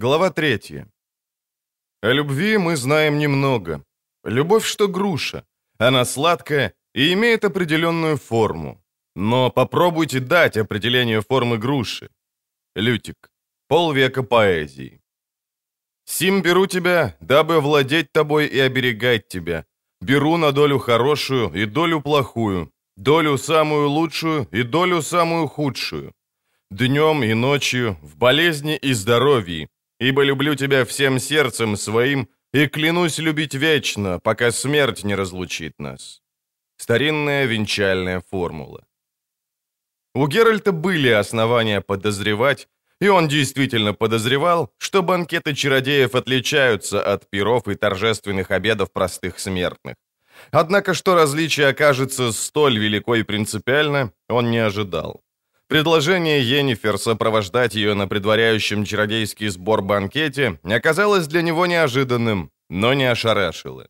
[0.00, 0.84] Глава 3.
[2.02, 3.82] О любви мы знаем немного.
[4.24, 5.42] Любовь, что груша.
[5.78, 8.80] Она сладкая и имеет определенную форму.
[9.16, 12.10] Но попробуйте дать определение формы груши.
[12.76, 13.28] Лютик.
[13.68, 15.00] Полвека поэзии.
[16.04, 19.64] Сим беру тебя, дабы владеть тобой и оберегать тебя.
[20.00, 26.12] Беру на долю хорошую и долю плохую, долю самую лучшую и долю самую худшую.
[26.70, 29.68] Днем и ночью, в болезни и здоровье,
[30.00, 36.22] ибо люблю тебя всем сердцем своим и клянусь любить вечно, пока смерть не разлучит нас».
[36.76, 38.86] Старинная венчальная формула.
[40.14, 42.68] У Геральта были основания подозревать,
[43.00, 49.96] и он действительно подозревал, что банкеты чародеев отличаются от пиров и торжественных обедов простых смертных.
[50.50, 55.22] Однако, что различие окажется столь велико и принципиально, он не ожидал.
[55.68, 63.04] Предложение Йеннифер сопровождать ее на предваряющем чародейский сбор банкете оказалось для него неожиданным, но не
[63.04, 63.86] ошарашило.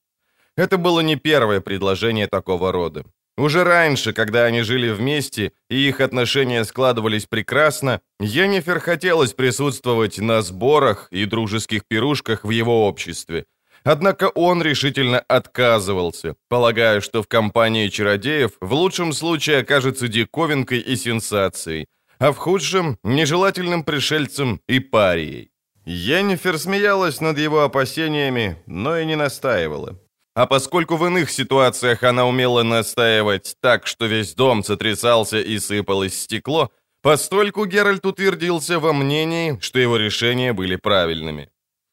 [0.56, 3.04] Это было не первое предложение такого рода.
[3.36, 10.42] Уже раньше, когда они жили вместе и их отношения складывались прекрасно, Йеннифер хотелось присутствовать на
[10.42, 13.44] сборах и дружеских пирушках в его обществе–
[13.84, 20.96] Однако он решительно отказывался, полагая, что в компании чародеев в лучшем случае окажется диковинкой и
[20.96, 21.86] сенсацией,
[22.18, 25.50] а в худшем– нежелательным пришельцем и парией.
[25.84, 29.98] Йеннифер смеялась над его опасениями, но и не настаивала.
[30.34, 36.20] А поскольку в иных ситуациях она умела настаивать так, что весь дом сотрясался и сыпалось
[36.20, 36.70] стекло,
[37.02, 41.48] постольку Геральт утвердился во мнении, что его решения были правильными.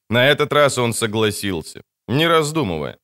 [0.09, 2.97] На этот раз он согласился, не раздумывая.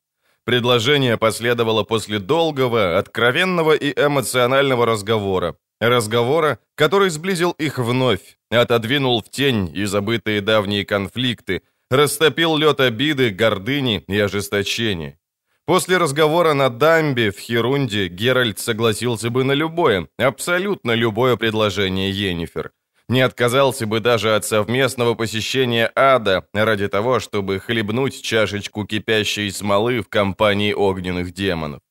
[0.43, 5.55] Предложение последовало после долгого, откровенного и эмоционального разговора.
[5.79, 13.31] Разговора, который сблизил их вновь, отодвинул в тень и забытые давние конфликты, растопил лед обиды,
[13.31, 15.17] гордыни и ожесточения.
[15.65, 22.71] После разговора на дамбе в Херунде Геральт согласился бы на любое, абсолютно любое предложение Йеннифер
[23.11, 30.01] не отказался бы даже от совместного посещения ада ради того, чтобы хлебнуть чашечку кипящей смолы
[30.01, 31.81] в компании огненных демонов.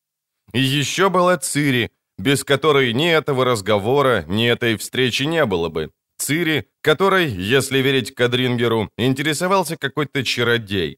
[0.54, 5.90] И еще была Цири, без которой ни этого разговора, ни этой встречи не было бы.
[6.18, 10.96] Цири, которой, если верить Кадрингеру, интересовался какой-то чародей.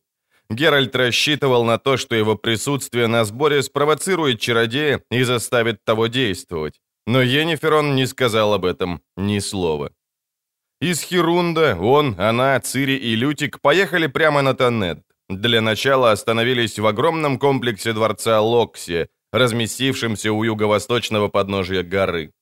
[0.50, 6.80] Геральт рассчитывал на то, что его присутствие на сборе спровоцирует чародея и заставит того действовать.
[7.08, 9.90] Но Йеннифер не сказал об этом ни слова.
[10.82, 14.98] Из Хирунда он, она, Цири и Лютик поехали прямо на Танет.
[15.28, 22.32] Для начала остановились в огромном комплексе дворца Локси, разместившемся у юго-восточного подножия горы.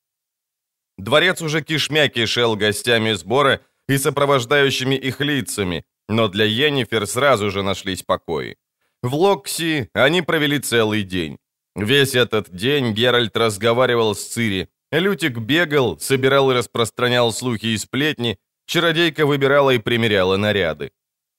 [0.97, 7.63] Дворец уже кишмя кишел гостями сбора и сопровождающими их лицами, но для Йеннифер сразу же
[7.63, 8.57] нашлись покои.
[9.03, 11.37] В Локси они провели целый день.
[11.77, 18.39] Весь этот день Геральт разговаривал с Цири, Лютик бегал, собирал и распространял слухи и сплетни,
[18.67, 20.91] чародейка выбирала и примеряла наряды.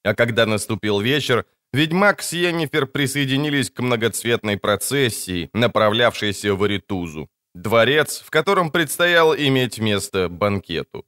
[0.03, 8.23] А когда наступил вечер, ведьмак с Йеннифер присоединились к многоцветной процессии, направлявшейся в Аритузу, дворец,
[8.25, 11.05] в котором предстояло иметь место банкету.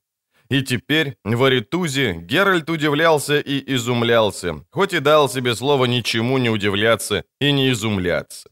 [0.49, 6.49] И теперь в Аритузе Геральт удивлялся и изумлялся, хоть и дал себе слово ничему не
[6.49, 8.49] удивляться и не изумляться.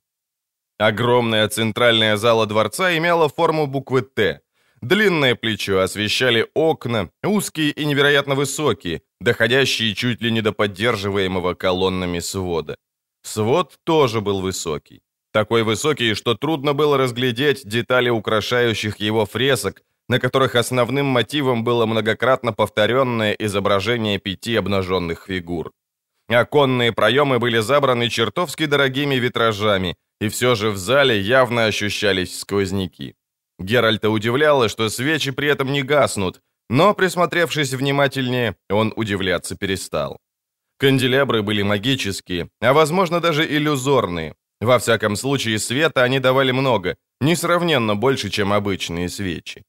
[0.81, 4.39] Огромная центральная зала дворца имела форму буквы «Т».
[4.81, 12.17] Длинное плечо освещали окна, узкие и невероятно высокие, доходящие чуть ли не до поддерживаемого колоннами
[12.19, 12.77] свода.
[13.21, 15.01] Свод тоже был высокий.
[15.31, 21.85] Такой высокий, что трудно было разглядеть детали украшающих его фресок, на которых основным мотивом было
[21.85, 25.71] многократно повторенное изображение пяти обнаженных фигур.
[26.27, 33.15] Оконные проемы были забраны чертовски дорогими витражами, и все же в зале явно ощущались сквозняки.
[33.59, 40.19] Геральта удивляло, что свечи при этом не гаснут, но, присмотревшись внимательнее, он удивляться перестал.
[40.77, 44.35] Канделябры были магические, а возможно даже иллюзорные.
[44.61, 49.63] Во всяком случае, света они давали много, несравненно больше, чем обычные свечи.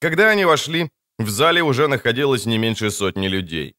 [0.00, 3.74] Когда они вошли, в зале уже находилось не меньше сотни людей.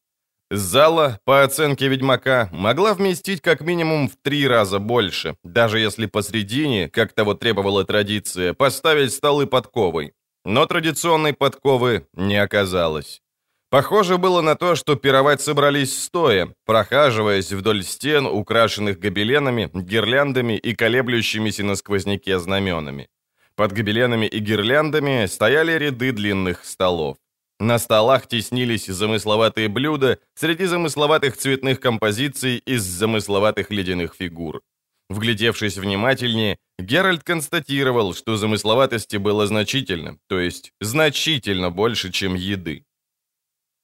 [0.50, 6.88] Зала, по оценке ведьмака, могла вместить как минимум в три раза больше, даже если посредине,
[6.88, 10.12] как того требовала традиция, поставить столы подковой.
[10.44, 13.22] Но традиционной подковы не оказалось.
[13.70, 20.74] Похоже было на то, что пировать собрались стоя, прохаживаясь вдоль стен, украшенных гобеленами, гирляндами и
[20.74, 23.08] колеблющимися на сквозняке знаменами.
[23.54, 27.18] Под гобеленами и гирляндами стояли ряды длинных столов.
[27.60, 34.62] На столах теснились замысловатые блюда среди замысловатых цветных композиций из замысловатых ледяных фигур.
[35.10, 42.86] Вглядевшись внимательнее, Геральт констатировал, что замысловатости было значительно, то есть значительно больше, чем еды.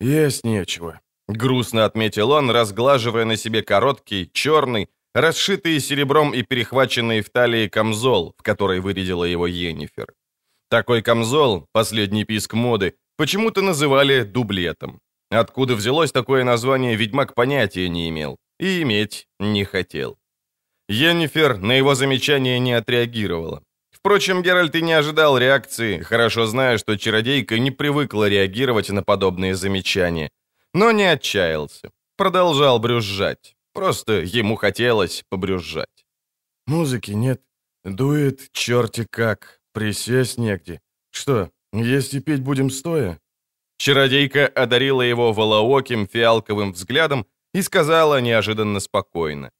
[0.01, 7.29] «Есть нечего»,— грустно отметил он, разглаживая на себе короткий, черный, расшитый серебром и перехваченный в
[7.29, 10.15] талии камзол, в который вырядила его Йеннифер.
[10.71, 15.01] Такой камзол, последний писк моды, почему-то называли дублетом.
[15.31, 20.19] Откуда взялось такое название, ведьмак понятия не имел и иметь не хотел.
[20.89, 23.63] Йеннифер на его замечание не отреагировала.
[23.91, 29.57] Впрочем, Геральт и не ожидал реакции, хорошо зная, что чародейка не привыкла реагировать на подобные
[29.57, 30.31] замечания.
[30.73, 31.91] Но не отчаялся.
[32.17, 33.57] Продолжал брюзжать.
[33.73, 36.07] Просто ему хотелось побрюзжать.
[36.67, 37.43] «Музыки нет.
[37.85, 39.61] Дует черти как.
[39.73, 40.81] Присесть негде.
[41.11, 41.51] Что,
[41.83, 43.21] если петь будем стоя?»
[43.79, 49.51] Чародейка одарила его волооким фиалковым взглядом и сказала неожиданно спокойно.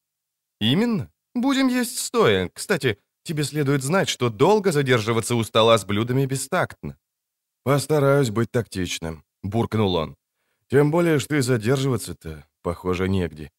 [0.61, 1.11] «Именно?
[1.35, 2.51] Будем есть стоя.
[2.55, 6.97] Кстати, тебе следует знать, что долго задерживаться у стола с блюдами бестактно».
[7.65, 10.17] «Постараюсь быть тактичным»,— буркнул он.
[10.71, 13.51] «Тем более, что и задерживаться-то, похоже, негде».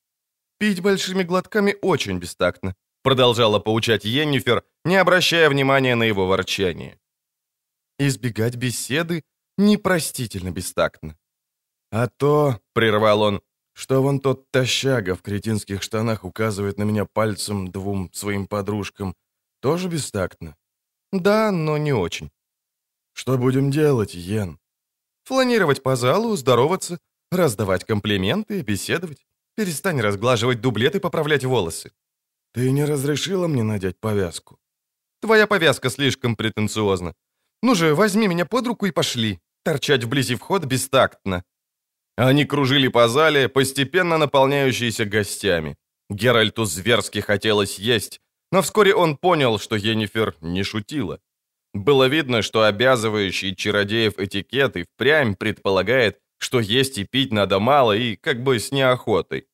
[0.59, 6.97] «Пить большими глотками очень бестактно»,— продолжала поучать Йеннифер, не обращая внимания на его ворчание.
[7.99, 9.23] «Избегать беседы
[9.57, 11.17] непростительно бестактно».
[11.91, 13.41] «А то»,— прервал он,
[13.77, 19.13] что вон тот тащага в кретинских штанах указывает на меня пальцем двум своим подружкам.
[19.61, 20.55] Тоже бестактно?
[21.11, 22.31] Да, но не очень.
[23.13, 24.59] Что будем делать, Йен?
[25.25, 26.99] Фланировать по залу, здороваться,
[27.31, 29.27] раздавать комплименты, беседовать.
[29.55, 31.91] Перестань разглаживать дублет и поправлять волосы.
[32.53, 34.57] Ты не разрешила мне надеть повязку?
[35.21, 37.13] Твоя повязка слишком претенциозна.
[37.61, 39.39] Ну же, возьми меня под руку и пошли.
[39.63, 41.43] Торчать вблизи вход бестактно.
[42.15, 45.75] Они кружили по зале, постепенно наполняющиеся гостями.
[46.09, 48.21] Геральту зверски хотелось есть,
[48.51, 51.19] но вскоре он понял, что Енифер не шутила.
[51.73, 57.93] Было видно, что обязывающий чародеев этикет и впрямь предполагает, что есть и пить надо мало
[57.95, 59.47] и как бы с неохотой.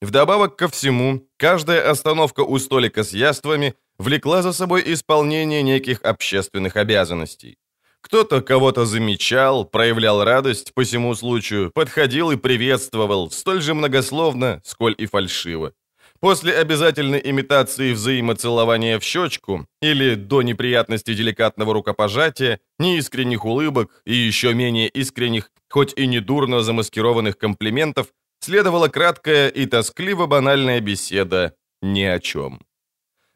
[0.00, 6.76] Вдобавок ко всему, каждая остановка у столика с яствами влекла за собой исполнение неких общественных
[6.76, 7.58] обязанностей.
[8.00, 14.94] Кто-то кого-то замечал, проявлял радость по всему случаю, подходил и приветствовал, столь же многословно, сколь
[14.96, 15.72] и фальшиво.
[16.18, 24.54] После обязательной имитации взаимоцелования в щечку или до неприятности деликатного рукопожатия, неискренних улыбок и еще
[24.54, 28.06] менее искренних, хоть и недурно замаскированных комплиментов,
[28.40, 32.60] следовала краткая и тоскливо-банальная беседа ни о чем.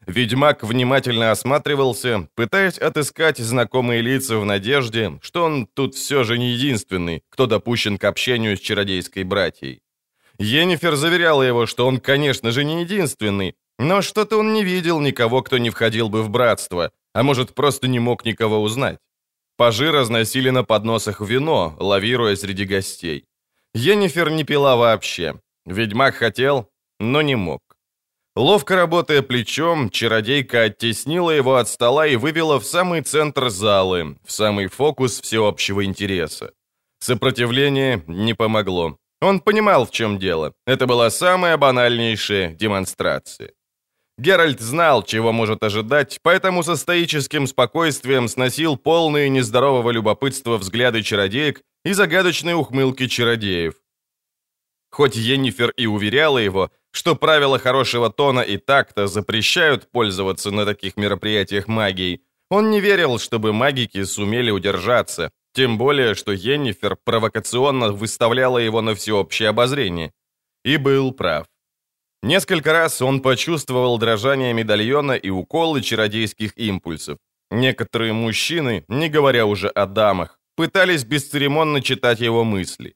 [0.07, 6.51] Ведьмак внимательно осматривался, пытаясь отыскать знакомые лица в надежде, что он тут все же не
[6.51, 9.81] единственный, кто допущен к общению с чародейской братьей.
[10.37, 15.41] Енифер заверяла его, что он, конечно же, не единственный, но что-то он не видел никого,
[15.41, 18.99] кто не входил бы в братство, а может, просто не мог никого узнать.
[19.57, 23.25] Пажи разносили на подносах вино, лавируя среди гостей.
[23.73, 25.39] Енифер не пила вообще.
[25.65, 26.69] Ведьмак хотел,
[26.99, 27.64] но не мог.
[28.35, 34.31] Ловко работая плечом, чародейка оттеснила его от стола и вывела в самый центр залы, в
[34.31, 36.51] самый фокус всеобщего интереса.
[36.99, 38.97] Сопротивление не помогло.
[39.21, 40.53] Он понимал, в чем дело.
[40.67, 43.53] Это была самая банальнейшая демонстрация.
[44.17, 51.61] Геральт знал, чего может ожидать, поэтому со стоическим спокойствием сносил полные нездорового любопытства взгляды чародеек
[51.85, 53.75] и загадочные ухмылки чародеев.
[54.91, 60.97] Хоть Енифер и уверяла его, что правила хорошего тона и такта запрещают пользоваться на таких
[60.97, 68.59] мероприятиях магией, он не верил, чтобы магики сумели удержаться, тем более, что Йеннифер провокационно выставляла
[68.59, 70.11] его на всеобщее обозрение.
[70.63, 71.45] И был прав.
[72.23, 77.17] Несколько раз он почувствовал дрожание медальона и уколы чародейских импульсов.
[77.51, 82.93] Некоторые мужчины, не говоря уже о дамах, пытались бесцеремонно читать его мысли.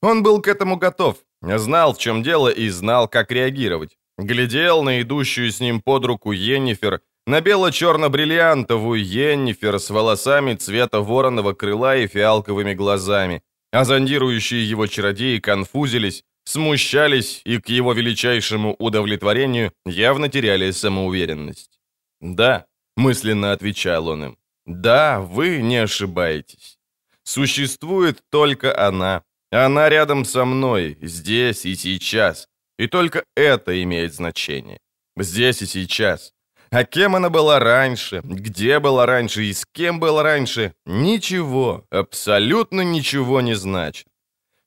[0.00, 3.96] Он был к этому готов, Знал, в чем дело, и знал, как реагировать.
[4.18, 11.52] Глядел на идущую с ним под руку Йеннифер, на бело-черно-бриллиантовую Йеннифер с волосами цвета вороного
[11.52, 13.42] крыла и фиалковыми глазами.
[13.72, 21.80] А зондирующие его чародеи конфузились, смущались и к его величайшему удовлетворению явно теряли самоуверенность.
[22.20, 26.78] «Да»,— мысленно отвечал он им,— «да, вы не ошибаетесь.
[27.24, 29.22] Существует только она,
[29.56, 32.48] она рядом со мной, здесь и сейчас.
[32.78, 34.78] И только это имеет значение.
[35.16, 36.32] Здесь и сейчас.
[36.70, 42.80] А кем она была раньше, где была раньше и с кем была раньше, ничего, абсолютно
[42.80, 44.06] ничего не значит.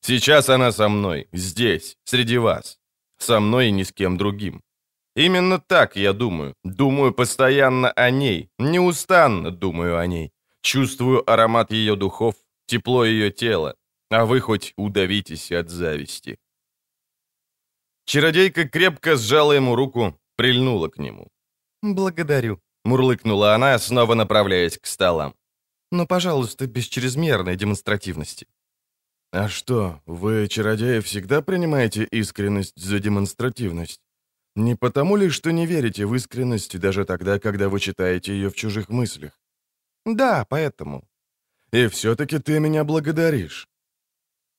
[0.02, 2.78] Сейчас она со мной, здесь, среди вас.
[3.18, 4.62] Со мной и ни с кем другим.
[5.16, 6.54] Именно так я думаю.
[6.64, 10.32] Думаю постоянно о ней, неустанно думаю о ней.
[10.62, 12.36] Чувствую аромат ее духов,
[12.68, 13.76] тепло ее тела,
[14.16, 16.38] а вы хоть удавитесь от зависти.
[18.06, 21.28] Чародейка крепко сжала ему руку, прильнула к нему.
[21.82, 25.34] «Благодарю»,— мурлыкнула она, снова направляясь к столам.
[25.92, 28.48] «Но, пожалуйста, без чрезмерной демонстративности».
[29.34, 34.00] «А что, вы, чародеи, всегда принимаете искренность за демонстративность?
[34.56, 38.56] Не потому ли, что не верите в искренность даже тогда, когда вы читаете ее в
[38.56, 39.38] чужих мыслях?»
[40.06, 41.04] «Да, поэтому».
[41.74, 43.68] «И все-таки ты меня благодаришь».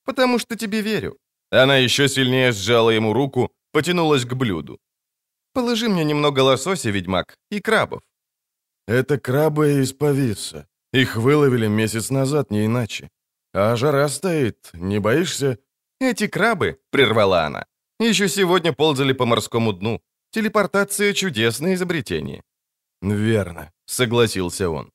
[0.07, 1.17] «Потому что тебе верю».
[1.51, 4.79] Она еще сильнее сжала ему руку, потянулась к блюду.
[5.53, 8.01] «Положи мне немного лосося, ведьмак, и крабов».
[8.87, 10.65] «Это крабы из повиса.
[10.93, 13.09] Их выловили месяц назад, не иначе.
[13.53, 15.57] А жара стоит, не боишься?»
[15.99, 17.65] «Эти крабы»,— прервала она,—
[17.99, 20.01] «еще сегодня ползали по морскому дну.
[20.31, 22.41] Телепортация— чудесное изобретение».
[23.01, 24.91] «Верно»,— согласился он.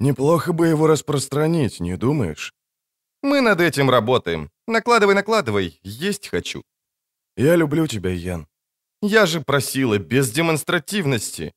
[0.00, 2.52] «Неплохо бы его распространить, не думаешь?»
[3.22, 4.50] «Мы над этим работаем.
[4.66, 6.62] Накладывай, накладывай, есть хочу».
[7.36, 8.46] «Я люблю тебя, Ян».
[9.02, 11.52] «Я же просила, без демонстративности».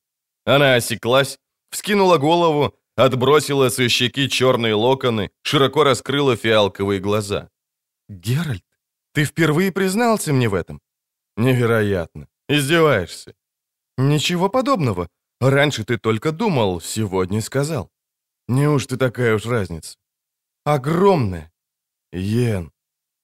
[0.46, 1.38] Она осеклась,
[1.70, 7.48] вскинула голову, отбросила со щеки черные локоны, широко раскрыла фиалковые глаза.
[8.08, 8.64] «Геральт,
[9.12, 10.80] ты впервые признался мне в этом?»
[11.36, 12.28] «Невероятно.
[12.48, 13.34] Издеваешься?»
[13.98, 15.08] «Ничего подобного.
[15.40, 17.90] Раньше ты только думал, сегодня сказал».
[18.48, 19.96] «Неужто такая уж разница?»
[20.64, 21.53] «Огромная».
[22.14, 22.70] «Йен».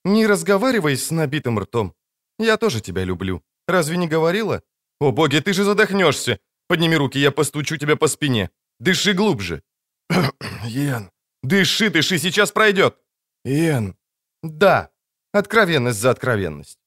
[0.05, 1.95] «Не разговаривай с набитым ртом.
[2.39, 3.43] Я тоже тебя люблю.
[3.69, 4.63] Разве не говорила?
[5.01, 6.39] О, боги, ты же задохнешься.
[6.69, 8.51] Подними руки, я постучу тебя по спине.
[8.81, 9.63] Дыши глубже».
[10.65, 11.11] «Йен».
[11.43, 12.97] «Дыши, дыши, сейчас пройдет».
[13.45, 13.95] «Йен».
[14.43, 14.91] «Да.
[15.33, 16.79] Откровенность за откровенность».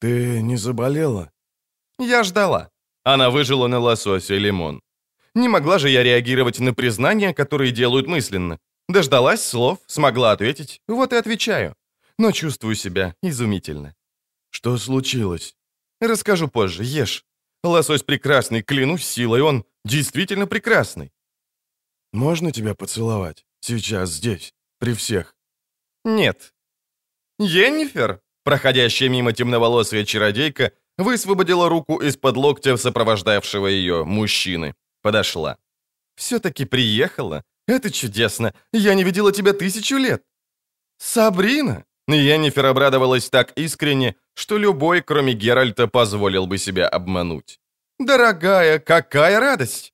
[0.00, 1.30] «Ты не заболела?»
[1.98, 2.70] «Я ждала».
[3.04, 4.82] Она выжила на лосося лимон.
[5.34, 8.58] Не могла же я реагировать на признания, которые делают мысленно.
[8.90, 11.76] Дождалась слов, смогла ответить, вот и отвечаю.
[12.18, 13.94] Но чувствую себя изумительно.
[14.50, 15.54] Что случилось?
[16.00, 17.24] Расскажу позже, ешь.
[17.62, 21.12] Лосось прекрасный, клянусь силой, он действительно прекрасный.
[22.12, 23.46] Можно тебя поцеловать?
[23.60, 25.36] Сейчас, здесь, при всех?
[26.04, 26.52] Нет.
[27.38, 34.74] Еннифер, проходящая мимо темноволосая чародейка, высвободила руку из-под локтя сопровождавшего ее мужчины.
[35.00, 35.58] Подошла.
[36.16, 37.44] «Все-таки приехала?
[37.66, 38.52] Это чудесно!
[38.72, 40.22] Я не видела тебя тысячу лет!»
[40.98, 47.60] «Сабрина!» Йеннифер обрадовалась так искренне, что любой, кроме Геральта, позволил бы себя обмануть.
[47.98, 49.92] «Дорогая, какая радость!»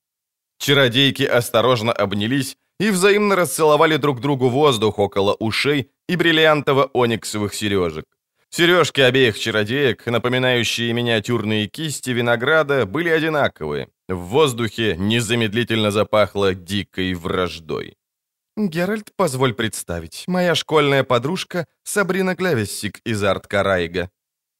[0.58, 8.04] Чародейки осторожно обнялись и взаимно расцеловали друг другу воздух около ушей и бриллиантово-ониксовых сережек.
[8.50, 13.88] Сережки обеих чародеек, напоминающие миниатюрные кисти винограда, были одинаковые.
[14.08, 17.96] В воздухе незамедлительно запахло дикой враждой.
[18.56, 24.08] «Геральт, позволь представить, моя школьная подружка Сабрина Клявессик из Арт-Карайга».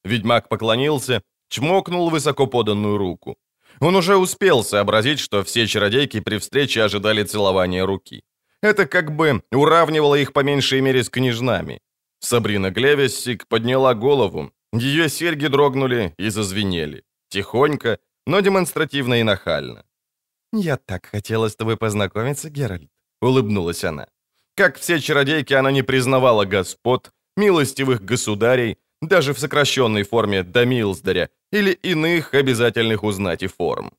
[0.03, 3.37] Ведьмак поклонился, чмокнул высоко поданную руку.
[3.79, 8.23] Он уже успел сообразить, что все чародейки при встрече ожидали целования руки.
[8.61, 11.79] Это как бы уравнивало их по меньшей мере с княжнами.
[12.19, 17.03] Сабрина Глевессик подняла голову, ее серьги дрогнули и зазвенели.
[17.29, 19.83] Тихонько, но демонстративно и нахально.
[20.53, 22.91] «Я так хотела с тобой познакомиться, Геральт»,—
[23.21, 24.07] улыбнулась она.
[24.55, 31.29] Как все чародейки, она не признавала господ, милостивых государей, даже в сокращенной форме до Милздаря
[31.53, 33.91] или иных обязательных узнать и форм.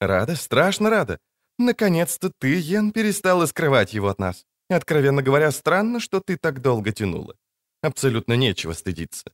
[0.00, 1.18] Рада, страшно рада.
[1.58, 4.46] Наконец-то ты, Йен, перестала скрывать его от нас.
[4.70, 7.34] Откровенно говоря, странно, что ты так долго тянула.
[7.82, 9.24] Абсолютно нечего стыдиться.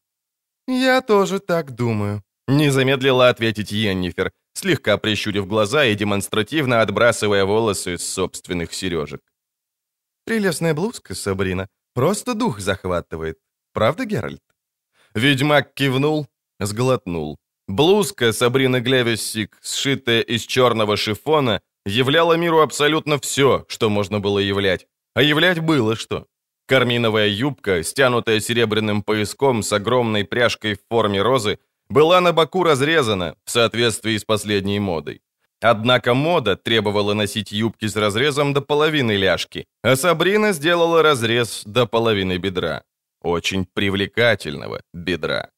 [0.66, 2.22] Я тоже так думаю.
[2.48, 9.20] Не замедлила ответить Йеннифер, слегка прищурив глаза и демонстративно отбрасывая волосы с собственных сережек.
[10.24, 13.38] Прелестная блузка, Сабрина, просто дух захватывает.
[13.72, 14.42] Правда, Геральт?
[15.14, 16.26] Ведьмак кивнул,
[16.60, 17.38] сглотнул.
[17.68, 24.86] Блузка Сабрины Глевиссик, сшитая из черного шифона, являла миру абсолютно все, что можно было являть.
[25.14, 26.26] А являть было что.
[26.66, 31.58] Карминовая юбка, стянутая серебряным пояском с огромной пряжкой в форме розы,
[31.90, 35.20] была на боку разрезана в соответствии с последней модой.
[35.60, 41.86] Однако мода требовала носить юбки с разрезом до половины ляжки, а Сабрина сделала разрез до
[41.86, 42.82] половины бедра.
[43.20, 45.50] Очень привлекательного бедра.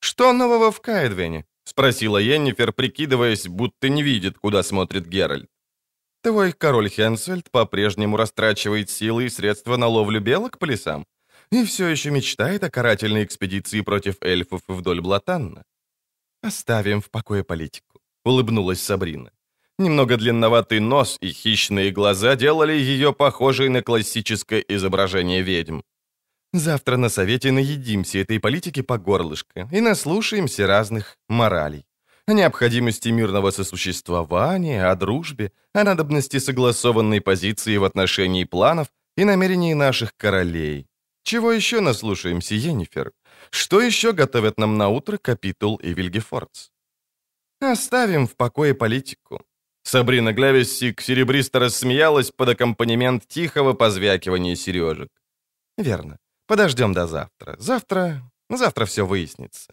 [0.00, 5.48] «Что нового в Каэдвене?»— спросила Йеннифер, прикидываясь, будто не видит, куда смотрит Геральт.
[6.22, 11.04] «Твой король Хенсельд по-прежнему растрачивает силы и средства на ловлю белок по лесам
[11.52, 15.62] и все еще мечтает о карательной экспедиции против эльфов вдоль Блатанна.
[16.42, 19.30] Оставим в покое политику»,— улыбнулась Сабрина.
[19.78, 25.82] Немного длинноватый нос и хищные глаза делали ее похожей на классическое изображение ведьм.
[26.52, 31.84] Завтра на совете наедимся этой политики по горлышко и наслушаемся разных моралей.
[32.26, 39.74] О необходимости мирного сосуществования, о дружбе, о надобности согласованной позиции в отношении планов и намерений
[39.74, 40.86] наших королей.
[41.22, 43.12] Чего еще наслушаемся, Йеннифер?
[43.50, 46.70] Что еще готовят нам на утро Капитул и Вильгефордс?
[47.60, 49.40] Оставим в покое политику.
[49.84, 55.08] Сабрина Глявисик серебристо рассмеялась под аккомпанемент тихого позвякивания сережек.
[55.76, 56.18] Верно.
[56.46, 57.56] Подождем до завтра.
[57.58, 58.22] Завтра...
[58.50, 59.72] Завтра все выяснится.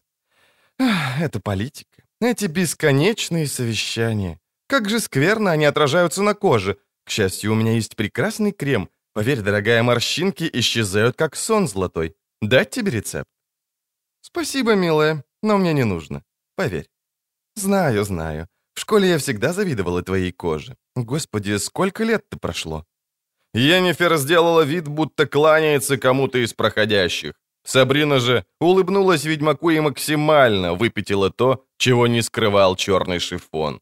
[0.78, 2.04] Это политика.
[2.22, 4.40] Эти бесконечные совещания.
[4.68, 6.78] Как же скверно они отражаются на коже.
[7.04, 8.90] К счастью, у меня есть прекрасный крем.
[9.20, 12.16] Поверь, дорогая, морщинки исчезают, как сон золотой.
[12.42, 13.28] Дать тебе рецепт?
[14.22, 16.24] Спасибо, милая, но мне не нужно.
[16.56, 16.88] Поверь.
[17.56, 18.48] Знаю, знаю.
[18.76, 20.78] В школе я всегда завидовала твоей коже.
[20.96, 22.86] Господи, сколько лет-то прошло?
[23.54, 27.34] Йеннифер сделала вид, будто кланяется кому-то из проходящих.
[27.66, 33.82] Сабрина же улыбнулась ведьмаку и максимально выпятила то, чего не скрывал черный шифон.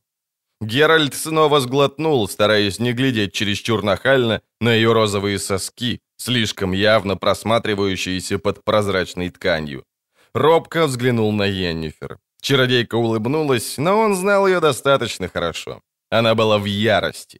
[0.62, 8.40] Геральт снова сглотнул, стараясь не глядеть чересчур нахально на ее розовые соски, слишком явно просматривающиеся
[8.40, 9.86] под прозрачной тканью.
[10.34, 12.18] Робко взглянул на Йеннифер.
[12.42, 15.82] Чародейка улыбнулась, но он знал ее достаточно хорошо.
[16.10, 17.40] Она была в ярости.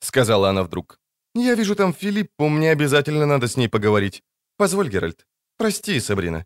[0.00, 0.98] сказала она вдруг.
[1.34, 4.22] «Я вижу там Филиппу, мне обязательно надо с ней поговорить.
[4.56, 5.26] Позволь, Геральт.
[5.56, 6.44] Прости, Сабрина».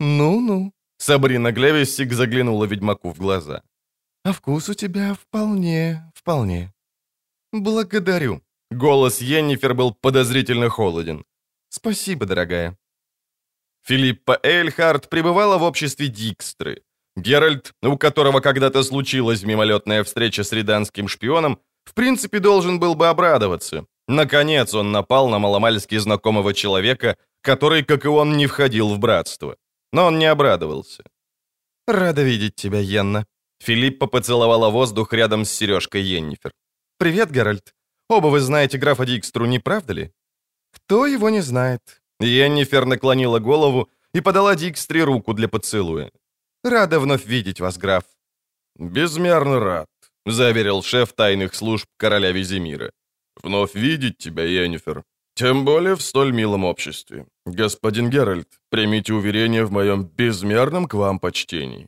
[0.00, 3.62] «Ну-ну»,— Сабрина Глевисик заглянула ведьмаку в глаза.
[4.24, 6.72] «А вкус у тебя вполне, вполне».
[7.52, 8.40] «Благодарю».
[8.70, 11.24] Голос Йеннифер был подозрительно холоден.
[11.68, 12.78] «Спасибо, дорогая».
[13.84, 16.82] Филиппа Эйльхард пребывала в обществе Дикстры.
[17.16, 23.08] Геральт, у которого когда-то случилась мимолетная встреча с риданским шпионом, в принципе, должен был бы
[23.08, 23.86] обрадоваться.
[24.08, 29.56] Наконец он напал на маломальски знакомого человека, который, как и он, не входил в братство.
[29.92, 31.02] Но он не обрадовался.
[31.86, 33.26] «Рада видеть тебя, Йенна».
[33.62, 36.50] Филиппа поцеловала воздух рядом с сережкой Йеннифер.
[36.98, 37.74] «Привет, Геральт.
[38.08, 40.10] Оба вы знаете графа Дикстру, не правда ли?»
[40.72, 46.10] «Кто его не знает?» Йеннифер наклонила голову и подала Дикстре руку для поцелуя.
[46.64, 48.02] «Рада вновь видеть вас, граф».
[48.78, 49.88] «Безмерно рад»,—
[50.26, 52.90] заверил шеф тайных служб короля Визимира.
[53.42, 55.04] «Вновь видеть тебя, Йеннифер.
[55.34, 57.26] Тем более в столь милом обществе.
[57.46, 61.86] Господин Геральт, примите уверение в моем безмерном к вам почтении».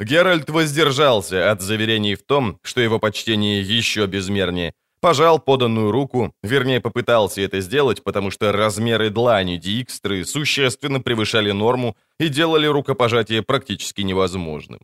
[0.00, 6.80] Геральт воздержался от заверений в том, что его почтение еще безмернее, пожал поданную руку, вернее,
[6.80, 14.02] попытался это сделать, потому что размеры длани Дикстры существенно превышали норму и делали рукопожатие практически
[14.02, 14.80] невозможным.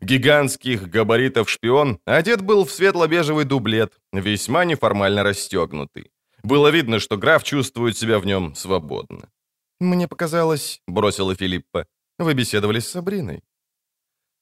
[0.00, 6.10] Гигантских габаритов шпион одет был в светло-бежевый дублет, весьма неформально расстегнутый.
[6.42, 9.30] Было видно, что граф чувствует себя в нем свободно.
[9.80, 11.86] «Мне показалось»,— бросила Филиппа,—
[12.18, 13.42] «вы беседовали с Сабриной».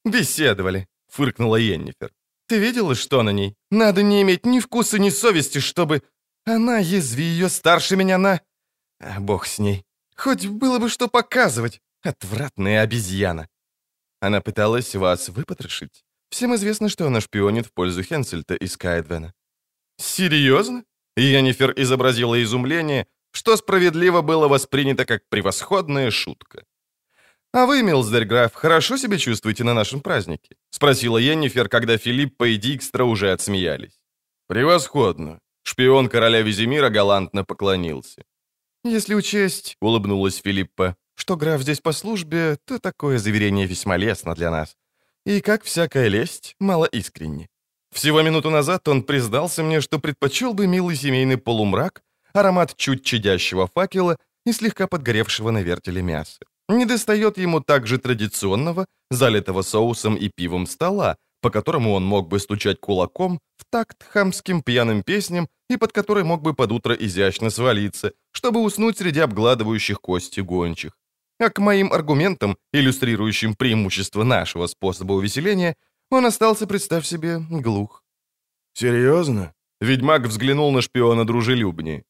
[0.05, 2.11] «Беседовали»,— фыркнула Йеннифер.
[2.47, 3.55] «Ты видела, что на ней?
[3.71, 6.01] Надо не иметь ни вкуса, ни совести, чтобы...
[6.45, 8.39] Она, язви ее старше меня на...
[8.99, 9.83] А, бог с ней.
[10.15, 11.81] Хоть было бы что показывать.
[12.03, 13.47] Отвратная обезьяна.
[14.21, 16.05] Она пыталась вас выпотрошить.
[16.29, 19.33] Всем известно, что она шпионит в пользу Хенсельта и Скайдвена».
[19.97, 20.83] «Серьезно?»
[21.17, 26.63] Йеннифер изобразила изумление, что справедливо было воспринято как превосходная шутка.
[27.55, 33.05] «А вы, Милсдерграф, хорошо себя чувствуете на нашем празднике?»— спросила Йеннифер, когда Филиппа и Дикстра
[33.05, 33.97] уже отсмеялись.
[34.47, 38.23] «Превосходно!»— шпион короля Визимира галантно поклонился.
[38.83, 44.51] «Если учесть»,— улыбнулась Филиппа, что граф здесь по службе, то такое заверение весьма лестно для
[44.51, 44.75] нас.
[45.25, 47.47] И, как всякая лесть, мало искренне.
[47.93, 53.67] Всего минуту назад он признался мне, что предпочел бы милый семейный полумрак, аромат чуть чадящего
[53.67, 56.39] факела и слегка подгоревшего на вертеле мяса.
[56.69, 62.39] Не достает ему также традиционного, залитого соусом и пивом стола, по которому он мог бы
[62.39, 67.51] стучать кулаком в такт хамским пьяным песням и под который мог бы под утро изящно
[67.51, 70.97] свалиться, чтобы уснуть среди обгладывающих кости гончих.
[71.39, 75.75] А к моим аргументам, иллюстрирующим преимущество нашего способа увеселения,
[76.09, 78.03] он остался, представь себе, глух.
[78.73, 82.03] «Серьезно?» Ведьмак взглянул на шпиона дружелюбнее.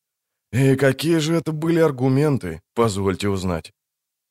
[0.54, 3.75] «И какие же это были аргументы, позвольте узнать?»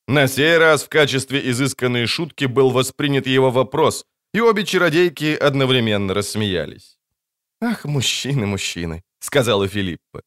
[0.09, 6.15] На сей раз в качестве изысканной шутки был воспринят его вопрос, и обе чародейки одновременно
[6.15, 6.99] рассмеялись.
[7.61, 10.23] «Ах, мужчины, мужчины»,— сказала Филиппа.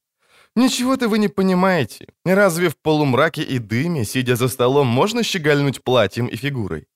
[0.56, 2.08] «Ничего-то вы не понимаете.
[2.26, 6.88] Разве в полумраке и дыме, сидя за столом, можно щегольнуть платьем и фигурой?»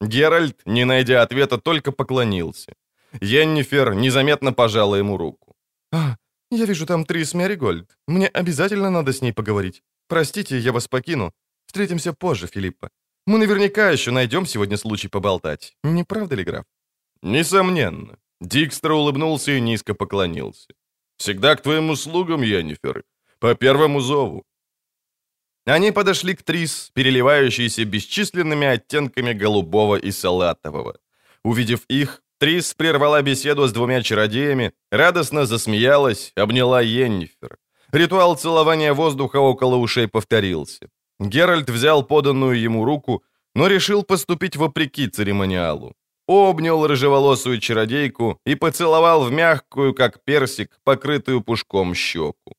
[0.00, 2.72] Геральт, не найдя ответа, только поклонился.
[3.20, 5.54] Йеннифер незаметно пожала ему руку.
[5.92, 6.16] «А,
[6.50, 7.98] я вижу там Трис Меригольд.
[8.08, 9.82] Мне обязательно надо с ней поговорить.
[10.08, 11.32] Простите, я вас покину.
[11.70, 12.88] Встретимся позже, Филиппа.
[13.26, 15.76] Мы наверняка еще найдем сегодня случай поболтать.
[15.84, 16.64] Не правда ли, граф?»
[17.22, 18.16] «Несомненно».
[18.40, 20.74] Дикстра улыбнулся и низко поклонился.
[21.16, 23.04] «Всегда к твоим услугам, Йеннифер.
[23.38, 24.42] По первому зову».
[25.64, 30.98] Они подошли к Трис, переливающейся бесчисленными оттенками голубого и салатового.
[31.44, 37.58] Увидев их, Трис прервала беседу с двумя чародеями, радостно засмеялась, обняла Йеннифер.
[37.92, 40.88] Ритуал целования воздуха около ушей повторился.
[41.20, 43.22] Геральт взял поданную ему руку,
[43.54, 45.94] но решил поступить вопреки церемониалу.
[46.26, 52.54] Обнял рыжеволосую чародейку и поцеловал в мягкую, как персик, покрытую пушком щеку.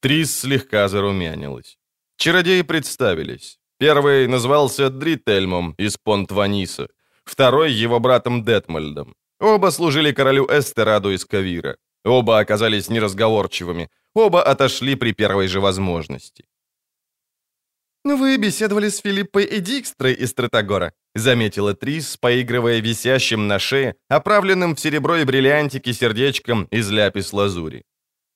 [0.00, 1.76] Трис слегка зарумянилась.
[2.16, 3.58] Чародеи представились.
[3.78, 6.88] Первый назвался Дрительмом из Понт-Ваниса,
[7.24, 9.14] второй— его братом Детмальдом.
[9.40, 11.76] Оба служили королю Эстераду из Кавира.
[12.04, 16.44] Оба оказались неразговорчивыми, оба отошли при первой же возможности.
[18.08, 23.96] «Ну, «Вы беседовали с Филиппой и Дикстрой из Стратогора», заметила Трис, поигрывая висящим на шее,
[24.08, 27.82] оправленным в серебро и бриллиантики сердечком из ляпис-лазури.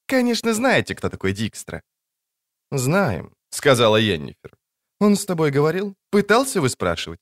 [0.06, 1.80] «Конечно, знаете, кто такой Дикстра».
[2.70, 4.58] «Знаем»,— сказала Йеннифер.
[5.00, 5.94] «Он с тобой говорил?
[6.10, 7.20] Пытался вы спрашивать?»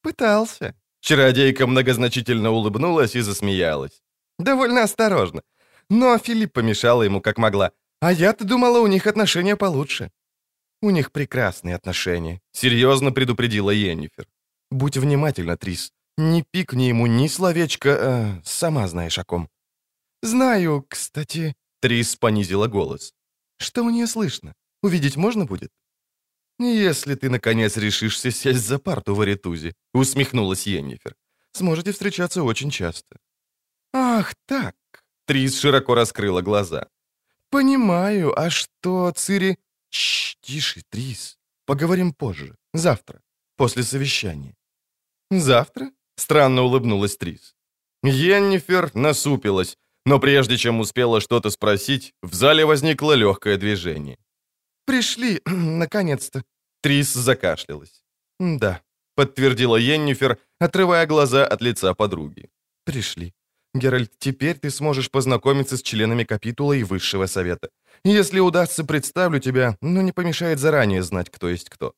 [0.00, 0.74] «Пытался».
[1.00, 4.00] Чародейка многозначительно улыбнулась и засмеялась.
[4.38, 5.42] «Довольно осторожно.
[5.90, 7.70] Но Филипп помешала ему как могла.
[8.00, 10.10] А я-то думала, у них отношения получше».
[10.82, 14.26] «У них прекрасные отношения»,— серьезно предупредила Йеннифер.
[14.70, 15.92] «Будь внимательна, Трис.
[16.18, 19.48] Не пикни ему ни словечко, э, сама знаешь о ком».
[20.22, 23.14] «Знаю, кстати...»— Трис понизила голос.
[23.58, 24.54] «Что у нее слышно?
[24.82, 25.70] Увидеть можно будет?»
[26.58, 31.14] «Если ты, наконец, решишься сесть за парту в Аритузе»,— усмехнулась Йеннифер.
[31.52, 33.18] «Сможете встречаться очень часто».
[33.92, 34.74] «Ах, так!»—
[35.26, 36.88] Трис широко раскрыла глаза.
[37.50, 38.32] «Понимаю.
[38.36, 39.58] А что, Цири...»
[39.92, 41.38] «Чш, тише, Трис.
[41.66, 42.56] Поговорим позже.
[42.74, 43.20] Завтра.
[43.56, 44.54] После совещания».
[45.30, 47.54] «Завтра?»— странно улыбнулась Трис.
[48.02, 49.76] Йеннифер насупилась,
[50.06, 54.18] но прежде чем успела что-то спросить, в зале возникло легкое движение.
[54.86, 56.42] «Пришли, наконец-то!»
[56.80, 58.02] Трис закашлялась.
[58.40, 58.80] «Да»,—
[59.14, 62.50] подтвердила Йеннифер, отрывая глаза от лица подруги.
[62.84, 63.34] «Пришли.
[63.74, 67.70] Геральт, теперь ты сможешь познакомиться с членами капитула и высшего совета.
[68.04, 71.94] Если удастся, представлю тебя, но не помешает заранее знать, кто есть кто».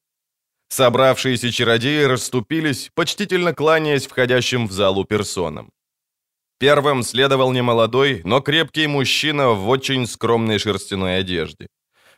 [0.69, 5.71] Собравшиеся чародеи расступились, почтительно кланяясь входящим в залу персонам.
[6.59, 11.67] Первым следовал немолодой, но крепкий мужчина в очень скромной шерстяной одежде.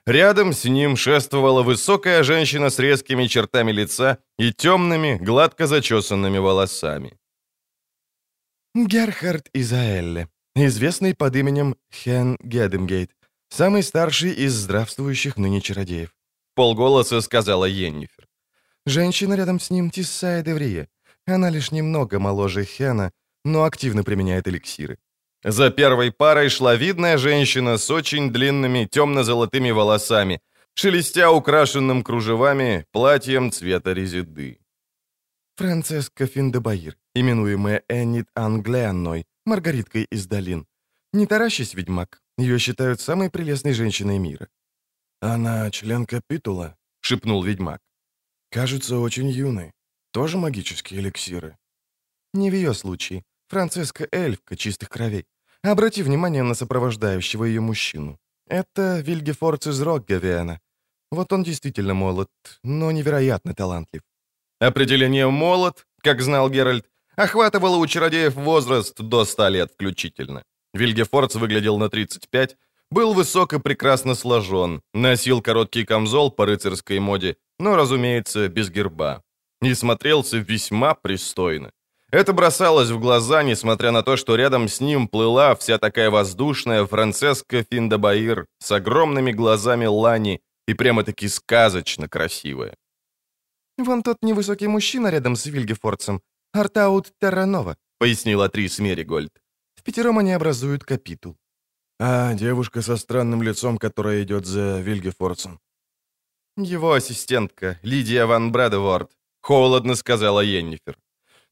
[0.06, 7.18] Рядом с ним шествовала высокая женщина с резкими чертами лица и темными, гладко зачесанными волосами.
[8.84, 13.10] Герхард Изаэлле, известный под именем Хен Гедемгейт,
[13.48, 16.14] самый старший из здравствующих ныне чародеев.
[16.54, 18.28] Полголоса сказала Йеннифер.
[18.84, 20.88] Женщина рядом с ним Тиссая Деврия.
[21.26, 23.12] Она лишь немного моложе Хена,
[23.44, 24.98] но активно применяет эликсиры.
[25.42, 30.40] За первой парой шла видная женщина с очень длинными темно-золотыми волосами,
[30.74, 34.58] шелестя украшенным кружевами платьем цвета резиды.
[35.56, 40.66] Францеска Финдебаир, именуемая Эннит Англианной, Маргариткой из долин.
[41.12, 44.48] Не таращись, ведьмак, ее считают самой прелестной женщиной мира.
[45.20, 47.80] «Она член капитула»,— шепнул ведьмак.
[48.50, 49.72] «Кажется, очень юной.
[50.12, 51.56] Тоже магические эликсиры?»
[52.34, 53.22] «Не в ее случае.
[53.48, 55.24] Францеска эльфка чистых кровей.
[55.62, 58.18] Обрати внимание на сопровождающего ее мужчину.
[58.46, 60.60] Это Вильгефорц из Роггавиана.
[61.10, 62.30] Вот он действительно молод,
[62.62, 64.02] но невероятно талантлив.
[64.60, 70.42] Определение «молод», как знал Геральт, охватывало у чародеев возраст до 100 лет включительно.
[70.74, 72.56] Вильгефорц выглядел на 35,
[72.90, 79.22] был высок и прекрасно сложен, носил короткий камзол по рыцарской моде, но, разумеется, без герба.
[79.62, 81.72] И смотрелся весьма пристойно.
[82.12, 86.86] Это бросалось в глаза, несмотря на то, что рядом с ним плыла вся такая воздушная
[86.86, 92.76] Францеска Финдабаир с огромными глазами Лани и прямо-таки сказочно красивая.
[93.76, 99.32] «Вон тот невысокий мужчина рядом с Вильгефорцем, Артаут Терранова»,— пояснила Трис Меригольд.
[99.74, 101.36] «В пятером они образуют капитул».
[101.98, 105.60] «А девушка со странным лицом, которая идет за Вильгефорцем?»
[106.56, 109.10] Его ассистентка, Лидия Ван Брэдворд,
[109.42, 110.96] холодно сказала Йеннифер.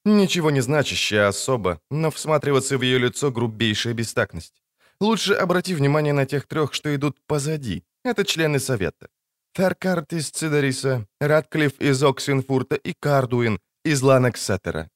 [0.07, 4.63] Ничего не значащая особа, но всматриваться в ее лицо грубейшая бестактность.
[5.01, 7.85] Лучше обрати внимание на тех трех, что идут позади.
[8.05, 9.09] Это члены совета.
[9.55, 14.91] Феркарт из Цидериса, Радклифф из Оксенфурта и Кардуин из Ланексеттера.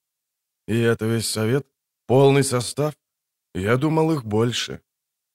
[0.66, 1.66] И это весь совет?
[2.06, 2.94] Полный состав?
[3.54, 4.80] Я думал, их больше.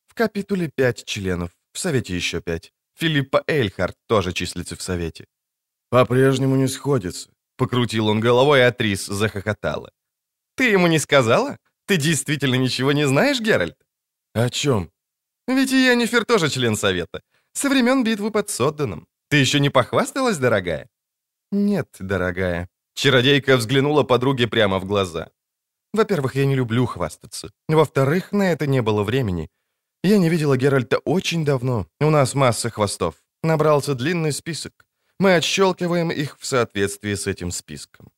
[0.08, 2.72] В капитуле пять членов, в совете еще пять.
[2.96, 5.26] Филиппа Эйльхарт тоже числится в совете.
[5.89, 7.30] По-прежнему не сходится.
[7.58, 9.92] Покрутил он головой, а Трис захохотала.
[10.56, 11.58] «Ты ему не сказала?
[11.86, 13.78] Ты действительно ничего не знаешь, Геральт?»
[14.34, 14.92] «О чем?»
[15.48, 17.22] «Ведь и Йеннифер тоже член совета.
[17.54, 19.08] Со времен битвы под Содданом.
[19.30, 20.88] Ты еще не похвасталась, дорогая?»
[21.52, 22.70] «Нет, дорогая».
[22.94, 25.30] Чародейка взглянула подруге прямо в глаза.
[25.94, 27.52] «Во-первых, я не люблю хвастаться.
[27.68, 29.50] Во-вторых, на это не было времени.
[30.04, 31.88] Я не видела Геральта очень давно.
[32.00, 33.16] У нас масса хвостов.
[33.44, 34.86] Набрался длинный список.
[35.20, 38.12] Мы отщелкиваем их в соответствии с этим списком».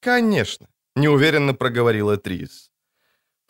[0.00, 2.70] «Конечно»,— неуверенно проговорила Трис.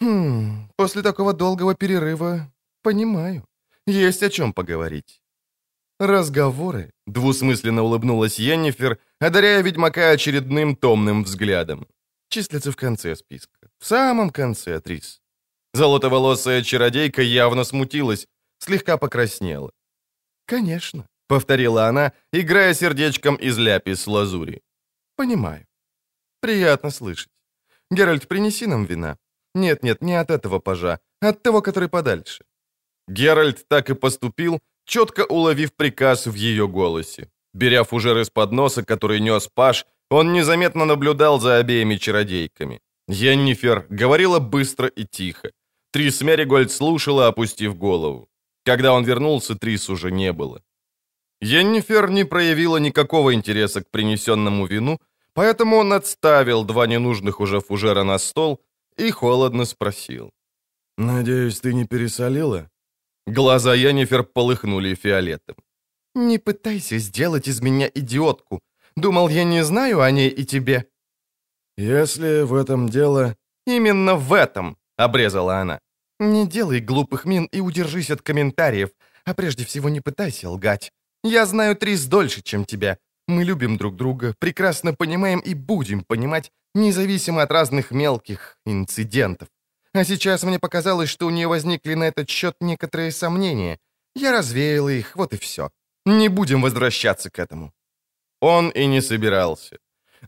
[0.00, 3.44] «Хм, после такого долгого перерыва понимаю.
[3.86, 5.20] Есть о чем поговорить».
[6.00, 11.86] «Разговоры»,— двусмысленно улыбнулась Йеннифер, одаряя ведьмака очередным томным взглядом.
[12.28, 13.68] Числится в конце списка.
[13.78, 15.20] В самом конце, Трис.
[15.72, 18.26] Золотоволосая чародейка явно смутилась,
[18.58, 19.70] слегка покраснела.
[20.46, 24.60] «Конечно»,— повторила она, играя сердечком из ляпис-лазури.
[25.16, 25.66] «Понимаю.
[26.40, 27.30] Приятно слышать.
[27.90, 29.16] Геральт, принеси нам вина.
[29.54, 32.44] Нет-нет, не от этого пажа, от того, который подальше».
[33.08, 37.28] Геральт так и поступил, четко уловив приказ в ее голосе.
[37.54, 42.80] Беря фужер из подноса, который нес паж, он незаметно наблюдал за обеими чародейками.
[43.08, 45.50] Йеннифер говорила быстро и тихо.
[45.92, 48.28] Трис Меригольд слушала, опустив голову.
[48.64, 50.60] Когда он вернулся, Трис уже не было.
[51.40, 54.98] Йеннифер не проявила никакого интереса к принесенному вину,
[55.34, 58.60] поэтому он отставил два ненужных уже фужера на стол
[58.96, 60.30] и холодно спросил.
[60.98, 62.68] «Надеюсь, ты не пересолила?»
[63.26, 65.56] Глаза Йеннифер полыхнули фиолетом.
[66.14, 68.60] «Не пытайся сделать из меня идиотку.
[68.96, 70.86] Думал, я не знаю о ней и тебе».
[71.76, 75.80] «Если в этом дело...» «Именно в этом»,— обрезала она.
[76.20, 78.90] «Не делай глупых мин и удержись от комментариев,
[79.24, 80.92] а прежде всего не пытайся лгать.
[81.24, 82.98] Я знаю Трис дольше, чем тебя.
[83.26, 89.48] Мы любим друг друга, прекрасно понимаем и будем понимать, независимо от разных мелких инцидентов.
[89.94, 93.78] А сейчас мне показалось, что у нее возникли на этот счет некоторые сомнения.
[94.14, 95.70] Я развеяла их, вот и все.
[96.06, 97.72] Не будем возвращаться к этому».
[98.40, 99.78] Он и не собирался.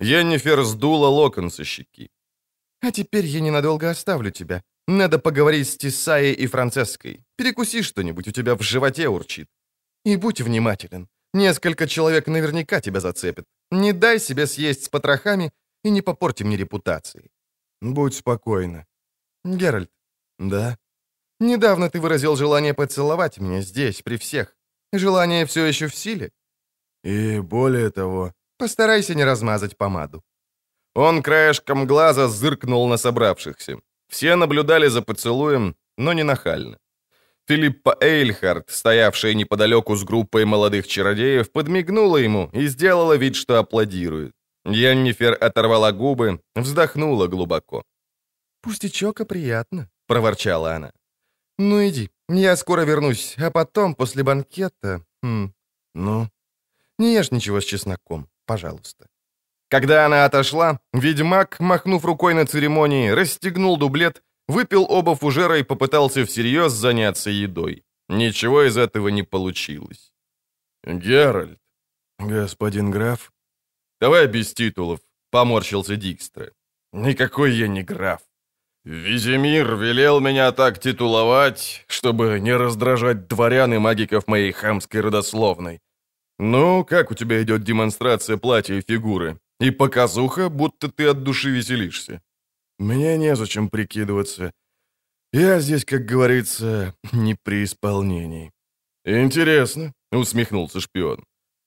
[0.01, 2.11] Йеннифер сдула локон со щеки.
[2.81, 4.62] «А теперь я ненадолго оставлю тебя.
[4.89, 7.25] Надо поговорить с Тисаей и Францеской.
[7.37, 9.49] Перекуси что-нибудь, у тебя в животе урчит.
[10.05, 11.09] И будь внимателен.
[11.35, 13.45] Несколько человек наверняка тебя зацепят.
[13.71, 15.51] Не дай себе съесть с потрохами
[15.85, 17.31] и не попорти мне репутации.
[17.83, 18.87] Будь спокойна.
[19.45, 19.91] Геральт.
[20.39, 20.79] Да?
[21.41, 24.56] Недавно ты выразил желание поцеловать меня здесь, при всех.
[24.98, 26.30] Желание все еще в силе?
[27.04, 28.32] И более того...
[28.59, 30.22] Постарайся не размазать помаду.
[30.94, 33.78] Он краешком глаза зыркнул на собравшихся.
[34.09, 36.78] Все наблюдали за поцелуем, но не нахально.
[37.48, 44.32] Филиппа Эйльхард, стоявшая неподалеку с группой молодых чародеев, подмигнула ему и сделала вид, что аплодирует.
[44.64, 47.85] Яннифер оторвала губы, вздохнула глубоко.
[48.62, 50.92] «Пустячок, а приятно»,— проворчала она.
[51.59, 55.05] «Ну иди, я скоро вернусь, а потом, после банкета...
[55.23, 55.53] Хм,
[55.95, 56.29] ну,
[56.99, 59.07] не ешь ничего с чесноком, пожалуйста».
[59.69, 66.25] Когда она отошла, ведьмак, махнув рукой на церемонии, расстегнул дублет, выпил оба фужера и попытался
[66.25, 67.85] всерьез заняться едой.
[68.09, 70.12] Ничего из этого не получилось.
[70.85, 71.59] «Геральт,
[72.19, 73.33] господин граф?»
[74.01, 76.53] «Давай без титулов»,— поморщился Дикстра.
[76.93, 78.21] «Никакой я не граф.
[78.87, 85.81] Визимир велел меня так титуловать, чтобы не раздражать дворян и магиков моей хамской родословной.
[86.38, 89.40] Ну, как у тебя идет демонстрация платья и фигуры?
[89.59, 92.22] И показуха, будто ты от души веселишься.
[92.79, 94.53] Мне незачем прикидываться.
[95.33, 98.53] Я здесь, как говорится, не при исполнении.
[99.05, 101.25] Интересно, усмехнулся шпион.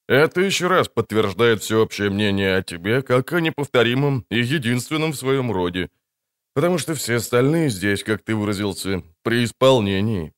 [0.08, 5.51] Это еще раз подтверждает всеобщее мнение о тебе как о неповторимом и единственном в своем
[5.51, 5.89] роде.
[6.53, 10.33] Потому что все остальные здесь, как ты выразился, при исполнении.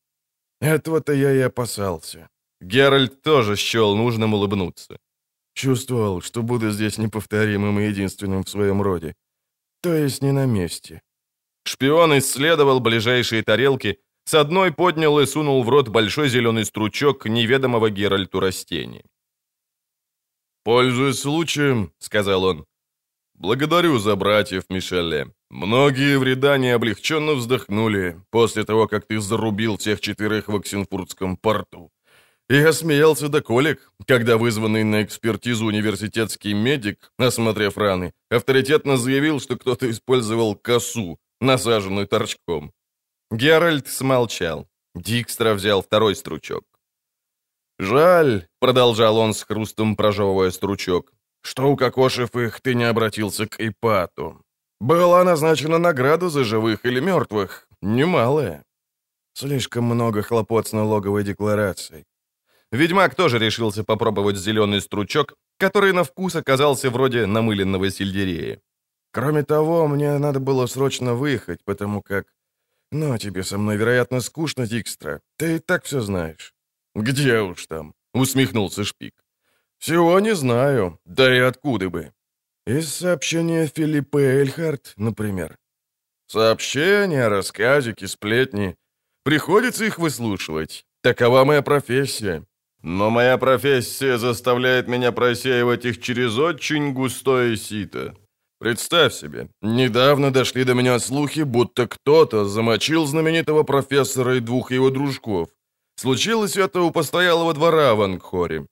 [0.59, 2.29] Этого-то я и опасался.
[2.61, 4.97] Геральт тоже счел нужным улыбнуться.
[5.53, 9.15] Чувствовал, что буду здесь неповторимым и единственным в своем роде.
[9.81, 11.01] То есть не на месте.
[11.63, 17.89] Шпион исследовал ближайшие тарелки, с одной поднял и сунул в рот большой зеленый стручок неведомого
[17.89, 19.03] Геральту растения.
[20.63, 22.65] «Пользуясь случаем»,— сказал он,—
[23.33, 25.33] «благодарю за братьев Мишеле.
[25.51, 31.91] Многие в Редане облегченно вздохнули после того, как ты зарубил всех четырех в Оксенфуртском порту.
[32.49, 39.57] Я смеялся до колик, когда вызванный на экспертизу университетский медик, осмотрев раны, авторитетно заявил, что
[39.57, 42.71] кто-то использовал косу, насаженную торчком.
[43.29, 44.69] Геральт смолчал.
[44.95, 46.63] Дикстра взял второй стручок.
[47.77, 51.11] «Жаль»,— продолжал он с хрустом прожевывая стручок,
[51.41, 54.45] «что, укокошив их, ты не обратился к Ипату.
[54.81, 58.63] Была назначена награда за живых или мертвых, немалая.
[59.33, 62.05] Слишком много хлопот с налоговой декларацией.
[62.71, 68.59] Ведьмак тоже решился попробовать зеленый стручок, который на вкус оказался вроде намыленного сельдерея.
[69.11, 72.25] Кроме того, мне надо было срочно выехать, потому как...
[72.91, 75.21] Ну, тебе со мной, вероятно, скучно, Дикстра.
[75.37, 76.55] Ты и так все знаешь.
[76.95, 79.13] Где уж там, усмехнулся Шпик.
[79.77, 82.13] Всего не знаю, да и откуда бы.
[82.67, 85.57] Из сообщения Филиппа Эльхарт, например.
[86.27, 88.75] Сообщения, рассказики, сплетни.
[89.23, 90.85] Приходится их выслушивать.
[91.01, 92.45] Такова моя профессия.
[92.83, 98.15] Но моя профессия заставляет меня просеивать их через очень густое сито.
[98.59, 104.91] Представь себе, недавно дошли до меня слухи, будто кто-то замочил знаменитого профессора и двух его
[104.91, 105.49] дружков.
[105.95, 108.67] Случилось это у постоялого двора в Ангхоре.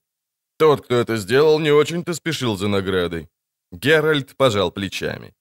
[0.58, 3.28] Тот, кто это сделал, не очень-то спешил за наградой.
[3.72, 5.32] Геральт пожал плечами.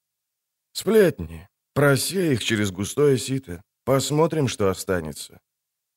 [0.72, 1.48] «Сплетни.
[1.74, 3.64] Просей их через густое сито.
[3.86, 5.40] Посмотрим, что останется».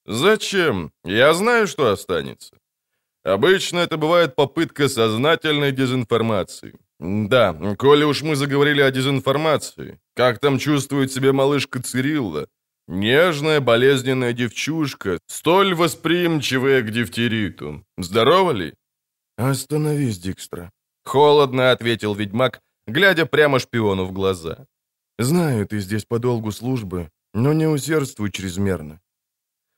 [0.06, 0.90] «Зачем?
[1.04, 2.56] Я знаю, что останется.
[3.24, 6.74] Обычно это бывает попытка сознательной дезинформации.
[6.98, 12.48] Да, коли уж мы заговорили о дезинформации, как там чувствует себя малышка Цирилла?
[12.88, 17.84] Нежная, болезненная девчушка, столь восприимчивая к дифтериту.
[17.96, 18.74] Здорова ли?
[19.36, 20.70] Остановись, Дикстра.
[21.04, 24.66] Холодно ответил ведьмак, глядя прямо шпиону в глаза.
[25.18, 29.00] Знаю, ты здесь по долгу службы, но не усердствуй чрезмерно.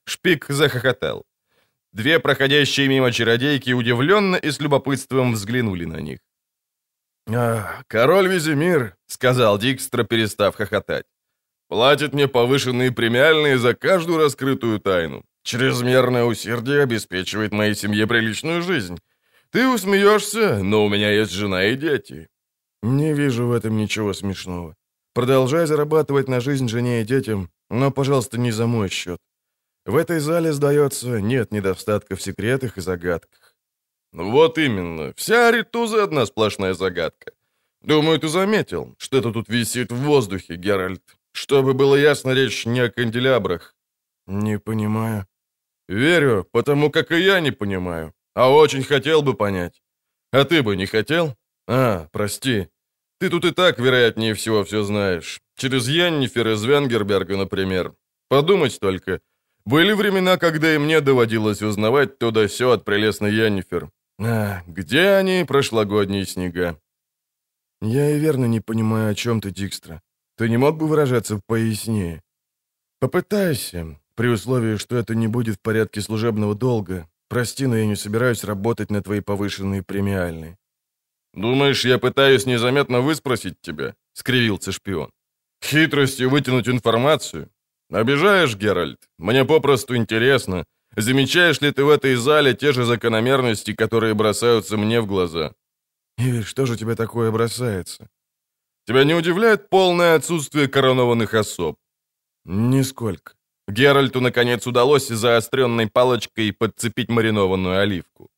[0.06, 1.24] Шпик захохотал.
[1.92, 6.18] Две проходящие мимо чародейки удивленно и с любопытством взглянули на них.
[7.26, 11.06] «А, король Визимир»,— сказал Дикстра, перестав хохотать,—
[11.68, 15.24] «платит мне повышенные премиальные за каждую раскрытую тайну.
[15.42, 18.98] Чрезмерное усердие обеспечивает моей семье приличную жизнь.
[19.54, 22.28] Ты усмеешься, но у меня есть жена и дети».
[22.82, 24.74] «Не вижу в этом ничего смешного.
[25.14, 29.20] Продолжай зарабатывать на жизнь жене и детям, но, пожалуйста, не за мой счет.
[29.86, 33.54] В этой зале, сдается, нет недостатка в секретах и загадках.
[34.12, 35.12] Вот именно.
[35.16, 37.30] Вся Аритуза одна сплошная загадка.
[37.80, 41.16] Думаю, ты заметил, что это тут висит в воздухе, Геральт.
[41.32, 43.76] Чтобы было ясно, речь не о канделябрах.
[44.26, 45.28] Не понимаю.
[45.88, 48.12] Верю, потому как и я не понимаю.
[48.35, 49.83] А очень хотел бы понять.
[50.33, 51.37] А ты бы не хотел?
[51.66, 52.68] А, прости.
[53.20, 55.40] Ты тут и так, вероятнее всего, все знаешь.
[55.57, 57.94] Через Яннифер из Венгерберга, например.
[58.29, 59.20] Подумать только—
[59.66, 63.90] были времена, когда и мне доводилось узнавать то да сё от прелестной Яннифер.
[64.20, 66.79] А, где они, прошлогодние снега?
[67.81, 70.03] Я и верно не понимаю, о чем ты, Дикстра.
[70.37, 72.23] Ты не мог бы выражаться пояснее?
[73.01, 77.09] Попытайся, при условии, что это не будет в порядке служебного долга.
[77.35, 80.57] Прости, но я не собираюсь работать на твои повышенные премиальные.
[81.33, 85.11] «Думаешь, я пытаюсь незаметно выспросить тебя?»— скривился шпион.
[85.61, 87.49] «Хитростью вытянуть информацию?
[87.90, 88.99] «Обижаешь, Геральт?
[89.18, 90.64] Мне попросту интересно,
[90.97, 95.55] замечаешь ли ты в этой зале те же закономерности, которые бросаются мне в глаза?»
[96.18, 98.09] «И что же тебе такое бросается?»
[98.87, 101.75] «Тебя не удивляет полное отсутствие коронованных особ?»
[102.44, 103.33] «Нисколько».
[103.68, 108.31] Геральту, наконец, удалось заостренной палочкой подцепить маринованную оливку.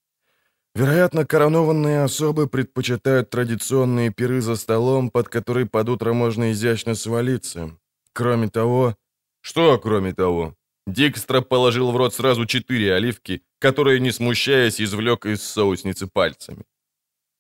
[0.74, 7.70] Вероятно, коронованные особы предпочитают традиционные пиры за столом, под который под утро можно изящно свалиться.
[8.12, 8.94] Кроме того,
[9.40, 10.54] что, кроме того?
[10.86, 16.64] Дикстра положил в рот сразу четыре оливки, которые, не смущаясь, извлек из соусницы пальцами.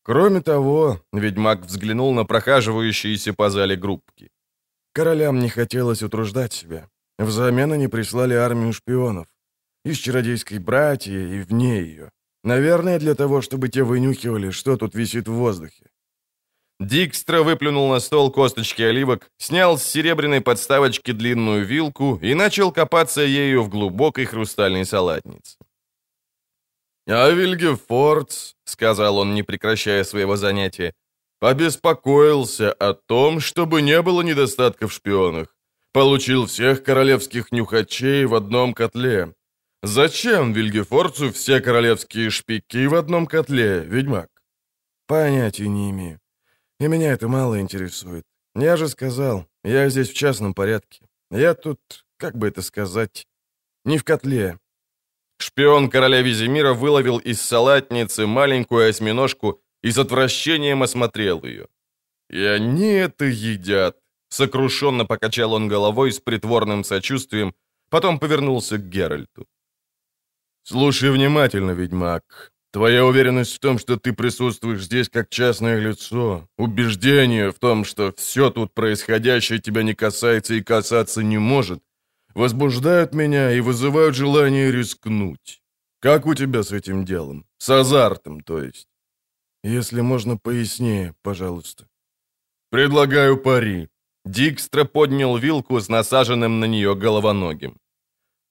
[0.02, 4.30] Кроме того, ведьмак взглянул на прохаживающиеся по зале группки.
[4.92, 6.88] Королям не хотелось утруждать себя.
[7.18, 9.26] Взамен они прислали армию шпионов.
[9.84, 12.10] Из чародейской братьи и вне ее.
[12.44, 15.90] Наверное, для того, чтобы те вынюхивали, что тут висит в воздухе.
[16.78, 23.22] Дикстра выплюнул на стол косточки оливок, снял с серебряной подставочки длинную вилку и начал копаться
[23.22, 25.56] ею в глубокой хрустальной салатнице.
[27.08, 30.92] «А Вильгефордс»,— сказал он, не прекращая своего занятия,
[31.38, 35.55] «побеспокоился о том, чтобы не было недостатка в шпионах.
[35.96, 39.32] Получил всех королевских нюхачей в одном котле.
[39.82, 44.28] Зачем Вильгефорцу все королевские шпики в одном котле, ведьмак?»
[45.06, 46.20] Понятия не имею.
[46.80, 48.24] И меня это мало интересует.
[48.54, 51.00] Я же сказал, я здесь в частном порядке.
[51.30, 51.80] Я тут,
[52.18, 53.26] как бы это сказать,
[53.86, 54.58] не в котле.
[55.38, 61.68] Шпион короля Визимира выловил из салатницы маленькую осьминожку и с отвращением осмотрел ее.
[62.28, 63.96] «И они это едят!»
[64.36, 67.54] Сокрушенно покачал он головой с притворным сочувствием,
[67.88, 69.46] потом повернулся к Геральту.
[70.62, 72.52] «Слушай внимательно, ведьмак.
[72.70, 78.12] Твоя уверенность в том, что ты присутствуешь здесь как частное лицо, убеждение в том, что
[78.12, 81.82] все тут происходящее тебя не касается и касаться не может,
[82.34, 85.62] возбуждают меня и вызывают желание рискнуть.
[86.00, 87.46] Как у тебя с этим делом?
[87.56, 88.88] С азартом, то есть?
[89.64, 91.88] Если можно пояснее, пожалуйста.
[92.70, 93.88] Предлагаю пари.
[94.26, 97.78] Дикстра поднял вилку с насаженным на нее головоногим.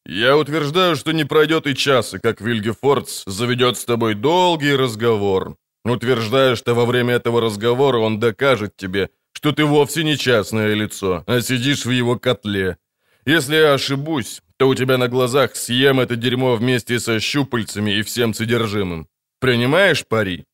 [0.06, 5.58] «Я утверждаю, что не пройдет и часа, как Вильгефордс заведет с тобой долгий разговор.
[5.84, 11.24] Утверждаю, что во время этого разговора он докажет тебе, что ты вовсе не частное лицо,
[11.28, 12.78] а сидишь в его котле.
[13.26, 18.02] Если я ошибусь, то у тебя на глазах съем это дерьмо вместе со щупальцами и
[18.02, 19.08] всем содержимым.
[19.40, 20.46] Принимаешь пари?»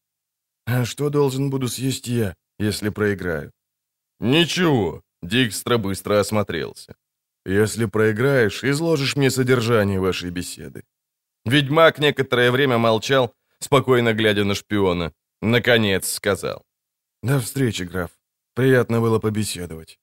[0.66, 3.52] «А что должен буду съесть я, если проиграю?»
[4.20, 6.96] «Ничего»,— Дикстра быстро осмотрелся.
[7.46, 10.84] «Если проиграешь, изложишь мне содержание вашей беседы».
[11.46, 15.14] Ведьмак некоторое время молчал, спокойно глядя на шпиона.
[15.42, 16.64] Наконец сказал.
[17.24, 18.12] «До встречи, граф.
[18.54, 20.00] Приятно было побеседовать.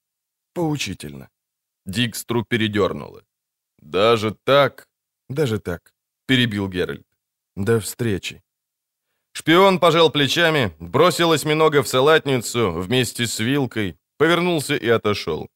[0.53, 1.29] Поучительно».
[1.85, 3.23] Дикстру передернуло.
[3.77, 4.89] «Даже так?»
[5.29, 5.93] «Даже так»,—
[6.27, 7.07] перебил Геральт.
[7.55, 8.41] «До встречи».
[9.31, 15.47] Шпион пожал плечами, бросил осьминога в салатницу вместе с вилкой, повернулся и отошел.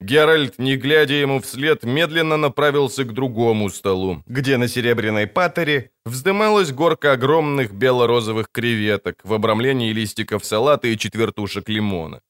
[0.00, 6.72] Геральт, не глядя ему вслед, медленно направился к другому столу, где на серебряной патере вздымалась
[6.72, 12.20] горка огромных бело-розовых креветок в обрамлении листиков салата и четвертушек лимона.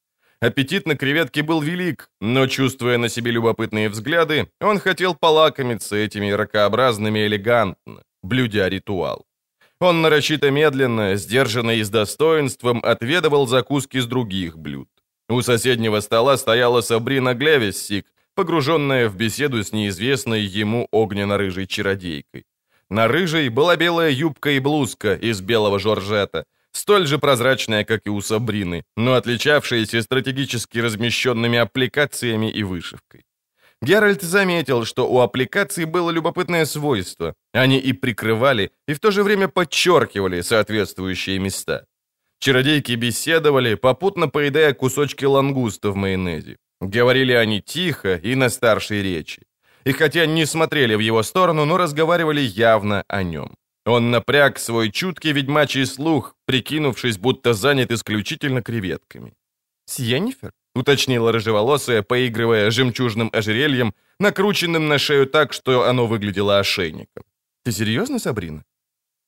[0.41, 6.31] Аппетит на креветке был велик, но, чувствуя на себе любопытные взгляды, он хотел полакомиться этими
[6.31, 9.25] ракообразными элегантно, блюдя ритуал.
[9.81, 14.89] Он нарочито медленно, сдержанно и с достоинством отведывал закуски с других блюд.
[15.29, 22.45] У соседнего стола стояла Сабрина Глевиссик, погруженная в беседу с неизвестной ему огненно-рыжей чародейкой.
[22.91, 28.11] На рыжей была белая юбка и блузка из белого жоржета, столь же прозрачная, как и
[28.11, 33.25] у Сабрины, но отличавшаяся стратегически размещенными аппликациями и вышивкой.
[33.83, 37.35] Геральт заметил, что у аппликаций было любопытное свойство.
[37.53, 41.85] Они и прикрывали, и в то же время подчеркивали соответствующие места.
[42.39, 46.57] Чародейки беседовали, попутно поедая кусочки лангуста в майонезе.
[46.81, 49.43] Говорили они тихо и на старшей речи.
[49.85, 53.55] И хотя не смотрели в его сторону, но разговаривали явно о нем.
[53.87, 59.35] Он напряг свой чуткий ведьмачий слух, прикинувшись, будто занят исключительно креветками.
[59.85, 67.23] «С Йеннифер?»— уточнила рыжеволосая, поигрывая жемчужным ожерельем, накрученным на шею так, что оно выглядело ошейником.
[67.65, 68.65] «Ты серьезно, Сабрина?»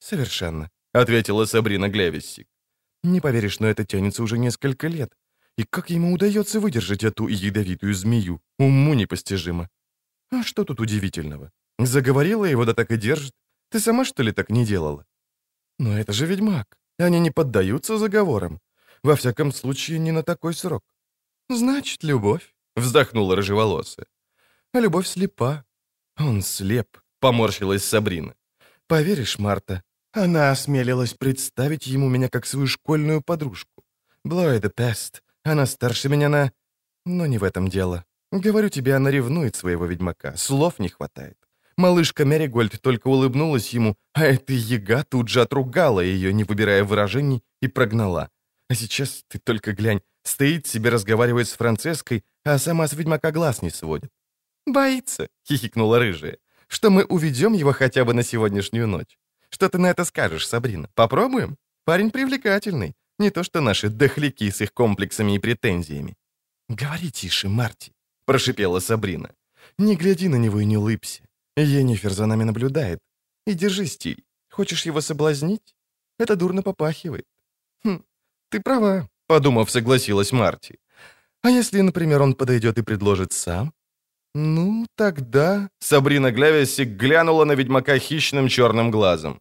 [0.00, 2.48] «Совершенно»,— ответила Сабрина Глевиссик.
[3.08, 5.10] Не поверишь, но это тянется уже несколько лет.
[5.56, 8.42] И как ему удается выдержать эту ядовитую змею?
[8.58, 9.70] Уму непостижимо.
[10.30, 11.50] А что тут удивительного?
[11.78, 13.32] Заговорила его, да так и держит.
[13.70, 15.06] Ты сама, что ли, так не делала?
[15.78, 16.78] Но это же ведьмак.
[16.98, 18.60] Они не поддаются заговорам.
[19.02, 20.84] Во всяком случае, не на такой срок.
[21.48, 24.06] Значит, любовь, вздохнула рыжеволосая.
[24.74, 25.64] А любовь слепа.
[26.18, 28.34] Он слеп, поморщилась Сабрина.
[28.86, 29.82] Поверишь, Марта,
[30.24, 33.84] она осмелилась представить ему меня как свою школьную подружку.
[34.24, 35.22] Блойда Пест.
[35.44, 36.52] Она старше меня на...
[37.06, 38.04] Но не в этом дело.
[38.30, 40.36] Говорю тебе, она ревнует своего ведьмака.
[40.36, 41.38] Слов не хватает.
[41.76, 47.42] Малышка Меригольд только улыбнулась ему, а эта яга тут же отругала ее, не выбирая выражений,
[47.62, 48.30] и прогнала.
[48.68, 53.62] А сейчас ты только глянь, стоит себе, разговаривает с Францеской, а сама с ведьмака глаз
[53.62, 54.10] не сводит.
[54.66, 59.16] «Боится»,— хихикнула рыжая,— «что мы уведем его хотя бы на сегодняшнюю ночь.
[59.50, 60.88] Что ты на это скажешь, Сабрина?
[60.94, 61.56] Попробуем?
[61.84, 62.94] Парень привлекательный.
[63.18, 66.16] Не то что наши дохляки с их комплексами и претензиями.
[66.68, 67.92] «Говори тише, Марти»,—
[68.26, 69.34] прошипела Сабрина.
[69.78, 71.22] «Не гляди на него и не улыбся.
[71.56, 72.98] Енифер за нами наблюдает.
[73.46, 74.24] И держи стиль.
[74.50, 75.74] Хочешь его соблазнить?
[76.18, 77.26] Это дурно попахивает».
[77.82, 78.02] «Хм,
[78.50, 80.78] ты права»,— подумав, согласилась Марти.
[81.42, 83.72] «А если, например, он подойдет и предложит сам?
[84.40, 89.40] «Ну, тогда...» Сабрина Глявисик глянула на ведьмака хищным черным глазом.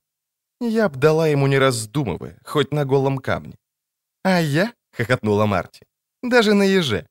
[0.60, 3.54] «Я б дала ему, не раздумывая, хоть на голом камне».
[4.24, 5.86] «А я?»— хохотнула Марти.
[6.24, 7.06] «Даже на еже».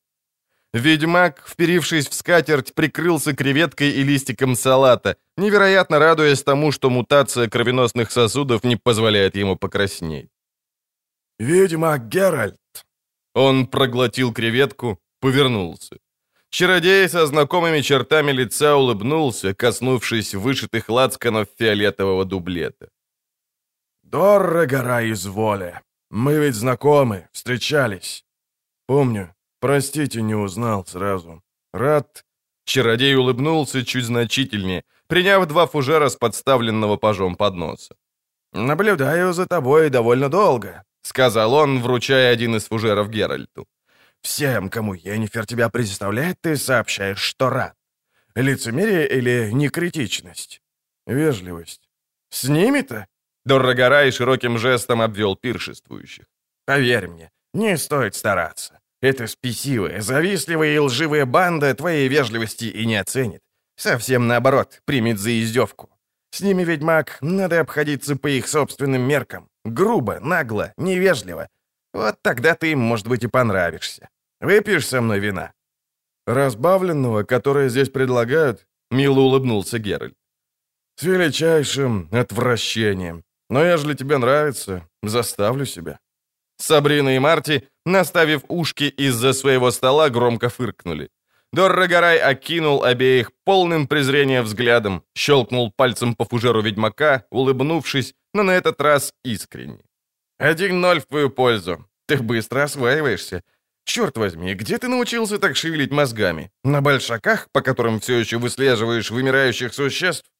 [0.74, 8.10] Ведьмак, вперившись в скатерть, прикрылся креветкой и листиком салата, невероятно радуясь тому, что мутация кровеносных
[8.10, 10.30] сосудов не позволяет ему покраснеть.
[11.38, 12.84] «Ведьма Геральт!»
[13.34, 15.98] Он проглотил креветку, повернулся.
[16.56, 22.88] Чародей со знакомыми чертами лица улыбнулся, коснувшись вышитых лацканов фиолетового дублета.
[24.02, 25.80] «Дорра гора из воли.
[26.10, 28.24] Мы ведь знакомы, встречались.
[28.86, 29.34] Помню.
[29.60, 31.42] Простите, не узнал сразу.
[31.74, 32.24] Рад...»
[32.64, 37.96] Чародей улыбнулся чуть значительнее, приняв два фужера с подставленного пажом подноса.
[38.52, 43.66] «Наблюдаю за тобой довольно долго»,— сказал он, вручая один из фужеров Геральту.
[44.22, 47.74] «Всем, кому Енифер тебя представляет, ты сообщаешь, что рад.
[48.34, 50.62] Лицемерие или некритичность?
[51.06, 51.88] Вежливость.
[52.30, 53.06] С ними-то?»
[53.44, 56.26] Дорогорай широким жестом обвел пиршествующих.
[56.64, 58.80] «Поверь мне, не стоит стараться.
[59.00, 63.40] Эта спесивая, завистливая и лживая банда твоей вежливости и не оценит.
[63.76, 65.90] Совсем наоборот, примет за издевку.
[66.30, 69.48] С ними, ведьмак, надо обходиться по их собственным меркам.
[69.64, 71.48] Грубо, нагло, невежливо.
[71.96, 74.08] Вот тогда ты им, может быть, и понравишься.
[74.40, 75.52] Выпьешь со мной вина?»
[76.26, 80.14] «Разбавленного, которое здесь предлагают?»— мило улыбнулся Геральт.
[80.96, 83.24] «С величайшим отвращением.
[83.48, 85.98] Но ежели тебе нравится, заставлю себя».
[86.58, 91.08] Сабрина и Марти, наставив ушки из-за своего стола, громко фыркнули.
[91.52, 98.80] Доррогорай окинул обеих полным презрения взглядом, щелкнул пальцем по фужеру ведьмака, улыбнувшись, но на этот
[98.82, 99.80] раз искренне.
[100.38, 101.86] «Один ноль в твою пользу.
[102.06, 103.42] Ты быстро осваиваешься.
[103.84, 106.50] Черт возьми, где ты научился так шевелить мозгами?
[106.64, 110.30] На большаках, по которым все еще выслеживаешь вымирающих существ?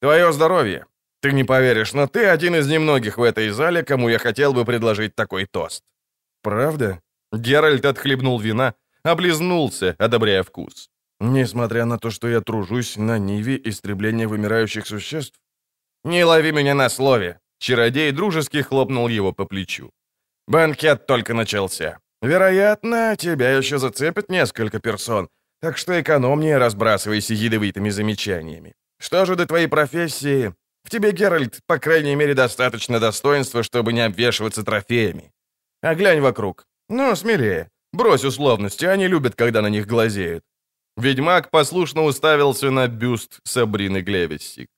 [0.00, 0.86] Твое здоровье.
[1.20, 4.64] Ты не поверишь, но ты один из немногих в этой зале, кому я хотел бы
[4.64, 5.84] предложить такой тост».
[6.42, 7.00] «Правда?»
[7.32, 10.90] Геральт отхлебнул вина, облизнулся, одобряя вкус.
[11.20, 15.40] «Несмотря на то, что я тружусь на ниве истребления вымирающих существ?»
[16.04, 19.90] «Не лови меня на слове!» Чародей дружески хлопнул его по плечу.
[20.46, 21.98] «Банкет только начался.
[22.22, 25.28] Вероятно, тебя еще зацепят несколько персон,
[25.60, 28.74] так что экономнее разбрасывайся ядовитыми замечаниями.
[29.00, 30.54] Что же до твоей профессии?
[30.84, 35.30] В тебе, Геральт, по крайней мере, достаточно достоинства, чтобы не обвешиваться трофеями.
[35.82, 36.64] А глянь вокруг.
[36.88, 37.68] Ну, смелее.
[37.92, 40.42] Брось условности, они любят, когда на них глазеют.
[40.96, 44.68] Ведьмак послушно уставился на бюст Сабрины Глевиссик.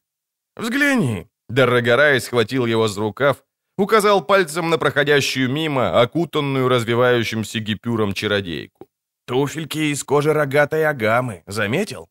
[0.57, 3.37] «Взгляни!» Дорогорай схватил его за рукав,
[3.77, 8.87] указал пальцем на проходящую мимо, окутанную развивающимся гипюром чародейку.
[9.27, 12.09] «Туфельки из кожи рогатой агамы, заметил?»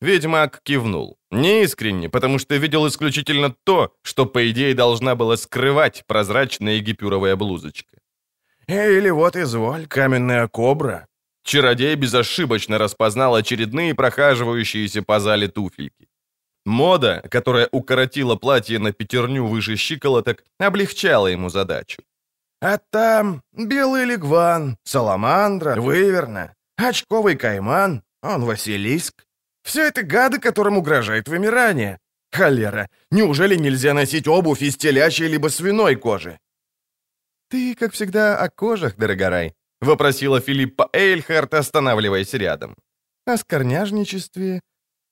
[0.00, 1.18] Ведьмак кивнул.
[1.32, 7.98] Неискренне, потому что видел исключительно то, что, по идее, должна была скрывать прозрачная гипюровая блузочка.
[8.68, 11.08] «Или вот изволь, каменная кобра».
[11.42, 16.08] Чародей безошибочно распознал очередные прохаживающиеся по зале туфельки.
[16.68, 22.02] Мода, которая укоротила платье на пятерню выше щиколоток, облегчала ему задачу.
[22.60, 29.24] «А там белый лигван, саламандра, выверна, очковый кайман, он Василиск.
[29.62, 31.98] Все это гады, которым угрожает вымирание.
[32.30, 36.38] Холера, неужели нельзя носить обувь из телячьей либо свиной кожи?»
[37.48, 42.76] «Ты, как всегда, о кожах, дорогорай»,— вопросила Филиппа Эйльхарт, останавливаясь рядом.
[43.26, 44.60] «О скорняжничестве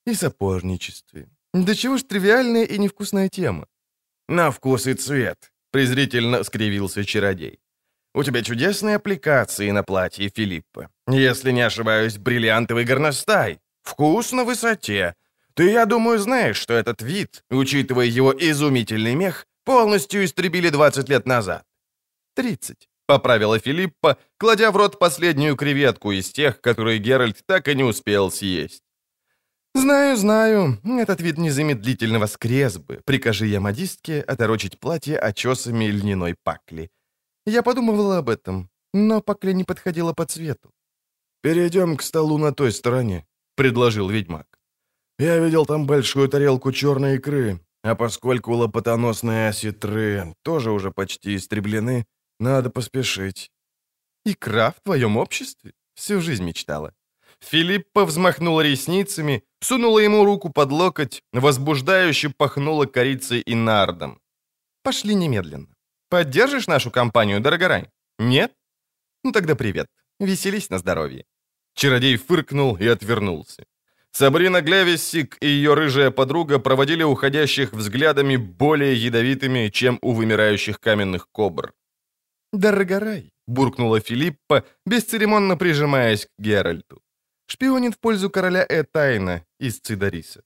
[0.06, 1.28] и сапожничестве.
[1.64, 3.66] Да чего ж тривиальная и невкусная тема?»
[4.28, 7.58] «На вкус и цвет»,— презрительно скривился чародей.
[8.14, 10.88] «У тебя чудесные аппликации на платье, Филиппа.
[11.08, 13.58] Если не ошибаюсь, бриллиантовый горностай.
[13.82, 15.14] Вкус на высоте.
[15.54, 21.26] Ты, я думаю, знаешь, что этот вид, учитывая его изумительный мех, полностью истребили 20 лет
[21.26, 21.64] назад.
[22.34, 27.84] «Тридцать»,— поправила Филиппа, кладя в рот последнюю креветку из тех, которые Геральт так и не
[27.84, 28.85] успел съесть.
[29.76, 36.90] «Знаю, знаю, этот вид незамедлительно воскрес бы, прикажи я модистке оторочить платье очесами льняной пакли.
[37.46, 40.70] Я подумывала об этом, но пакля не подходила по цвету».
[41.42, 44.46] «Перейдем к столу на той стороне»,— предложил ведьмак.
[45.18, 52.06] «Я видел там большую тарелку черной икры, а поскольку лопатоносные осетры тоже уже почти истреблены,
[52.40, 53.52] надо поспешить.
[54.24, 55.72] Икра в твоем обществе?
[55.94, 56.94] Всю жизнь мечтала.
[57.40, 64.20] Филиппа взмахнула ресницами, сунула ему руку под локоть, возбуждающе пахнула корицей и нардом.
[64.82, 65.68] Пошли немедленно.
[66.08, 67.90] Поддержишь нашу компанию, Дорогорай?
[68.18, 68.52] Нет?
[69.24, 69.86] Ну тогда привет.
[70.20, 71.24] Веселись на здоровье.
[71.74, 73.64] Чародей фыркнул и отвернулся.
[74.12, 81.28] Сабрина Глевиссик и ее рыжая подруга проводили уходящих взглядами более ядовитыми, чем у вымирающих каменных
[81.30, 81.74] кобр.
[82.52, 87.02] «Дорогорай»,— буркнула Филиппа, бесцеремонно прижимаясь к Геральту.
[87.46, 90.42] «Шпионит в пользу короля Этайна из Цидариса.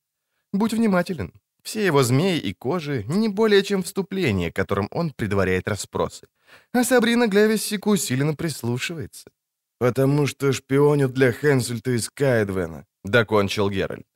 [0.52, 1.32] Будь внимателен.
[1.62, 6.26] Все его змеи и кожи не более чем вступление, которым он предваряет расспросы.
[6.72, 9.30] А Сабрина Глевиссику усиленно прислушивается.
[9.78, 14.06] «Потому что шпионит для Хенсельта из Кайдвена»,— докончил Геральт.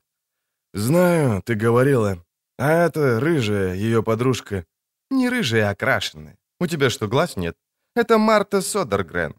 [0.74, 2.22] «Знаю, ты говорила.
[2.58, 4.64] А это рыжая, ее подружка».
[5.10, 6.36] «Не рыжая, а крашеная.
[6.60, 7.56] У тебя что, глаз нет?
[7.96, 9.34] Это Марта Содергрен».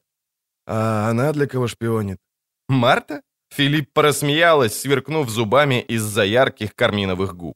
[0.65, 2.19] «А она для кого шпионит?»
[2.67, 3.21] «Марта?»
[3.55, 7.55] Филиппа рассмеялась, сверкнув зубами из-за ярких карминовых губ.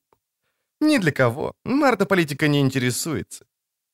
[0.81, 1.53] «Ни для кого.
[1.65, 3.45] Марта политика не интересуется».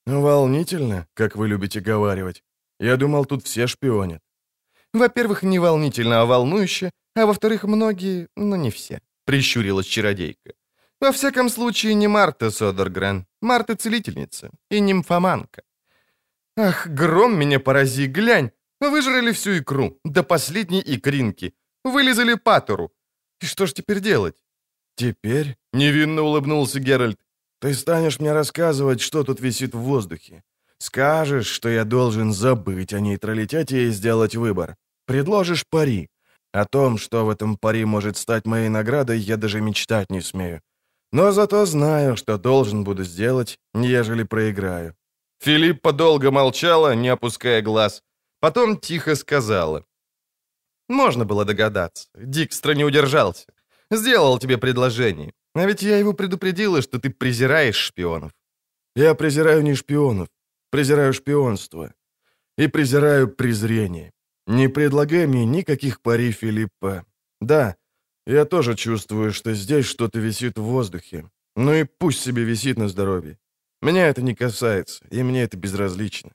[0.05, 2.43] «Волнительно, как вы любите говаривать.
[2.79, 4.21] Я думал, тут все шпионят».
[4.93, 10.53] «Во-первых, не волнительно, а волнующе, а во-вторых, многие, но не все»,— прищурилась чародейка.
[11.01, 13.25] «Во всяком случае, не Марта Содергрен.
[13.41, 15.63] Марта целительница и нимфоманка.
[16.55, 21.53] Ах, гром меня порази, глянь, выжрали всю икру, до последней икринки,
[21.85, 22.91] вылезали патору.
[23.41, 24.35] И что ж теперь делать?»
[24.95, 27.19] «Теперь?»— невинно улыбнулся Геральт.
[27.59, 30.43] «Ты станешь мне рассказывать, что тут висит в воздухе.
[30.77, 34.75] Скажешь, что я должен забыть о нейтралитете и сделать выбор.
[35.05, 36.09] Предложишь пари.
[36.51, 40.61] О том, что в этом пари может стать моей наградой, я даже мечтать не смею.
[41.11, 44.95] Но зато знаю, что должен буду сделать, ежели проиграю».
[45.39, 48.01] Филиппа долго молчала, не опуская глаз.
[48.39, 49.83] Потом тихо сказала.
[50.89, 52.07] «Можно было догадаться.
[52.15, 53.45] Дикстра не удержался.
[53.91, 55.33] Сделал тебе предложение.
[55.53, 58.31] А ведь я его предупредила, что ты презираешь шпионов».
[58.95, 60.27] «Я презираю не шпионов.
[60.71, 61.93] Презираю шпионство.
[62.57, 64.11] И презираю презрение.
[64.47, 67.05] Не предлагай мне никаких пари, Филиппа.
[67.41, 67.75] Да,
[68.27, 71.29] я тоже чувствую, что здесь что-то висит в воздухе.
[71.55, 73.37] Ну и пусть себе висит на здоровье.
[73.81, 76.31] Меня это не касается, и мне это безразлично.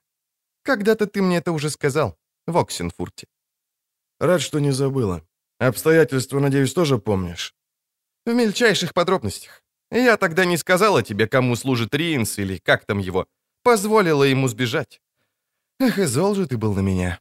[0.62, 3.26] Когда-то ты мне это уже сказал, в Оксенфурте.
[4.20, 5.22] Рад, что не забыла.
[5.58, 7.54] Обстоятельства, надеюсь, тоже помнишь?
[8.26, 9.62] В мельчайших подробностях.
[9.90, 13.26] Я тогда не сказала тебе, кому служит Риенс или как там его.
[13.62, 15.00] Позволила ему сбежать.
[15.80, 17.18] Эх, и зол же ты был на меня.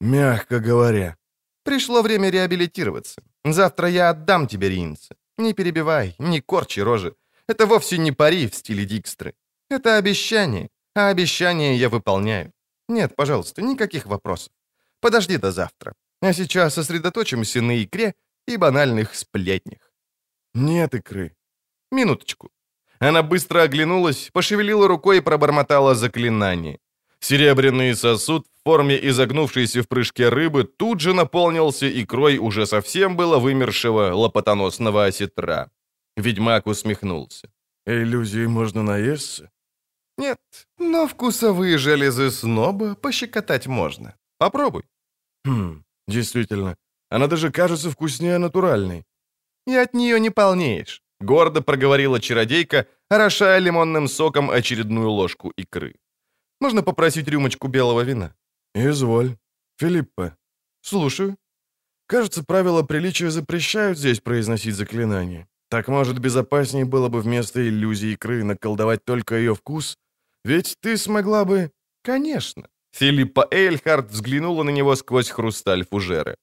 [0.00, 1.16] Мягко говоря.
[1.64, 3.22] Пришло время реабилитироваться.
[3.44, 5.16] Завтра я отдам тебе Риенса.
[5.38, 7.14] Не перебивай, не корчи рожи.
[7.48, 9.34] Это вовсе не пари в стиле Дикстры.
[9.70, 12.52] Это обещание, а обещание я выполняю.
[12.88, 14.52] Нет, пожалуйста, никаких вопросов.
[15.00, 15.94] Подожди до завтра.
[16.22, 18.14] А сейчас сосредоточимся на икре
[18.46, 19.92] и банальных сплетнях.
[20.54, 21.34] Нет икры.
[21.90, 22.50] Минуточку.
[23.00, 26.78] Она быстро оглянулась, пошевелила рукой и пробормотала заклинание.
[27.18, 33.38] Серебряный сосуд в форме изогнувшейся в прыжке рыбы тут же наполнился икрой уже совсем было
[33.38, 35.70] вымершего лопатоносного осетра.
[36.16, 37.50] Ведьмак усмехнулся.
[37.84, 39.50] «Иллюзии можно наесться?»
[40.18, 40.38] «Нет,
[40.78, 44.14] но вкусовые железы сноба пощекотать можно.
[44.38, 44.84] Попробуй».
[45.44, 46.76] «Хм, действительно,
[47.10, 49.04] она даже кажется вкуснее натуральной».
[49.66, 55.94] «И от нее не полнеешь»,— гордо проговорила чародейка, орошая лимонным соком очередную ложку икры.
[56.60, 58.34] «Можно попросить рюмочку белого вина?»
[58.74, 59.36] «Изволь.
[59.78, 60.36] Филиппа».
[60.80, 61.36] «Слушаю».
[62.06, 65.48] «Кажется, правила приличия запрещают здесь произносить заклинания.
[65.68, 69.98] Так, может, безопаснее было бы вместо иллюзии икры наколдовать только ее вкус?
[70.44, 71.70] Ведь ты смогла бы...»
[72.02, 72.68] «Конечно».
[72.92, 76.36] Филиппа Эйльхард взглянула на него сквозь хрусталь фужеры.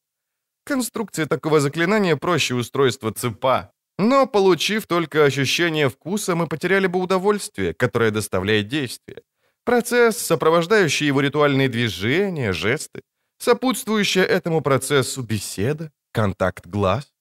[0.66, 3.72] Конструкция такого заклинания проще устройства цепа.
[3.98, 9.22] Но, получив только ощущение вкуса, мы потеряли бы удовольствие, которое доставляет действие.
[9.66, 13.02] Процесс, сопровождающий его ритуальные движения, жесты,
[13.40, 17.12] сопутствующая этому процессу беседа, контакт глаз.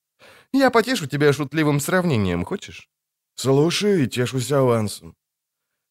[0.53, 2.89] Я потешу тебя шутливым сравнением, хочешь?
[3.35, 5.15] Слушай тешусь авансом.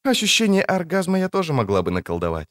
[0.05, 2.49] Ощущение оргазма я тоже могла бы наколдовать.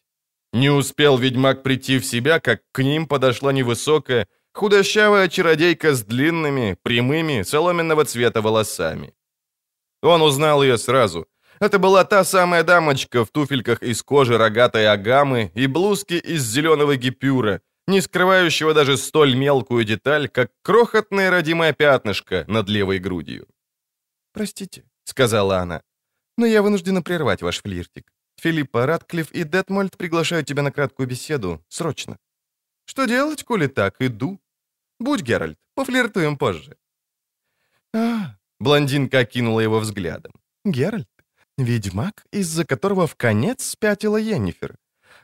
[0.53, 6.77] Не успел ведьмак прийти в себя, как к ним подошла невысокая, худощавая чародейка с длинными,
[6.83, 9.13] прямыми, соломенного цвета волосами.
[10.01, 11.27] Он узнал ее сразу.
[11.59, 16.95] Это была та самая дамочка в туфельках из кожи рогатой агамы и блузке из зеленого
[16.95, 23.47] гипюра, не скрывающего даже столь мелкую деталь, как крохотное родимое пятнышко над левой грудью.
[24.33, 25.81] «Простите»,— сказала она,—
[26.37, 28.11] «но я вынуждена прервать ваш флиртик.
[28.39, 31.61] Филиппа Ратклифф и Детмольд приглашают тебя на краткую беседу.
[31.69, 32.17] Срочно».
[32.85, 34.01] «Что делать, коли так?
[34.01, 34.39] Иду.
[34.99, 36.77] Будь, Геральт, пофлиртуем позже».
[37.93, 40.31] «А...»— блондинка окинула его взглядом.
[40.65, 41.09] «Геральт,
[41.57, 44.77] ведьмак, из-за которого в конец спятила Йеннифер.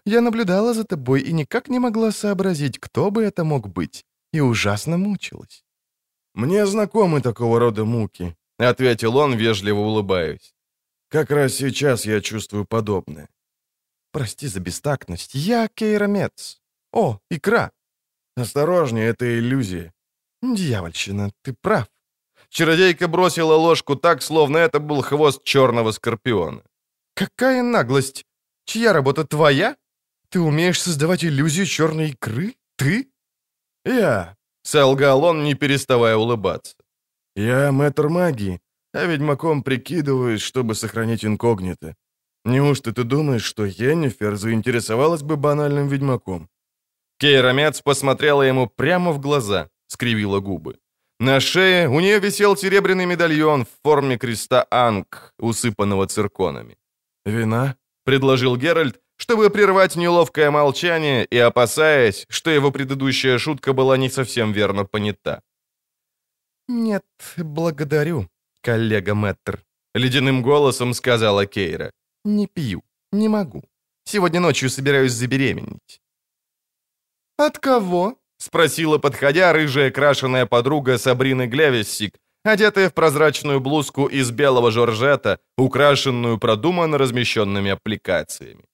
[0.06, 4.42] Я наблюдала за тобой и никак не могла сообразить, кто бы это мог быть, и
[4.42, 5.64] ужасно мучилась».
[6.34, 10.54] «Мне знакомы такого рода муки»,— ответил он, вежливо улыбаясь.
[11.14, 13.28] «Как раз сейчас я чувствую подобное».
[14.12, 16.60] «Прости за бестактность, я Кейромец.
[16.92, 17.72] О, икра!»
[18.36, 19.94] «Осторожнее, это иллюзия».
[20.42, 21.86] «Дьявольщина, ты прав».
[22.50, 26.64] Чародейка бросила ложку так, словно это был хвост черного скорпиона.
[27.14, 28.26] «Какая наглость!
[28.66, 29.76] Чья работа, твоя?»
[30.34, 32.56] Ты умеешь создавать иллюзию черной икры?
[32.76, 33.12] Ты?»
[33.86, 36.76] «Я»,— солгал он, не переставая улыбаться.
[37.36, 38.60] «Я мэтр магии,
[38.94, 41.96] а ведьмаком прикидываюсь, чтобы сохранить инкогнито.
[42.46, 46.50] Неужто ты думаешь, что Йеннифер заинтересовалась бы банальным ведьмаком?»
[47.18, 50.78] Кейра Мец посмотрела ему прямо в глаза, скривила губы.
[51.20, 56.78] На шее у нее висел серебряный медальон в форме креста Анг, усыпанного цирконами.
[57.26, 57.76] «Вина?»—
[58.06, 64.52] предложил Геральт, чтобы прервать неловкое молчание и опасаясь, что его предыдущая шутка была не совсем
[64.52, 65.42] верно понята.
[66.68, 67.06] «Нет,
[67.38, 68.28] благодарю,
[68.64, 69.64] коллега Мэттер»,—
[69.96, 71.92] ледяным голосом сказала Кейра.
[72.26, 73.64] «Не пью, не могу.
[74.06, 76.02] Сегодня ночью собираюсь забеременеть».
[77.38, 84.72] «От кого?»— спросила, подходя, рыжая крашеная подруга Сабрины Глявиссик, одетая в прозрачную блузку из белого
[84.72, 88.66] жоржета, украшенную продуманно размещенными аппликациями.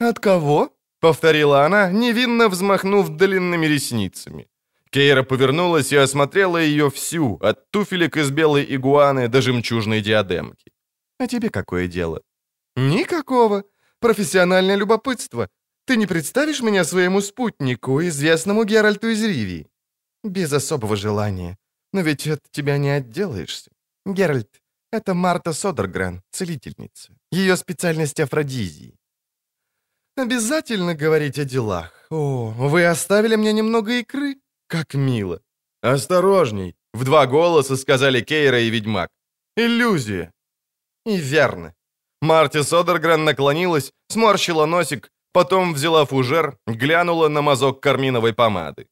[0.00, 4.47] «От кого?»— повторила она, невинно взмахнув длинными ресницами.
[4.90, 10.72] Кейра повернулась и осмотрела ее всю, от туфелек из белой игуаны до жемчужной диадемки.
[11.18, 12.22] «А тебе какое дело?»
[12.76, 13.64] «Никакого.
[14.00, 15.48] Профессиональное любопытство.
[15.86, 19.66] Ты не представишь меня своему спутнику, известному Геральту из Ривии?»
[20.24, 21.56] «Без особого желания.
[21.92, 23.70] Но ведь от тебя не отделаешься.
[24.06, 24.62] Геральт,
[24.92, 27.12] это Марта Содергрен, целительница.
[27.32, 28.94] Ее специальность афродизии.
[30.16, 31.92] Обязательно говорить о делах.
[32.10, 34.36] О, вы оставили мне немного икры?
[34.68, 35.40] Как мило.
[35.82, 39.08] Осторожней, в два голоса сказали Кейра и Ведьмак.
[39.56, 40.32] Иллюзия.
[41.06, 41.74] И верно.
[42.20, 48.86] Марти Содергрен наклонилась, сморщила носик, потом взяла фужер, глянула на мазок карминовой помады.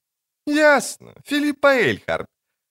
[0.46, 1.14] «Ясно.
[1.24, 2.26] Филиппа Эльхард.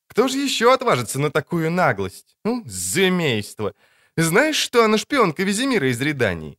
[0.08, 2.38] Кто же еще отважится на такую наглость?
[2.46, 3.74] Ну, замейство.
[4.18, 6.58] Знаешь, что она шпионка Визимира из Редании?»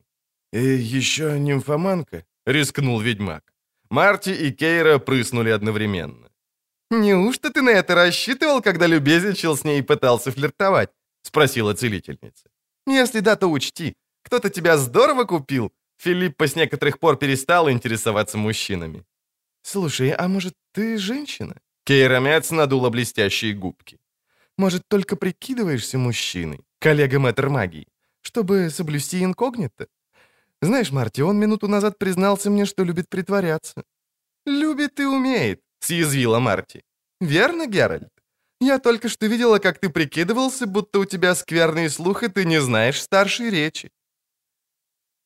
[0.53, 0.59] «И
[0.99, 3.43] еще нимфоманка?»— рискнул ведьмак.
[3.91, 6.26] Марти и Кейра прыснули одновременно.
[6.91, 10.91] «Неужто ты на это рассчитывал, когда любезничал с ней и пытался флиртовать?»—
[11.23, 12.49] спросила целительница.
[12.87, 13.95] «Если да, то учти.
[14.23, 15.73] Кто-то тебя здорово купил.
[15.97, 19.05] Филиппа с некоторых пор перестал интересоваться мужчинами».
[19.63, 23.99] «Слушай, а может, ты женщина?» Кейра Мец надула блестящие губки.
[24.59, 27.89] «Может, только прикидываешься мужчиной, коллега мэтр магии,
[28.23, 29.87] чтобы соблюсти инкогнито?
[30.63, 33.85] Знаешь, Марти, он минуту назад признался мне, что любит притворяться».
[34.47, 36.83] «Любит и умеет»,— съязвила Марти.
[37.21, 38.13] «Верно, Геральт?
[38.61, 42.61] Я только что видела, как ты прикидывался, будто у тебя скверный слух, и ты не
[42.61, 43.91] знаешь старшей речи».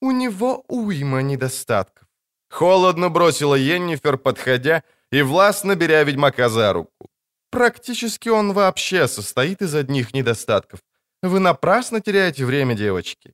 [0.03, 2.09] «У него уйма недостатков».
[2.51, 4.83] Холодно бросила Йеннифер, подходя
[5.13, 7.09] и властно беря ведьмака за руку.
[7.51, 10.81] «Практически он вообще состоит из одних недостатков.
[11.23, 13.33] Вы напрасно теряете время, девочки».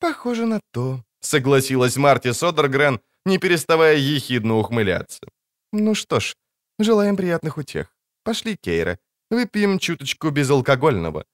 [0.00, 5.20] «Похоже на то»,— согласилась Марти Содергрен, не переставая ехидно ухмыляться.
[5.72, 6.34] «Ну что ж,
[6.78, 7.94] желаем приятных утех.
[8.24, 8.98] Пошли, Кейра,
[9.30, 11.24] выпьем чуточку безалкогольного.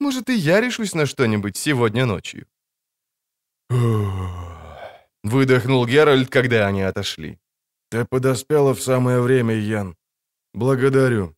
[0.00, 2.46] Может, и я решусь на что-нибудь сегодня ночью».
[5.22, 7.38] Выдохнул Геральт, когда они отошли.
[7.90, 9.96] «Ты подоспела в самое время, Ян.
[10.54, 11.34] Благодарю».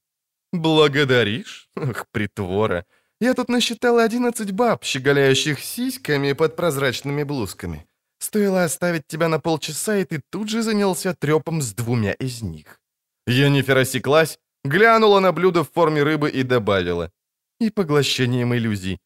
[0.53, 1.69] «Благодаришь?
[1.77, 2.85] Ах, притвора.
[3.21, 7.87] Я тут насчитала 11 баб, щеголяющих сиськами под прозрачными блузками.
[8.35, 12.81] Стоило оставить тебя на полчаса, и ты тут же занялся трепом с двумя из них».
[13.29, 17.13] Енифер осеклась, глянула на блюдо в форме рыбы и добавила.
[17.61, 18.99] «И поглощением иллюзий.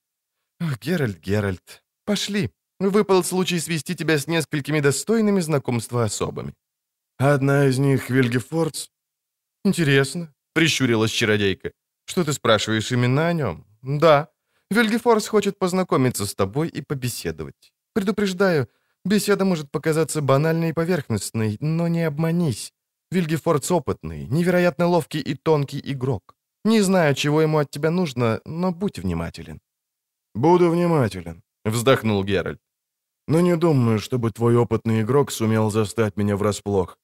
[0.81, 2.51] Геральт, Геральт, пошли.
[2.81, 6.55] Выпал случай свести тебя с несколькими достойными знакомства особами».
[7.18, 8.89] «Одна из них Вильгефордс?»
[9.64, 11.72] «Интересно»,— прищурилась чародейка.
[12.07, 14.29] «Что ты спрашиваешь именно о нем?» «Да.
[14.70, 17.72] Вильгефордс хочет познакомиться с тобой и побеседовать.
[17.93, 18.68] Предупреждаю,
[19.09, 22.73] беседа может показаться банальной и поверхностной, но не обманись.
[23.11, 26.35] Вильгефордс опытный, невероятно ловкий и тонкий игрок.
[26.65, 29.61] Не знаю, чего ему от тебя нужно, но будь внимателен».
[30.35, 32.61] «Буду внимателен»,— вздохнул Геральт.
[33.29, 36.99] «Но не думаю, чтобы твой опытный игрок сумел застать меня врасплох.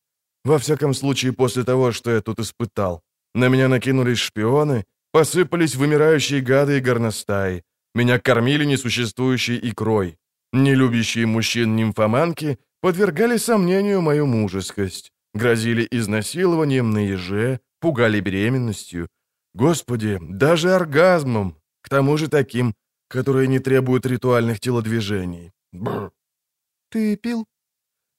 [0.45, 3.03] Во всяком случае, после того, что я тут испытал.
[3.35, 7.63] На меня накинулись шпионы, посыпались вымирающие гады и горностаи.
[7.95, 10.19] Меня кормили несуществующей икрой.
[10.55, 19.09] Нелюбящие мужчин нимфоманки подвергали сомнению мою мужескость, грозили изнасилованием на еже, пугали беременностью.
[19.53, 22.73] Господи, даже оргазмом, к тому же таким,
[23.09, 25.51] которые не требуют ритуальных телодвижений.
[25.73, 26.13] Бррр.
[26.89, 27.47] «Ты пил?»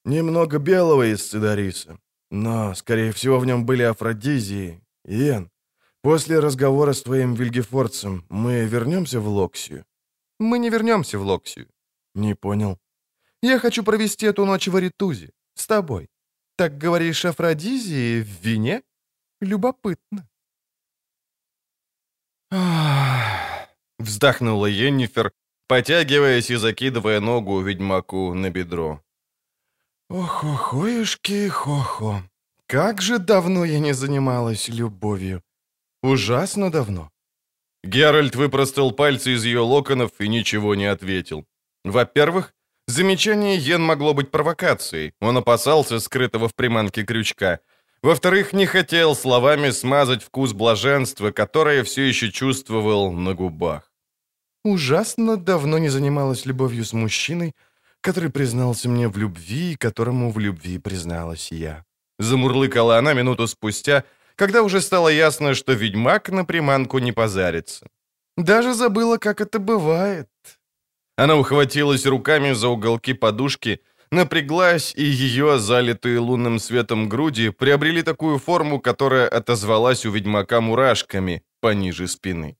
[0.03, 1.97] «Немного белого из цидариса.
[2.31, 4.81] Но, скорее всего, в нем были афродизии.
[5.05, 5.49] Иен,
[6.01, 9.85] после разговора с твоим Вильгефордцем мы вернемся в Локсию?»
[10.37, 11.67] «Мы не вернемся в Локсию».
[12.15, 12.79] «Не понял».
[13.43, 15.31] «Я хочу провести эту ночь в Аритузе.
[15.53, 16.09] С тобой.
[16.57, 18.81] Так говоришь, Афродизии в вине?
[19.41, 20.27] Любопытно.
[23.99, 25.31] Вздохнула Йеннифер,
[25.67, 29.01] потягиваясь и закидывая ногу ведьмаку на бедро.
[30.09, 32.21] «Ох-охоюшки, хо-хо,
[32.67, 35.41] как же давно я не занималась любовью.
[36.03, 37.09] Ужасно давно».
[37.83, 41.45] Геральт выпростал пальцы из ее локонов и ничего не ответил.
[41.85, 42.55] Во-первых,
[42.87, 45.13] замечание Йен могло быть провокацией.
[45.21, 47.59] Он опасался скрытого в приманке крючка.
[48.01, 53.91] Во-вторых, не хотел словами смазать вкус блаженства, которое все еще чувствовал на губах.
[54.63, 57.53] «Ужасно давно не занималась любовью с мужчиной,
[58.01, 61.85] который признался мне в любви, и которому в любви призналась я».
[62.17, 64.03] Замурлыкала она минуту спустя,
[64.35, 67.85] когда уже стало ясно, что ведьмак на приманку не позарится.
[68.37, 70.27] «Даже забыла, как это бывает».
[71.17, 73.79] Она ухватилась руками за уголки подушки,
[74.11, 81.43] напряглась, и ее, залитые лунным светом груди, приобрели такую форму, которая отозвалась у ведьмака мурашками
[81.61, 82.57] пониже спины.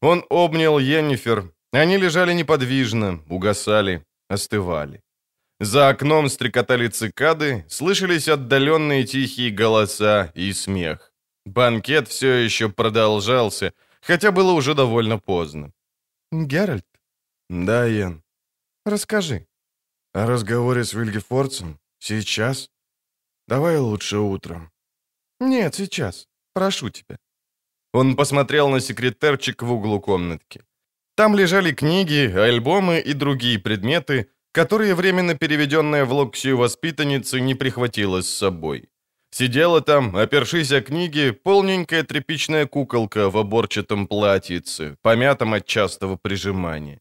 [0.00, 1.52] Он обнял Йеннифер.
[1.72, 5.02] Они лежали неподвижно, угасали, остывали.
[5.60, 11.12] За окном стрекотали цикады, слышались отдаленные тихие голоса и смех.
[11.44, 15.72] Банкет все еще продолжался, хотя было уже довольно поздно.
[16.30, 16.84] «Геральт?»
[17.48, 18.22] «Да, Йен».
[18.86, 19.46] «Расскажи».
[20.14, 21.78] «О разговоре с Вильгефорцем?
[21.98, 22.70] Сейчас?
[23.48, 24.70] Давай лучше утром».
[25.40, 26.28] «Нет, сейчас.
[26.54, 27.16] Прошу тебя».
[27.92, 30.62] Он посмотрел на секретарчик в углу комнатки.
[31.16, 38.22] Там лежали книги, альбомы и другие предметы, которые временно переведенная в Локсию воспитанница не прихватила
[38.22, 38.88] с собой.
[39.30, 47.00] Сидела там, опершись о книги, полненькая тряпичная куколка в оборчатом платьице, помятом от частого прижимания.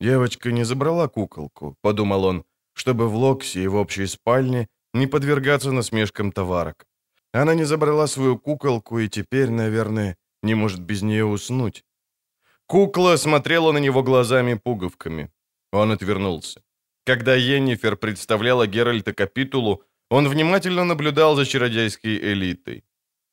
[0.00, 6.32] «Девочка не забрала куколку»,— подумал он, чтобы в Локсии в общей спальне не подвергаться насмешкам
[6.32, 6.86] товарок.
[7.32, 11.84] Она не забрала свою куколку и теперь, наверное, не может без нее уснуть.
[12.66, 15.30] Кукла смотрела на него глазами-пуговками.
[15.72, 16.62] Он отвернулся.
[17.04, 22.84] Когда Йеннифер представляла Геральта капитулу, он внимательно наблюдал за чародейской элитой.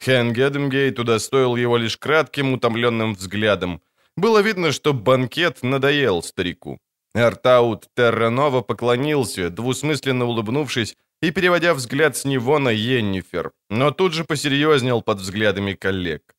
[0.03, 3.81] Хен Гедемгейт удостоил его лишь кратким, утомленным взглядом.
[4.17, 6.77] Было видно, что банкет надоел старику.
[7.13, 14.23] Артаут Терранова поклонился, двусмысленно улыбнувшись и переводя взгляд с него на Йеннифер, но тут же
[14.23, 16.35] посерьезнел под взглядами коллег.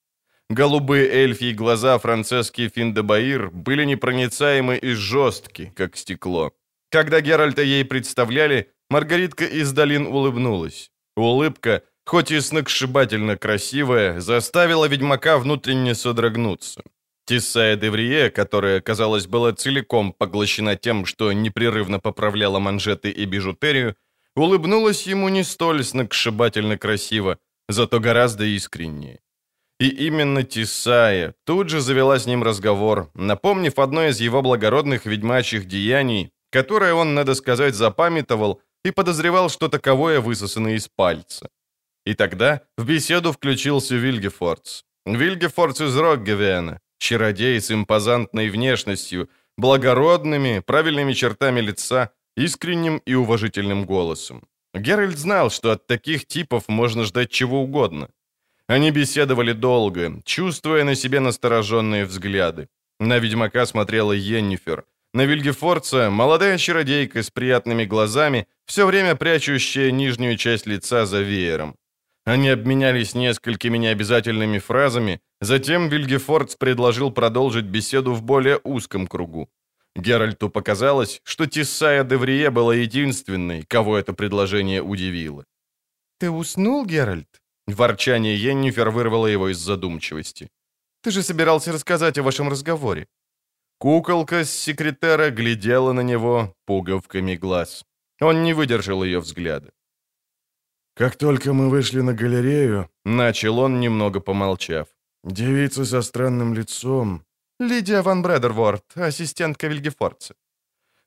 [0.51, 6.53] Голубые эльфьи глаза Францески Финдебаир были непроницаемы и жесткие, как стекло.
[6.91, 10.91] Когда Геральта ей представляли, Маргаритка из долин улыбнулась.
[11.17, 16.83] Улыбка, хоть и сногсшибательно красивая, заставила ведьмака внутренне содрогнуться.
[17.27, 23.97] Тиссая Деврие, которая, казалось, была целиком поглощена тем, что непрерывно поправляла манжеты и бижутерию,
[24.35, 29.21] улыбнулась ему не столь сногсшибательно красиво, зато гораздо искреннее.
[29.79, 35.67] И именно Тисая тут же завела с ним разговор, напомнив одно из его благородных ведьмачьих
[35.67, 41.49] деяний, которое он, надо сказать, запамятовал и подозревал, что таковое высосано из пальца.
[42.05, 44.83] И тогда в беседу включился Вильгефордс.
[45.07, 49.29] Вильгефордс из Роггевена, чародей с импозантной внешностью,
[49.59, 54.43] благородными, правильными чертами лица, искренним и уважительным голосом.
[54.75, 58.09] Геральт знал, что от таких типов можно ждать чего угодно.
[58.69, 62.69] Они беседовали долго, чувствуя на себе настороженные взгляды.
[63.01, 64.85] На ведьмака смотрела Йеннифер.
[65.15, 71.75] На Вильгефорца молодая чародейка с приятными глазами, все время прячущая нижнюю часть лица за веером.
[72.25, 79.49] Они обменялись несколькими необязательными фразами, затем Вильгефордс предложил продолжить беседу в более узком кругу.
[79.97, 85.45] Геральту показалось, что Тиссая Деврие была единственной, кого это предложение удивило.
[86.19, 90.49] «Ты уснул, Геральт?» Ворчание Йеннифер вырвало его из задумчивости.
[91.03, 93.07] «Ты же собирался рассказать о вашем разговоре».
[93.79, 97.85] Куколка с секретера глядела на него пуговками глаз.
[98.21, 99.73] Он не выдержал ее взгляда.
[100.95, 104.89] «Как только мы вышли на галерею»,— начал он, немного помолчав,
[105.25, 107.25] «девица со странным лицом...»
[107.61, 110.35] «Лидия ван Бредерворд, ассистентка Вильгефорца».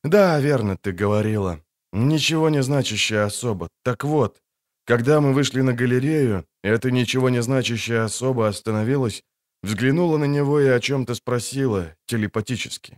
[0.03, 1.59] «Да, верно ты говорила.
[1.93, 3.69] Ничего не значащая особа.
[3.83, 4.41] Так вот,
[4.85, 9.23] когда мы вышли на галерею, эта ничего не значащая особа остановилась,
[9.63, 12.97] взглянула на него и о чем-то спросила, телепатически.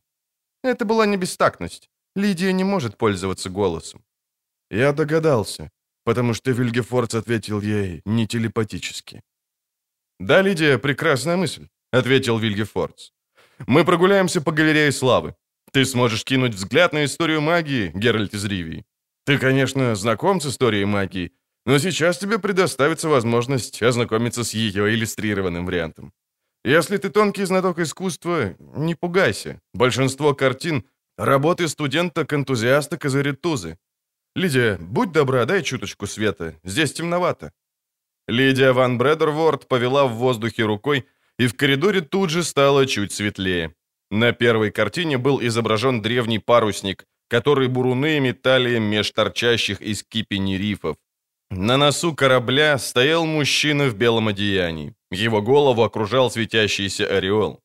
[0.64, 1.90] Это была не бестактность.
[2.16, 4.04] Лидия не может пользоваться голосом.
[4.70, 5.72] Я догадался,
[6.08, 9.22] потому что Вильгефордс ответил ей не телепатически.
[10.20, 13.12] «Да, Лидия, прекрасная мысль»,— ответил Вильгефордс.
[13.68, 15.36] «Мы прогуляемся по галерее славы.
[15.74, 18.86] Ты сможешь кинуть взгляд на историю магии, Геральт из Ривии.
[19.26, 21.32] Ты, конечно, знаком с историей магии,
[21.66, 26.14] но сейчас тебе предоставится возможность ознакомиться с ее иллюстрированным вариантом.
[26.64, 29.60] Если ты тонкий знаток искусства, не пугайся.
[29.74, 30.84] Большинство картин—
[31.18, 33.78] работы студента-энтузиаста Казаритузы.
[34.38, 36.54] Лидия, будь добра, дай чуточку света.
[36.64, 37.52] Здесь темновато.
[38.28, 41.06] Лидия Ван Бредерворд повела в воздухе рукой,
[41.40, 43.74] и в коридоре тут же стало чуть светлее.
[44.12, 50.98] На первой картине был изображен древний парусник, который буруны метали меж торчащих из кипени рифов.
[51.50, 54.94] На носу корабля стоял мужчина в белом одеянии.
[55.10, 57.60] Его голову окружал светящийся ореол.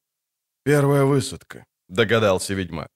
[0.65, 2.89] «Первая высадка»,— догадался ведьмак.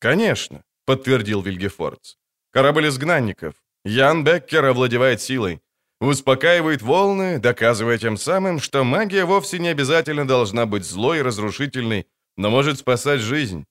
[0.00, 2.16] «Конечно»,— подтвердил Вильгефордс.
[2.52, 3.54] «Корабль изгнанников.
[3.84, 5.60] Ян Беккер овладевает силой.
[6.00, 12.06] Успокаивает волны, доказывая тем самым, что магия вовсе не обязательно должна быть злой и разрушительной,
[12.36, 13.66] но может спасать жизнь.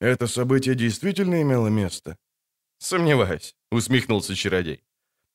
[0.00, 2.16] Это событие действительно имело место?
[2.78, 4.84] Сомневаюсь, усмехнулся чародей.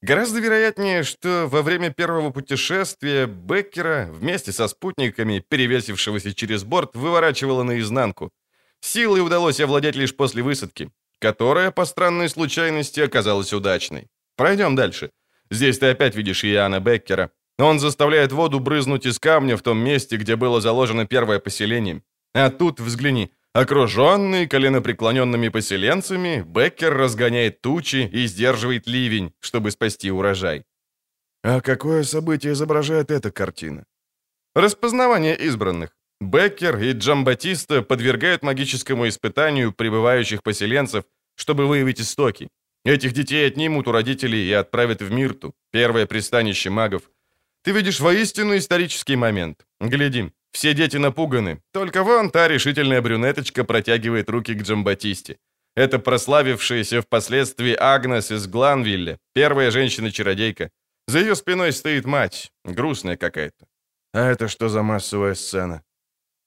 [0.02, 7.64] Гораздо вероятнее, что во время первого путешествия Беккера вместе со спутниками, перевесившегося через борт, выворачивало
[7.64, 8.32] наизнанку.
[8.80, 10.90] Силой удалось овладеть лишь после высадки,
[11.24, 14.08] которая, по странной случайности, оказалась удачной.
[14.36, 15.10] Пройдем дальше.
[15.52, 17.30] Здесь ты опять видишь Иоанна Беккера.
[17.60, 22.02] Он заставляет воду брызнуть из камня в том месте, где было заложено первое поселение.
[22.34, 30.64] А тут, взгляни, окруженный коленопреклоненными поселенцами, Беккер разгоняет тучи и сдерживает ливень, чтобы спасти урожай.
[31.44, 33.86] А какое событие изображает эта картина?
[34.56, 35.90] Распознавание избранных.
[36.24, 41.04] Беккер и Джамбатиста подвергают магическому испытанию прибывающих поселенцев,
[41.36, 42.50] чтобы выявить истоки.
[42.86, 47.04] Этих детей отнимут у родителей и отправят в Мирту, первое пристанище магов.
[47.64, 49.66] Ты видишь воистину исторический момент.
[49.80, 51.62] Гляди, все дети напуганы.
[51.72, 55.38] Только вон та решительная брюнеточка протягивает руки к Джамбатисте.
[55.76, 60.70] Это прославившаяся впоследствии Агнес из Гланвилля, первая женщина-чародейка.
[61.08, 63.66] За ее спиной стоит мать, грустная какая-то.
[64.14, 65.82] А это что за массовая сцена?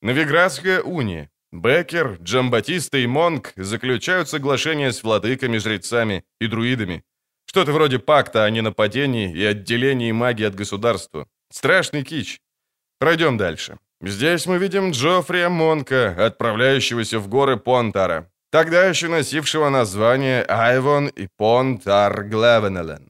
[0.03, 1.31] Новиградская уния.
[1.61, 7.03] Беккер, Джамбатиста и Монг заключают соглашение с владыками, жрецами и друидами.
[7.47, 11.27] Что-то вроде пакта о ненападении и отделении магии от государства.
[11.51, 12.41] Страшный кич.
[12.99, 13.79] Пройдем дальше.
[14.03, 21.29] Здесь мы видим Джоффрия Монка, отправляющегося в горы Понтара, тогда еще носившего название Айвон и
[21.39, 23.09] Понтар Глевенелен.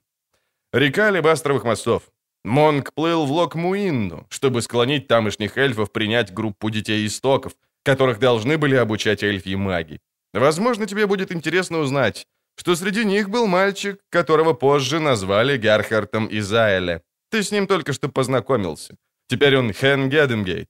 [0.73, 2.03] Река Алебастровых мостов.
[2.45, 7.55] Монк плыл в Локмуинну, чтобы склонить тамошних эльфов принять группу детей истоков,
[7.87, 10.01] которых должны были обучать эльфьи маги.
[10.35, 12.27] Возможно, тебе будет интересно узнать,
[12.59, 17.01] что среди них был мальчик, которого позже назвали Герхартом Изаэля.
[17.31, 18.97] Ты с ним только что познакомился.
[19.29, 20.67] Теперь он Хен Геденгейт.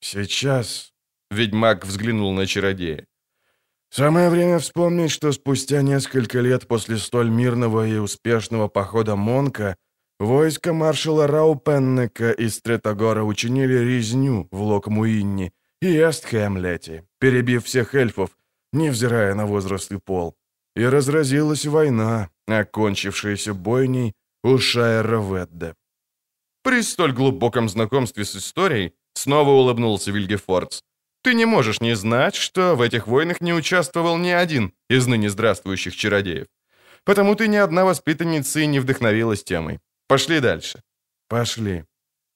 [0.00, 0.92] «Сейчас...»—
[1.30, 3.06] ведьмак взглянул на чародея.
[3.90, 9.76] «Самое время вспомнить, что спустя несколько лет после столь мирного и успешного похода Монка
[10.18, 18.30] войска маршала Раупеннека из Третогора учинили резню в Локмуинне и Эстхэмлете, перебив всех эльфов,
[18.72, 20.36] невзирая на возраст и пол.
[20.76, 24.14] И разразилась война, окончившаяся бойней
[24.44, 25.74] у Шайра Ведда.
[26.62, 30.82] При столь глубоком знакомстве с историей Снова улыбнулся Вильгефордс.
[31.22, 35.28] «Ты не можешь не знать, что в этих войнах не участвовал ни один из ныне
[35.28, 36.46] здравствующих чародеев.
[37.04, 39.80] Потому ты ни одна воспитанница и не вдохновилась темой.
[40.06, 40.82] Пошли дальше».
[41.28, 41.84] «Пошли.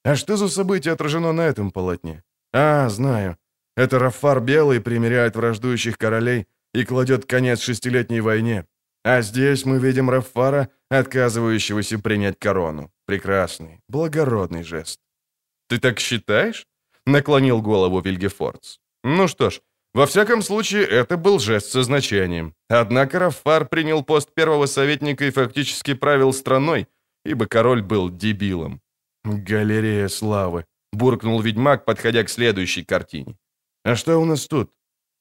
[0.05, 3.37] А что за событие отражено на этом полотне?» «А, знаю.
[3.77, 8.67] Это Рафар Белый примиряет враждующих королей и кладет конец шестилетней войне.
[9.05, 12.91] А здесь мы видим Рафара, отказывающегося принять корону.
[13.07, 15.01] Прекрасный, благородный жест».
[15.69, 16.67] «Ты так считаешь?»
[17.07, 18.79] наклонил голову Вильгефордс.
[19.05, 19.61] Ну что ж,
[19.95, 22.55] во всяком случае, это был жест со значением.
[22.69, 26.87] Однако Рафар принял пост первого советника и фактически правил страной,
[27.25, 28.81] ибо король был дебилом.
[29.25, 33.37] «Галерея славы»,— буркнул ведьмак, подходя к следующей картине.
[33.85, 34.71] «А что у нас тут?»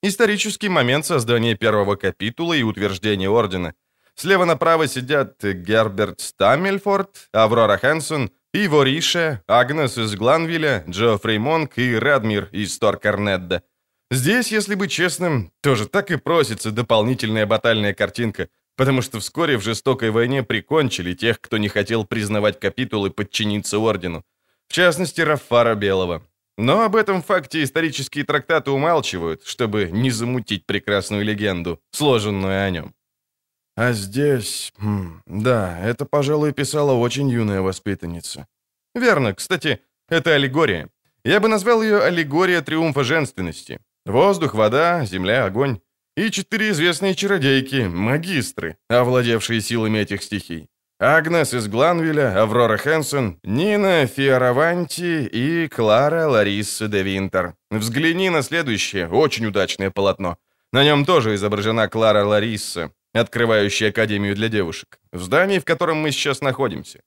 [0.04, 3.74] Исторический момент создания первого капитула и утверждения ордена.
[4.16, 11.96] Слева направо сидят Герберт Стаммельфорд, Аврора Хэнсон Иво Рише, Агнес из Гланвилля, Джоффри Монк и
[11.96, 13.64] Радмир из Торкарнедда.
[14.12, 19.64] Здесь, если быть честным, тоже так и просится дополнительная батальная картинка, потому что вскоре в
[19.64, 24.26] жестокой войне прикончили тех, кто не хотел признавать капитул и подчиниться ордену.
[24.72, 26.22] В частности, Раффара Белого.
[26.58, 32.96] Но об этом факте исторические трактаты умалчивают, чтобы не замутить прекрасную легенду, сложенную о нем.
[33.76, 34.72] А здесь...
[34.78, 38.48] Хм, да, это, пожалуй, писала очень юная воспитанница.
[38.96, 40.88] Верно, кстати, это аллегория.
[41.26, 43.82] Я бы назвал ее аллегория триумфа женственности.
[44.06, 45.82] Воздух, вода, земля, огонь.
[46.16, 50.70] И четыре известные чародейки, магистры, овладевшие силами этих стихий.
[51.04, 57.56] Агнес из Гланвилля, Аврора Хэнсон, Нина Фиораванти и Клара Ларисса де Винтер.
[57.72, 60.38] Взгляни на следующее, очень удачное полотно.
[60.72, 66.12] На нем тоже изображена Клара Ларисса, открывающая Академию для девушек, в здании, в котором мы
[66.12, 67.00] сейчас находимся.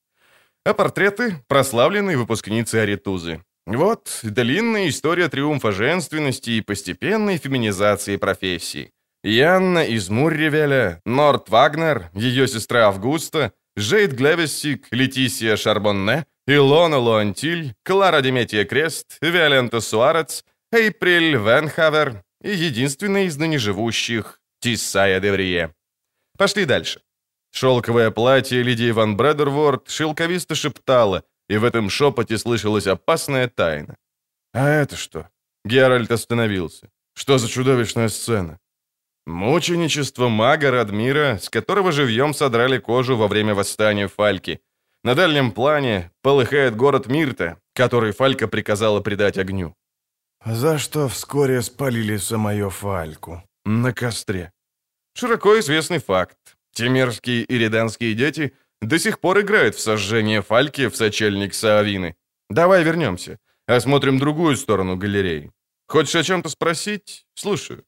[0.64, 3.44] А портреты– прославленной выпускницы Аритузы.
[3.64, 8.90] Вот длинная история триумфа женственности и постепенной феминизации профессии.
[9.22, 18.20] Янна из Мурревеля, Норт Вагнер, ее сестра Августа, Жейд Глевессик, Летисия Шарбонне, Илона Луантиль, Клара
[18.20, 25.74] Деметия Крест, Виолента Суарец, Эйприль Венхавер и единственная из ныне живущих Тиссая Деврие.
[26.38, 27.00] Пошли дальше.
[27.50, 33.96] Шелковое платье Лидии Ван Бредерворд шелковисто шептала, и в этом шепоте слышалась опасная тайна.
[34.52, 35.28] «А это что?»
[35.64, 36.90] Геральт остановился.
[37.14, 38.58] «Что за чудовищная сцена?»
[39.26, 44.60] Мученичество мага Радмира, с которого живьем содрали кожу во время восстания Фальки.
[45.02, 49.74] На дальнем плане полыхает город Мирта, который Фалька приказала предать огню.
[50.44, 53.42] За что вскоре спалили самую Фальку?
[53.64, 54.52] На костре.
[55.14, 56.36] Широко известный факт.
[56.74, 58.52] Темерские и риданские дети
[58.82, 62.14] до сих пор играют в сожжение Фальки в сочельник Саавины.
[62.50, 63.38] Давай вернемся.
[63.66, 65.50] Осмотрим другую сторону галереи.
[65.86, 67.26] Хочешь о чем-то спросить?
[67.34, 67.84] Слушаю.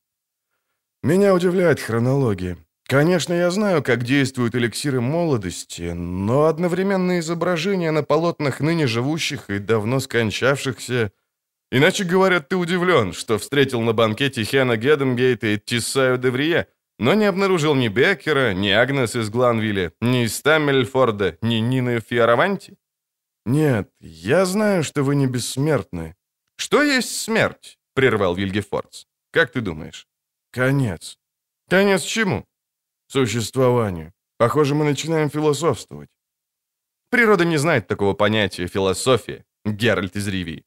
[1.02, 2.58] Меня удивляет хронология.
[2.88, 9.58] Конечно, я знаю, как действуют эликсиры молодости, но одновременные изображения на полотнах ныне живущих и
[9.58, 11.12] давно скончавшихся...
[11.72, 16.68] Иначе говорят, ты удивлен, что встретил на банкете Хена Геденгейта и Тиссаю Деврие,
[17.00, 22.78] но не обнаружил ни Беккера, ни Агнес из Гланвилля, ни Стаммельфорда, ни Нины Фиараванти?
[23.44, 26.14] Нет, я знаю, что вы не бессмертны.
[26.56, 27.78] Что есть смерть?
[27.94, 29.06] Прервал Вильгефордс.
[29.32, 30.06] Как ты думаешь?
[30.56, 31.18] Конец.
[31.68, 32.46] Конец чему?
[33.08, 34.12] Существованию.
[34.38, 36.08] Похоже, мы начинаем философствовать.
[37.10, 40.64] Природа не знает такого понятия философия, Геральт из Ривии.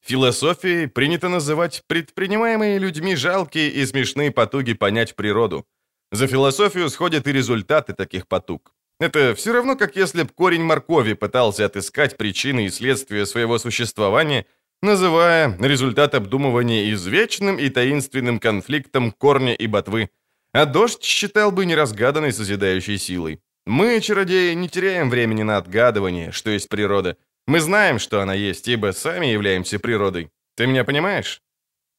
[0.00, 5.66] Философией принято называть предпринимаемые людьми жалкие и смешные потуги понять природу.
[6.12, 8.74] За философию сходят и результаты таких потуг.
[9.00, 14.46] Это все равно, как если б корень моркови пытался отыскать причины и следствия своего существования,
[14.82, 20.10] называя результат обдумывания извечным и таинственным конфликтом корня и ботвы,
[20.52, 23.40] а дождь считал бы неразгаданной созидающей силой.
[23.66, 27.16] Мы, чародеи, не теряем времени на отгадывание, что есть природа,
[27.46, 30.30] мы знаем, что она есть, ибо сами являемся природой.
[30.56, 31.42] Ты меня понимаешь?»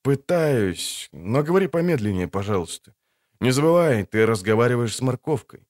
[0.03, 2.93] «Пытаюсь, но говори помедленнее, пожалуйста.
[3.39, 5.61] Не забывай, ты разговариваешь с морковкой».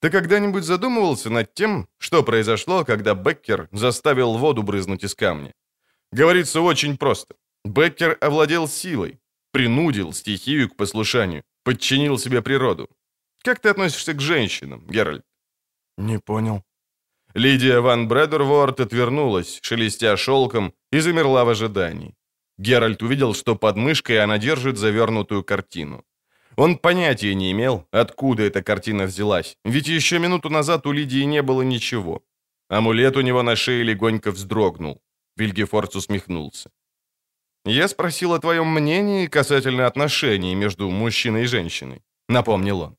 [0.00, 5.54] «Ты когда-нибудь задумывался над тем, что произошло, когда Беккер заставил воду брызнуть из камня?
[6.12, 7.34] Говорится очень просто.
[7.64, 9.20] Беккер овладел силой,
[9.52, 12.88] принудил стихию к послушанию, подчинил себе природу.
[13.42, 15.24] Как ты относишься к женщинам, Геральт?»
[15.98, 16.62] «Не понял».
[17.34, 22.14] Лидия ван Бредерворд отвернулась, шелестя шелком, и замерла в ожидании.
[22.58, 26.04] Геральт увидел, что под мышкой она держит завернутую картину.
[26.56, 31.42] Он понятия не имел, откуда эта картина взялась, ведь еще минуту назад у Лидии не
[31.42, 32.22] было ничего.
[32.68, 35.00] Амулет у него на шее легонько вздрогнул.
[35.40, 36.70] Вильгефордс усмехнулся.
[37.64, 42.96] «Я спросил о твоем мнении касательно отношений между мужчиной и женщиной»,— напомнил он.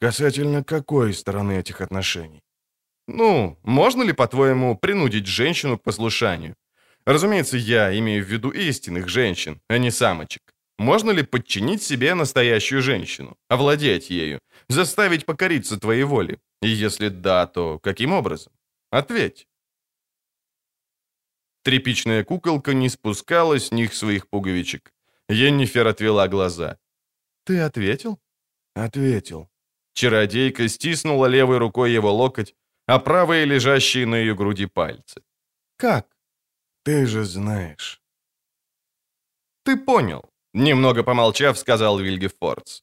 [0.00, 2.42] «Касательно какой стороны этих отношений?»
[3.08, 6.54] Ну, можно ли, по-твоему, принудить женщину к послушанию?
[7.06, 10.42] Разумеется, я имею в виду истинных женщин, а не самочек.
[10.78, 16.38] Можно ли подчинить себе настоящую женщину, овладеть ею, заставить покориться твоей воле?
[16.62, 18.52] И если да, то каким образом?
[18.90, 19.46] Ответь.
[21.66, 24.92] Тряпичная куколка не спускала с них своих пуговичек.
[25.28, 26.78] Еннифер отвела глаза.
[27.44, 28.20] «Ты ответил?»
[28.76, 29.48] «Ответил».
[29.92, 32.54] Чародейка стиснула левой рукой его локоть,
[32.86, 35.22] а правые лежащие на ее груди пальцы.
[35.76, 36.06] «Как?»
[36.84, 38.00] «Ты же знаешь».
[39.64, 40.22] «Ты понял»,—
[40.54, 42.82] немного помолчав, сказал Вильгефордс.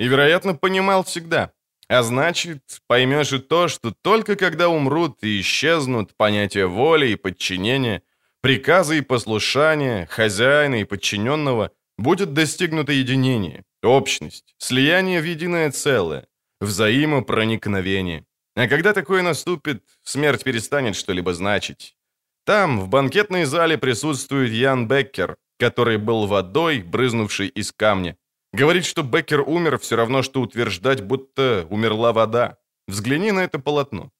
[0.00, 1.52] «И, вероятно, понимал всегда.
[1.86, 8.02] А значит, поймешь и то, что только когда умрут и исчезнут понятия воли и подчинения,
[8.44, 16.26] приказы и послушания, хозяина и подчиненного, будет достигнуто единение, общность, слияние в единое целое,
[16.60, 18.26] взаимопроникновение.
[18.54, 21.96] А когда такое наступит, смерть перестанет что-либо значить.
[22.44, 28.18] Там, в банкетной зале, присутствует Ян Беккер, который был водой, брызнувшей из камня.
[28.52, 32.58] Говорит, что Беккер умер, все равно, что утверждать, будто умерла вода.
[32.88, 34.10] Взгляни на это полотно.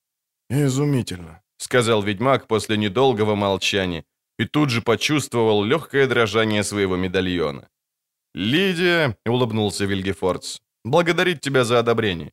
[0.48, 4.04] «Изумительно»,— сказал ведьмак после недолгого молчания,
[4.38, 7.68] и тут же почувствовал легкое дрожание своего медальона.
[8.34, 12.32] Лидия,— улыбнулся Вильгефордс,— благодарит тебя за одобрение.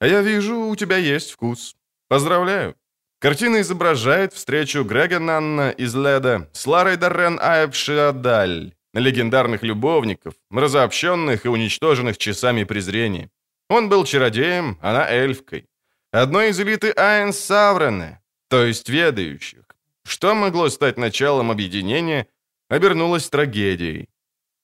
[0.00, 1.76] А я вижу, у тебя есть вкус.
[2.08, 2.74] Поздравляю.
[3.20, 11.48] Картина изображает встречу Грега Нанна из Леда с Ларой Даррен Аэбшиадаль, легендарных любовников, разобщенных и
[11.48, 13.30] уничтоженных часами презрения.
[13.68, 15.66] Он был чародеем, она эльфкой.
[16.10, 19.64] Одной из элиты Айн Саврене, то есть ведающих.
[20.04, 22.26] Что могло стать началом объединения,
[22.68, 24.08] обернулось трагедией.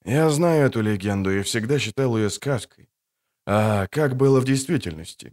[0.05, 2.89] Я знаю эту легенду и всегда считал ее сказкой.
[3.47, 5.33] А как было в действительности?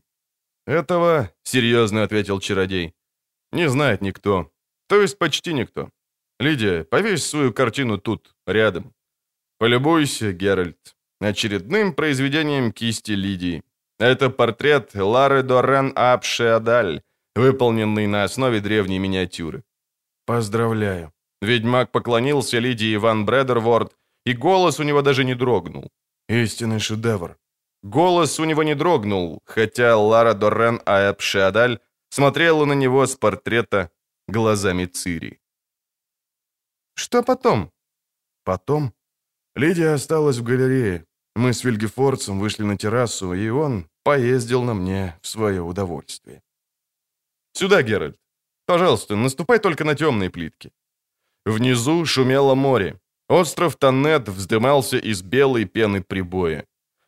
[0.68, 2.94] Этого, серьезно ответил чародей,
[3.52, 4.52] не знает никто.
[4.88, 5.90] То есть почти никто.
[6.40, 8.94] Лидия, повесь свою картину тут, рядом.
[9.57, 13.64] Полюбуйся, Геральт, очередным произведением кисти Лидии.
[13.99, 17.02] Это портрет Лары Дорен Апшеадаль,
[17.36, 19.64] выполненный на основе древней миниатюры.
[20.26, 21.11] Поздравляю.
[21.41, 23.95] Ведьмак поклонился Лидии Ван Бредерворд,
[24.26, 25.91] и голос у него даже не дрогнул.
[26.27, 27.38] Истинный шедевр.
[27.84, 31.80] Голос у него не дрогнул, хотя Лара Дорен Апшеадаль
[32.10, 33.91] смотрела на него с портрета
[34.27, 35.39] глазами Цири.
[36.95, 37.72] Что потом?
[38.43, 38.93] Потом?
[39.56, 41.06] Лидия осталась в галерее.
[41.35, 46.41] Мы с Вильгефорцем вышли на террасу, и он поездил на мне в свое удовольствие.
[47.53, 48.18] «Сюда, Геральт.
[48.65, 50.71] Пожалуйста, наступай только на темные плитки».
[51.45, 52.99] Внизу шумело море.
[53.29, 56.65] Остров Таннет вздымался из белой пены прибоя.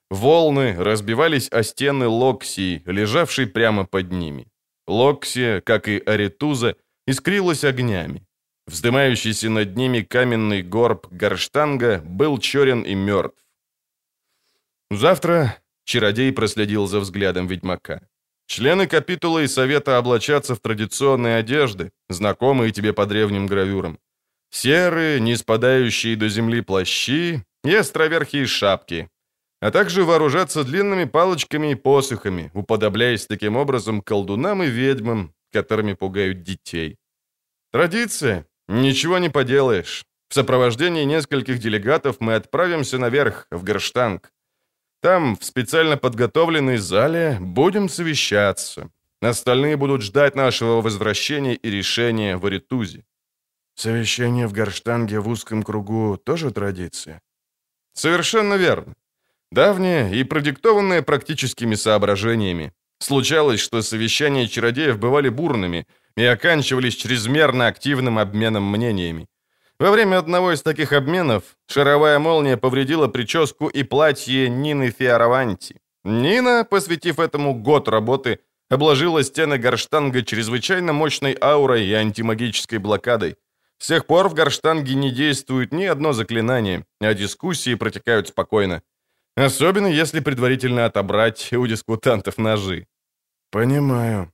[0.10, 4.48] Волны разбивались о стены Локсии, лежавшей прямо под ними.
[4.88, 6.76] Локсия, как и Аритуза,
[7.08, 8.26] искрилась огнями.
[8.68, 13.46] Вздымающийся над ними каменный горб Горштанга был черен и мертв.
[14.92, 18.08] Завтра чародей проследил за взглядом ведьмака.
[18.48, 24.00] Члены капитула и совета облачатся в традиционные одежды, знакомые тебе по древним гравюрам.
[24.50, 29.10] Серые, не спадающие до земли плащи и островерхие шапки,
[29.60, 36.44] а также вооружаться длинными палочками и посохами, уподобляясь таким образом колдунам и ведьмам, которыми пугают
[36.44, 36.98] детей.
[37.72, 38.46] Традиция?
[38.70, 40.06] Ничего не поделаешь.
[40.30, 44.32] В сопровождении нескольких делегатов мы отправимся наверх, в Герштанг.
[45.02, 48.90] Там, в специально подготовленной зале, будем совещаться.
[49.22, 53.04] Остальные будут ждать нашего возвращения и решения в Аритузе.
[53.76, 57.22] Совещание в Горштанге в узком кругу тоже традиция?
[57.94, 58.96] Совершенно верно.
[59.52, 62.74] Давнее и продиктованное практическими соображениями.
[63.00, 69.28] Случалось, что совещания чародеев бывали бурными и оканчивались чрезмерно активным обменом мнениями.
[69.80, 75.80] Во время одного из таких обменов шаровая молния повредила прическу и платье Нины Фиараванти.
[76.04, 78.40] Нина, посвятив этому год работы,
[78.70, 83.36] обложила стены Горштанга чрезвычайно мощной аурой и антимагической блокадой.
[83.78, 88.82] С тех пор в Горштанге не действует ни одно заклинание, а дискуссии протекают спокойно.
[89.36, 92.88] Особенно если предварительно отобрать у дискутантов ножи.
[93.52, 94.34] Понимаю.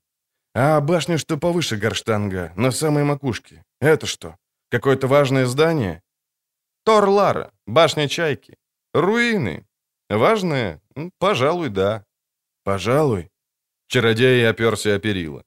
[0.55, 4.37] А башня, что повыше Горштанга, на самой макушке, это что?
[4.73, 6.01] Какое-то важное здание?
[6.83, 8.57] Тор-Лара, башня Чайки.
[8.91, 9.67] Руины.
[10.09, 10.81] Важное?
[11.19, 12.03] Пожалуй, да.
[12.63, 13.29] Пожалуй.
[13.87, 15.43] Чародей оперся о перила.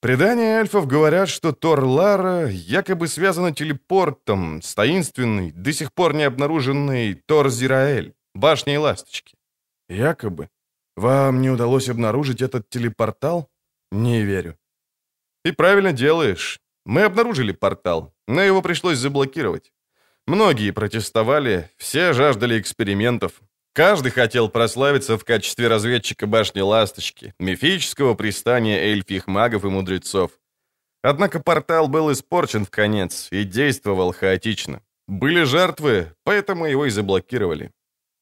[0.00, 7.22] Предания эльфов говорят, что Тор-Лара якобы связана телепортом с таинственной, до сих пор не обнаруженной
[7.26, 8.14] Тор-Зираэль.
[8.34, 9.36] Башни и ласточки.
[9.90, 10.48] Якобы.
[10.96, 13.50] Вам не удалось обнаружить этот телепортал?
[13.92, 14.56] Не верю.
[15.44, 16.63] И правильно делаешь.
[16.84, 19.72] Мы обнаружили портал, но его пришлось заблокировать.
[20.26, 23.40] Многие протестовали, все жаждали экспериментов.
[23.72, 30.30] Каждый хотел прославиться в качестве разведчика башни Ласточки, мифического пристания эльфих магов и мудрецов.
[31.02, 34.80] Однако портал был испорчен в конец и действовал хаотично.
[35.06, 37.72] Были жертвы, поэтому его и заблокировали.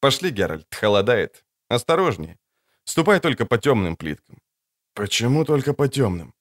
[0.01, 1.45] Пошли, Геральт, холодает.
[1.69, 2.37] Осторожнее.
[2.83, 4.39] Ступай только по темным плиткам.
[4.93, 6.33] Почему только по темным?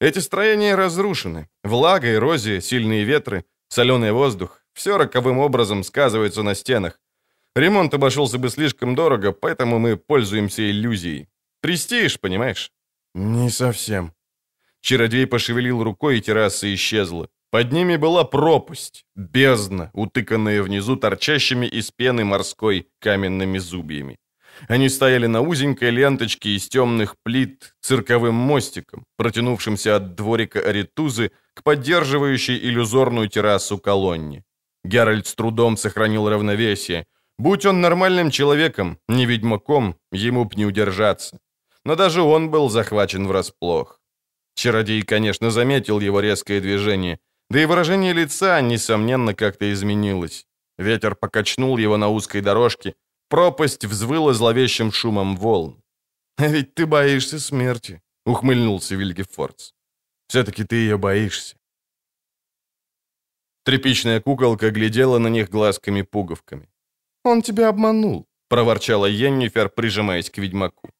[0.00, 1.48] Эти строения разрушены.
[1.64, 4.62] Влага, эрозия, сильные ветры, соленый воздух.
[4.72, 7.00] Все роковым образом сказывается на стенах.
[7.56, 11.28] Ремонт обошелся бы слишком дорого, поэтому мы пользуемся иллюзией.
[11.60, 12.70] Престиж, понимаешь?
[13.14, 14.12] Не совсем.
[14.80, 17.28] Чародей пошевелил рукой, и терраса исчезла.
[17.50, 24.18] Под ними была пропасть, бездна, утыканная внизу торчащими из пены морской каменными зубьями.
[24.66, 31.62] Они стояли на узенькой ленточке из темных плит цирковым мостиком, протянувшимся от дворика Аритузы к
[31.62, 34.44] поддерживающей иллюзорную террасу колонне.
[34.84, 37.06] Геральт с трудом сохранил равновесие.
[37.38, 41.38] Будь он нормальным человеком, не ведьмаком, ему б не удержаться.
[41.84, 44.00] Но даже он был захвачен врасплох.
[44.54, 47.18] Чародей, конечно, заметил его резкое движение,
[47.50, 50.46] да и выражение лица, несомненно, как-то изменилось.
[50.78, 52.94] Ветер покачнул его на узкой дорожке,
[53.28, 55.82] пропасть взвыла зловещим шумом волн.
[56.36, 59.72] «А ведь ты боишься смерти»,— ухмыльнулся Вильгефордс.
[60.28, 61.56] «Все-таки ты ее боишься».
[63.64, 66.68] Тряпичная куколка глядела на них глазками-пуговками.
[67.24, 70.90] «Он тебя обманул»,— проворчала Йеннифер, прижимаясь к ведьмаку.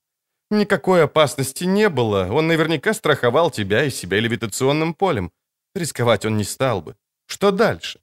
[0.50, 2.28] «Никакой опасности не было.
[2.32, 5.30] Он наверняка страховал тебя и себя левитационным полем.
[5.74, 6.96] Рисковать он не стал бы.
[7.26, 8.00] Что дальше?»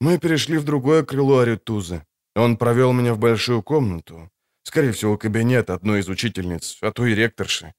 [0.00, 2.04] «Мы перешли в другое крыло Аритуза.
[2.34, 4.30] Он провел меня в большую комнату.
[4.62, 7.74] Скорее всего, кабинет одной из учительниц, а то и ректорши.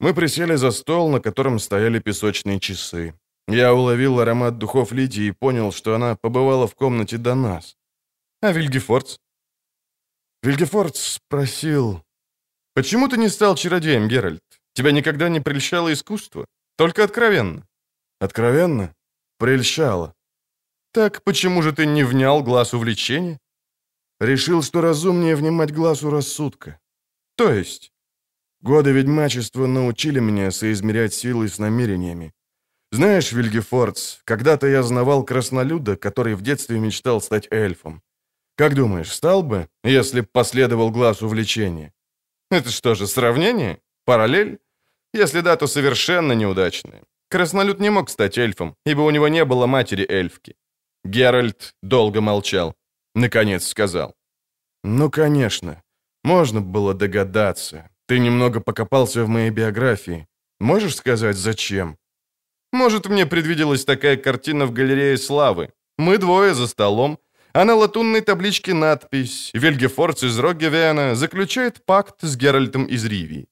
[0.00, 3.14] Мы присели за стол, на котором стояли песочные часы.
[3.48, 7.76] Я уловил аромат духов Лидии и понял, что она побывала в комнате до нас.
[8.40, 9.18] А Вильгефордс?
[10.42, 12.02] Вильгефордс спросил...
[12.74, 14.42] «Почему ты не стал чародеем, Геральт?
[14.72, 16.46] Тебя никогда не прельщало искусство?
[16.76, 17.66] Только откровенно».
[18.18, 18.94] «Откровенно?
[19.38, 20.14] Прельщало».
[20.92, 23.38] «Так почему же ты не внял глаз увлечения?»
[24.22, 26.78] Решил, что разумнее внимать глазу рассудка.
[27.36, 27.92] То есть?
[28.60, 32.32] Годы ведьмачества научили меня соизмерять силы с намерениями.
[32.92, 38.00] Знаешь, Вильгефордс, когда-то я знавал краснолюда, который в детстве мечтал стать эльфом.
[38.56, 41.92] Как думаешь, стал бы, если б последовал глаз увлечения?
[42.48, 43.80] Это что же, сравнение?
[44.04, 44.60] Параллель?
[45.12, 47.02] Если да, то совершенно неудачное.
[47.28, 50.54] Краснолюд не мог стать эльфом, ибо у него не было матери-эльфки.
[51.04, 52.76] Геральт долго молчал.
[53.14, 54.14] Наконец сказал.
[54.84, 55.82] «Ну, конечно.
[56.24, 57.90] Можно было догадаться.
[58.06, 60.26] Ты немного покопался в моей биографии.
[60.60, 61.96] Можешь сказать, зачем?»
[62.72, 65.72] «Может, мне предвиделась такая картина в галерее славы.
[65.98, 67.18] Мы двое за столом,
[67.52, 73.48] а на латунной табличке надпись «Вельгефорц из Роггевена заключает пакт с Геральтом из Ривии».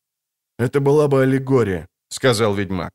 [0.58, 2.92] «Это была бы аллегория»,— сказал ведьмак.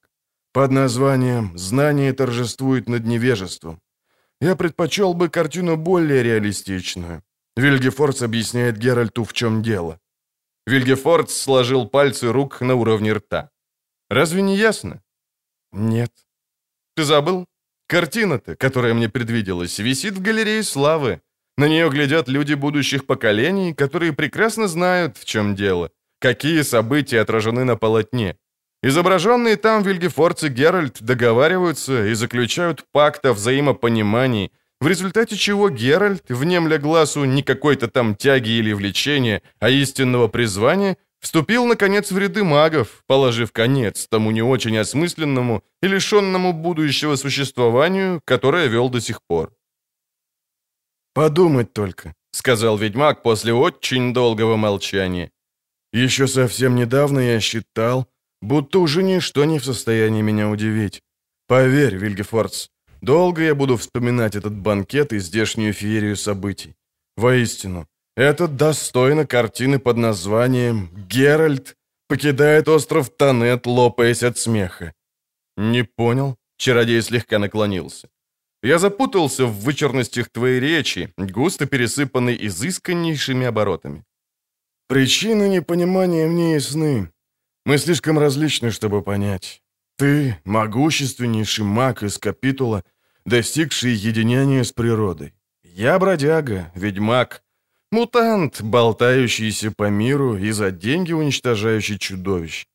[0.51, 3.79] «Под названием «Знание торжествует над невежеством».
[4.41, 7.24] Я предпочел бы картину более реалистичную.
[7.56, 9.99] Вильгефордс объясняет Геральту, в чем дело.
[10.68, 13.49] Вильгефордс сложил пальцы рук на уровне рта.
[14.10, 15.02] «Разве не ясно?»
[15.72, 16.12] «Нет».
[16.95, 17.45] «Ты забыл?
[17.88, 21.22] Картина-то, которая мне предвиделась, висит в галерее славы.
[21.57, 27.64] На нее глядят люди будущих поколений, которые прекрасно знают, в чем дело, какие события отражены
[27.64, 28.38] на полотне.
[28.86, 36.30] Изображенные там Вильгефордс и Геральт договариваются и заключают пакт о взаимопонимании, в результате чего Геральт,
[36.30, 42.44] внемля глазу не какой-то там тяги или влечения, а истинного призвания, вступил, наконец, в ряды
[42.44, 49.24] магов, положив конец тому не очень осмысленному и лишенному будущего существованию, которое вел до сих
[49.28, 49.52] пор.
[51.16, 55.32] «Подумать только»,— сказал ведьмак после очень долгого молчания.
[55.91, 58.07] «Еще совсем недавно я считал,
[58.47, 61.01] будто уже ничто не в состоянии меня удивить.
[61.47, 62.69] Поверь, Вильгефордс,
[63.01, 66.76] долго я буду вспоминать этот банкет и здешнюю феерию событий.
[67.17, 71.76] Воистину, это достойно картины под названием «Геральт
[72.07, 74.93] покидает остров Танет, лопаясь от смеха».
[75.57, 78.07] «Не понял?»— чародей слегка наклонился.
[78.63, 84.03] «Я запутался в вычурностях твоей речи, густо пересыпанной изысканнейшими оборотами».
[84.88, 87.09] «Причины непонимания мне ясны.
[87.65, 89.63] Мы слишком различны, чтобы понять.
[89.97, 92.83] Ты— могущественнейший маг из капитула,
[93.25, 95.33] достигший единения с природой.
[95.63, 97.43] Я бродяга, ведьмак,
[97.91, 102.67] мутант, болтающийся по миру и за деньги уничтожающий чудовищ.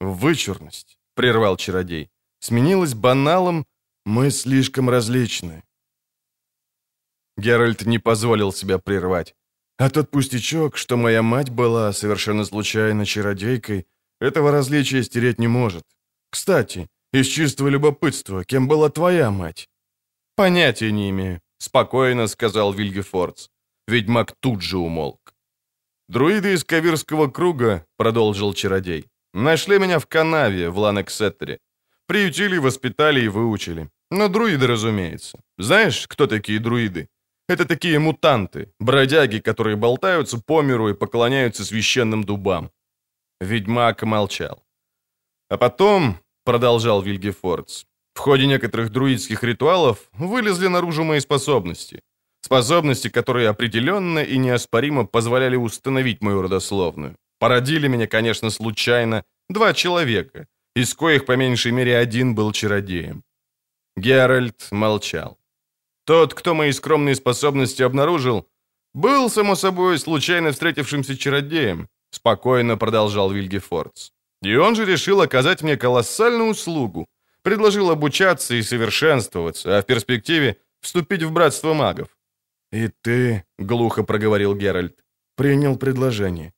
[0.00, 2.08] Вычурность,— прервал чародей,—
[2.38, 3.66] сменилась баналом
[4.06, 5.64] «мы слишком различны».
[7.36, 9.34] Геральт не позволил себя прервать.
[9.78, 13.88] А тот пустячок, что моя мать была совершенно случайно чародейкой—
[14.20, 15.84] этого различия стереть не может.
[16.30, 19.68] Кстати, из чистого любопытства, кем была твоя мать?»
[20.36, 23.48] «Понятия не имею»,— спокойно сказал Вильгефордс.
[23.88, 25.34] Ведьмак тут же умолк.
[26.08, 31.58] «Друиды из Кавирского круга»,— продолжил чародей,— «нашли меня в канаве в Ланексеттере.
[32.06, 33.88] Приютили, воспитали и выучили.
[34.10, 35.38] Но друиды, разумеется.
[35.58, 37.08] Знаешь, кто такие друиды?
[37.48, 42.70] Это такие мутанты, бродяги, которые болтаются по миру и поклоняются священным дубам.
[43.40, 44.64] Ведьмак молчал.
[45.48, 47.84] А потом, продолжал Вильгефордс,
[48.14, 52.02] в ходе некоторых друидских ритуалов вылезли наружу мои способности.
[52.40, 57.16] Способности, которые определенно и неоспоримо позволяли установить мою родословную.
[57.38, 63.22] Породили меня, конечно, случайно два человека, из коих по меньшей мере один был чародеем.
[63.96, 65.38] Геральт молчал.
[66.04, 68.48] Тот, кто мои скромные способности обнаружил,
[68.94, 74.10] был, само собой, случайно встретившимся чародеем, Спокойно продолжал Вильгефордс.
[74.42, 77.06] И он же решил оказать мне колоссальную услугу.
[77.42, 82.08] Предложил обучаться и совершенствоваться, а в перспективе вступить в братство магов.
[82.72, 84.96] «И ты»,— глухо проговорил Геральт,—
[85.36, 86.52] «принял предложение».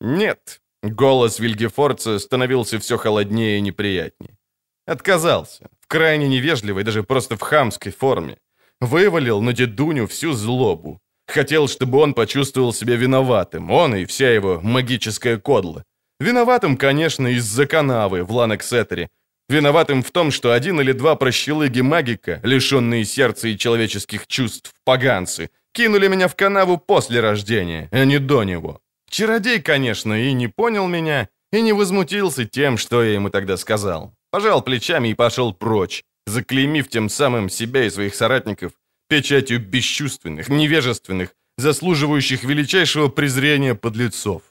[0.00, 0.60] «Нет».
[0.82, 4.38] Голос Вильгефорца становился все холоднее и неприятнее.
[4.86, 5.68] Отказался.
[5.78, 8.38] В крайне невежливой, даже просто в хамской форме.
[8.80, 10.98] Вывалил на дедуню всю злобу.
[11.30, 15.84] Хотел, чтобы он почувствовал себя виноватым, он и вся его магическая кодла.
[16.18, 19.08] Виноватым, конечно, из-за канавы в Ланексетере.
[19.48, 25.50] Виноватым в том, что один или два прощелыги магика, лишенные сердца и человеческих чувств, поганцы,
[25.72, 28.80] кинули меня в канаву после рождения, а не до него.
[29.08, 34.12] Чародей, конечно, и не понял меня, и не возмутился тем, что я ему тогда сказал.
[34.32, 38.72] Пожал плечами и пошел прочь, заклеймив тем самым себя и своих соратников
[39.10, 44.42] печатью бесчувственных, невежественных, заслуживающих величайшего презрения подлецов.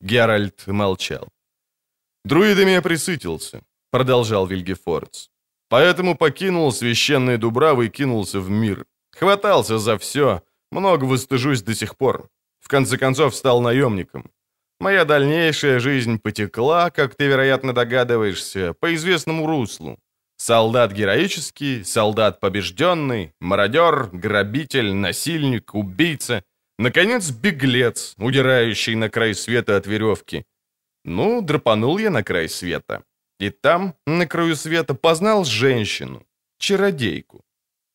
[0.00, 1.28] Геральт молчал.
[2.24, 5.28] «Друидами я присытился»,— продолжал Вильгефордс.
[5.68, 8.84] «Поэтому покинул священные дубравы и кинулся в мир.
[9.12, 10.42] Хватался за все,
[10.72, 12.28] много выстыжусь до сих пор.
[12.60, 14.30] В конце концов стал наемником.
[14.80, 19.98] Моя дальнейшая жизнь потекла, как ты, вероятно, догадываешься, по известному руслу.
[20.46, 26.42] Солдат героический, солдат побежденный, мародер, грабитель, насильник, убийца.
[26.78, 30.44] Наконец, беглец, удирающий на край света от веревки.
[31.04, 33.02] Ну, драпанул я на край света.
[33.40, 36.26] И там, на краю света, познал женщину,
[36.58, 37.40] чародейку.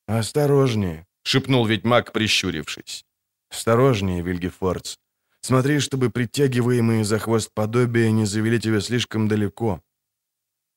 [0.07, 3.05] «Осторожнее»,— шепнул ведьмак, прищурившись.
[3.51, 4.97] «Осторожнее, Вильгефордс.
[5.41, 9.83] Смотри, чтобы притягиваемые за хвост подобия не завели тебя слишком далеко».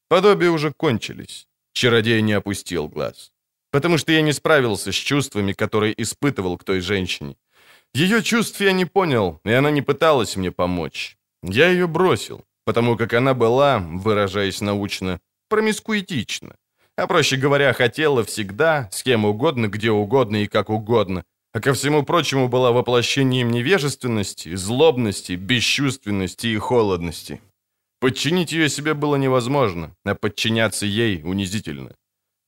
[0.08, 1.48] Подобия уже кончились.
[1.72, 3.32] Чародей не опустил глаз.
[3.70, 7.36] Потому что я не справился с чувствами, которые испытывал к той женщине.
[7.94, 11.16] Ее чувств я не понял, и она не пыталась мне помочь.
[11.42, 16.56] Я ее бросил, потому как она была, выражаясь научно, промискуитична.
[16.96, 21.24] А проще говоря, хотела всегда, с кем угодно, где угодно и как угодно.
[21.52, 27.40] А ко всему прочему была воплощением невежественности, злобности, бесчувственности и холодности.
[28.02, 31.94] Подчинить ее себе было невозможно, а подчиняться ей унизительно.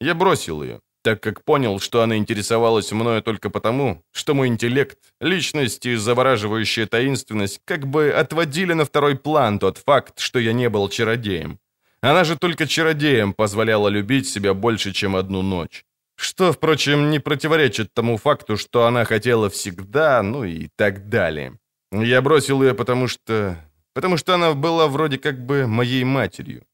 [0.00, 4.98] Я бросил ее, так как понял, что она интересовалась мною только потому, что мой интеллект,
[5.20, 10.68] личность и завораживающая таинственность как бы отводили на второй план тот факт, что я не
[10.68, 11.60] был чародеем.
[12.00, 15.84] Она же только чародеям позволяла любить себя больше, чем одну ночь.
[16.16, 21.60] Что, впрочем, не противоречит тому факту, что она хотела всегда, ну и так далее.
[21.92, 23.56] Я бросил ее, потому что
[23.94, 26.64] потому что она была вроде как бы моей матерью.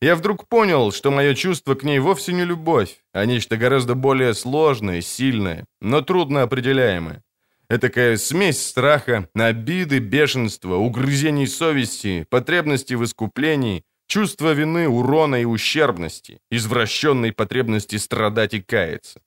[0.00, 4.32] Я вдруг понял, что мое чувство к ней вовсе не любовь, а нечто гораздо более
[4.32, 7.22] сложное, сильное, но трудно определяемое.
[7.68, 16.40] Этакая смесь страха, обиды, бешенства, угрызений совести, потребности в искуплении, чувства вины, урона и ущербности,
[16.50, 19.20] извращенной потребности страдать и каяться.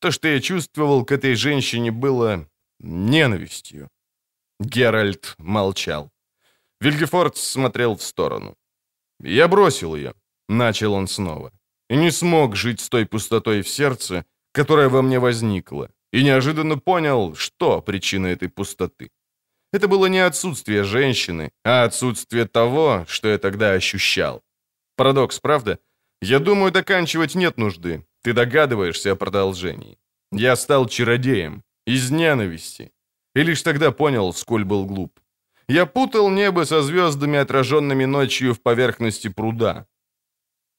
[0.00, 2.48] То, что я чувствовал к этой женщине, было
[2.78, 3.88] ненавистью.
[4.60, 6.11] Геральт молчал.
[6.82, 8.56] Вильгефорд смотрел в сторону.
[9.20, 10.14] «Я бросил ее»,—
[10.48, 11.52] начал он снова.
[11.90, 16.78] «И не смог жить с той пустотой в сердце, которая во мне возникла, и неожиданно
[16.78, 19.10] понял, что причина этой пустоты.
[19.72, 24.42] Это было не отсутствие женщины, а отсутствие того, что я тогда ощущал.
[24.96, 25.78] Парадокс, правда?
[26.20, 28.04] Я думаю, доканчивать нет нужды.
[28.24, 29.98] Ты догадываешься о продолжении.
[30.32, 31.62] Я стал чародеем.
[31.86, 32.90] Из ненависти.
[33.36, 35.21] И лишь тогда понял, сколь был глуп.
[35.68, 39.86] Я путал небо со звездами, отраженными ночью в поверхности пруда.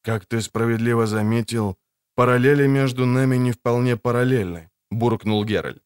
[0.03, 1.77] «Как ты справедливо заметил,
[2.15, 5.83] параллели между нами не вполне параллельны»,— буркнул Геральт.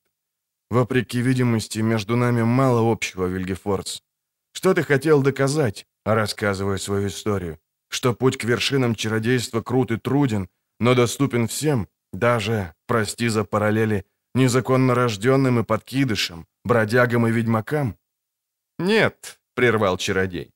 [0.71, 4.01] «Вопреки видимости, между нами мало общего, Вильгефордс.
[4.53, 7.59] Что ты хотел доказать, рассказывая свою историю?
[7.89, 10.49] Что путь к вершинам чародейства крут и труден,
[10.79, 17.95] но доступен всем, даже, прости за параллели, незаконно рожденным и подкидышам, бродягам и ведьмакам?
[18.79, 20.51] «Нет»,— прервал чародей.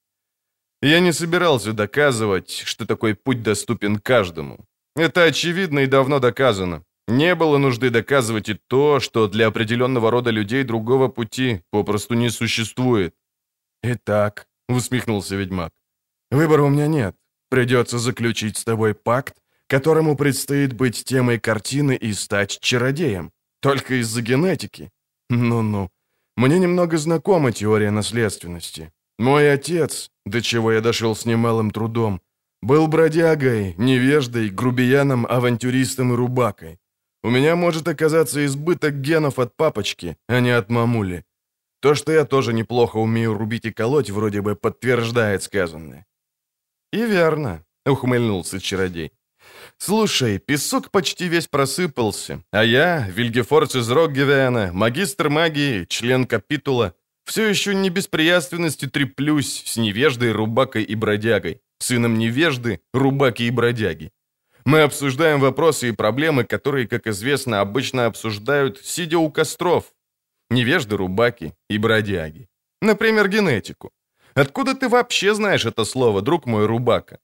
[0.81, 4.65] «Я не собирался доказывать, что такой путь доступен каждому.
[4.95, 6.84] Это очевидно и давно доказано.
[7.07, 12.30] Не было нужды доказывать и то, что для определенного рода людей другого пути попросту не
[12.30, 13.14] существует».
[13.84, 15.73] «Итак»,— усмехнулся ведьмак,—
[16.31, 17.15] «выбора у меня нет.
[17.49, 19.35] Придется заключить с тобой пакт,
[19.68, 23.31] которому предстоит быть темой картины и стать чародеем.
[23.61, 24.89] Только из-за генетики.
[25.30, 25.89] Ну-ну,
[26.41, 28.91] мне немного знакома теория наследственности.
[29.19, 32.19] Мой отец, до чего я дошел с немалым трудом,
[32.63, 36.80] был бродягой, невеждой, грубияном, авантюристом и рубакой.
[37.23, 41.23] У меня может оказаться избыток генов от папочки, а не от мамули.
[41.80, 46.07] То, что я тоже неплохо умею рубить и колоть, вроде бы подтверждает сказанное.
[46.91, 49.11] «И верно»,— ухмыльнулся чародей.
[49.84, 56.94] Слушай, песок почти весь просыпался, а я, Вильгефорц из Роггевиана, магистр магии, член капитула,
[57.26, 63.49] все еще не без приятственности треплюсь с невеждой, рубакой и бродягой, сыном невежды, рубаки и
[63.49, 64.12] бродяги.
[64.66, 69.86] Мы обсуждаем вопросы и проблемы, которые, как известно, обычно обсуждают, сидя у костров.
[70.52, 72.48] Невежды, рубаки и бродяги.
[72.84, 73.90] Например, генетику.
[74.36, 77.18] Откуда ты вообще знаешь это слово, друг мой рубака?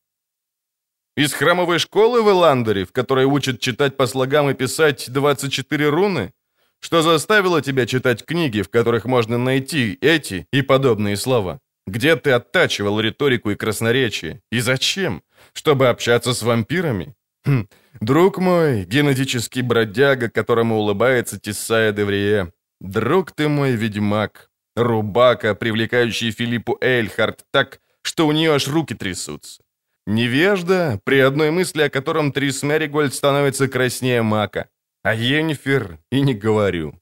[1.18, 6.32] Из храмовой школы в Эландере, в которой учат читать по слогам и писать 24 руны?
[6.80, 11.60] Что заставило тебя читать книги, в которых можно найти эти и подобные слова?
[11.88, 14.42] Где ты оттачивал риторику и красноречие?
[14.52, 15.24] И зачем?
[15.54, 17.16] Чтобы общаться с вампирами?
[17.46, 17.68] Хм,
[18.00, 22.54] друг мой, генетический бродяга, которому улыбается Тесая Деврие.
[22.80, 24.52] Друг ты мой, ведьмак.
[24.76, 29.64] Рубака, привлекающий Филиппу Эльхард так, что у нее аж руки трясутся.
[30.08, 34.70] Невежда, при одной мысли о котором Трис Мэригольд становится краснее мака.
[35.04, 36.94] А Йеннифер и не говорю.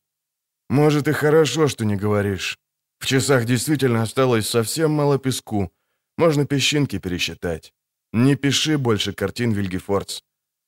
[0.69, 2.57] Может, и хорошо, что не говоришь.
[2.99, 5.71] В часах действительно осталось совсем мало песку.
[6.17, 7.73] Можно песчинки пересчитать.
[8.11, 10.21] Не пиши больше картин Вильгефордс.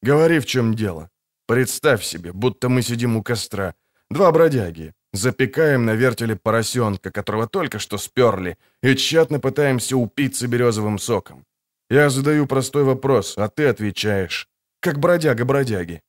[0.03, 1.09] Говори, в чем дело.
[1.47, 3.73] Представь себе, будто мы сидим у костра.
[4.11, 4.93] Два бродяги.
[5.11, 11.47] Запекаем на вертеле поросенка, которого только что сперли, и тщетно пытаемся упиться березовым соком.
[11.89, 14.47] Я задаю простой вопрос, а ты отвечаешь.
[14.79, 16.01] Как бродяга бродяги.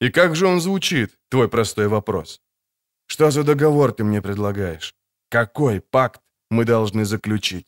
[0.00, 2.40] И как же он звучит, твой простой вопрос?
[3.06, 4.94] Что за договор ты мне предлагаешь?
[5.30, 6.20] Какой пакт
[6.50, 7.66] мы должны заключить?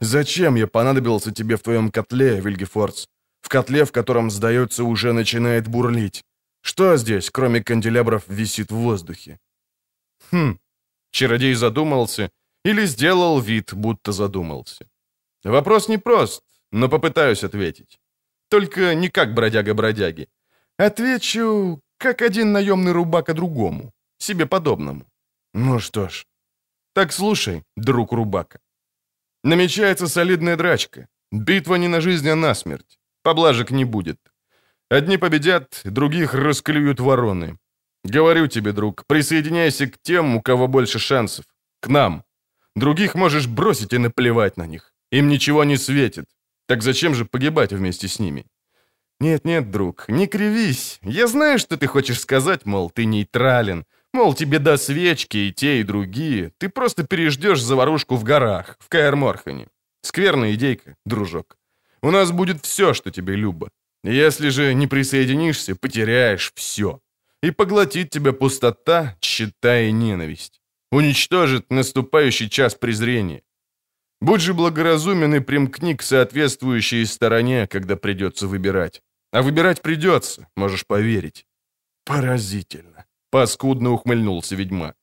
[0.00, 3.06] Зачем я понадобился тебе в твоем котле, Вильгефордс?
[3.40, 6.24] В котле, в котором, сдается, уже начинает бурлить.
[6.62, 9.38] Что здесь, кроме канделябров, висит в воздухе?
[10.32, 10.58] Хм.
[11.10, 12.30] Чародей задумался
[12.64, 14.88] или сделал вид, будто задумался.
[15.44, 16.42] Вопрос непрост,
[16.76, 17.98] но попытаюсь ответить.
[18.50, 20.28] Только не как бродяга-бродяги.
[20.78, 25.04] Отвечу, как один наемный рубака другому, себе подобному.
[25.54, 26.26] Ну что ж.
[26.94, 28.58] Так слушай, друг рубака.
[29.44, 31.08] Намечается солидная драчка.
[31.32, 32.98] Битва не на жизнь, а на смерть.
[33.22, 34.18] Поблажек не будет.
[34.90, 37.58] Одни победят, других расклюют вороны.
[38.04, 41.44] Говорю тебе, друг, присоединяйся к тем, у кого больше шансов.
[41.80, 42.22] К нам.
[42.76, 44.92] Других можешь бросить и наплевать на них.
[45.12, 46.35] Им ничего не светит.
[46.66, 48.46] Так зачем же погибать вместе с ними?
[49.20, 50.98] Нет-нет, друг, не кривись.
[51.02, 53.84] Я знаю, что ты хочешь сказать, мол, ты нейтрален.
[54.12, 56.52] Мол, тебе до свечки и те, и другие.
[56.58, 59.68] Ты просто переждешь заварушку в горах, в Каэр-Морхане.
[60.02, 61.56] Скверная идейка, дружок.
[62.02, 63.70] У нас будет все, что тебе любо.
[64.04, 67.00] Если же не присоединишься, потеряешь все
[67.42, 70.60] и поглотит тебя пустота, считая ненависть.
[70.90, 73.42] Уничтожит наступающий час презрения.
[74.20, 79.02] Будь же благоразумен и примкни к соответствующей стороне, когда придется выбирать.
[79.32, 81.46] А выбирать придется, можешь поверить.
[82.04, 83.04] Поразительно.
[83.30, 84.96] Паскудно ухмыльнулся ведьмак.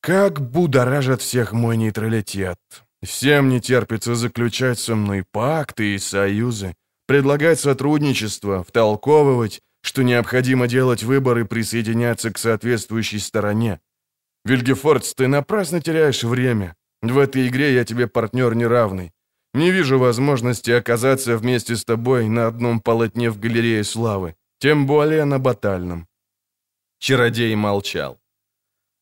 [0.00, 2.58] Как будоражит всех мой нейтралитет.
[3.02, 6.74] Всем не терпится заключать со мной пакты и союзы,
[7.06, 13.80] предлагать сотрудничество, втолковывать, что необходимо делать выбор и присоединяться к соответствующей стороне.
[14.44, 16.74] Вильгефордс, ты напрасно теряешь время.
[17.02, 19.12] В этой игре я тебе партнер неравный.
[19.54, 25.24] Не вижу возможности оказаться вместе с тобой на одном полотне в галерее славы, тем более
[25.24, 26.06] на батальном».
[26.98, 28.18] Чародей молчал.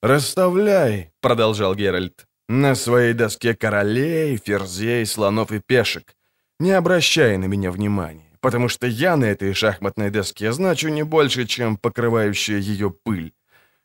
[0.03, 6.15] «Расставляй»,— продолжал Геральт,— «на своей доске королей, ферзей, слонов и пешек.
[6.61, 11.47] Не обращай на меня внимания потому что я на этой шахматной доске значу не больше,
[11.47, 13.33] чем покрывающая ее пыль.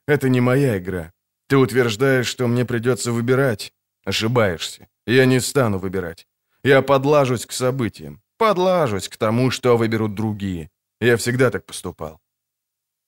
[0.07, 1.13] Это не моя игра.
[1.47, 3.73] Ты утверждаешь, что мне придется выбирать.
[4.05, 4.87] Ошибаешься.
[5.07, 6.27] Я не стану выбирать.
[6.63, 8.21] Я подлажусь к событиям.
[8.37, 10.69] Подлажусь к тому, что выберут другие.
[10.99, 12.19] Я всегда так поступал.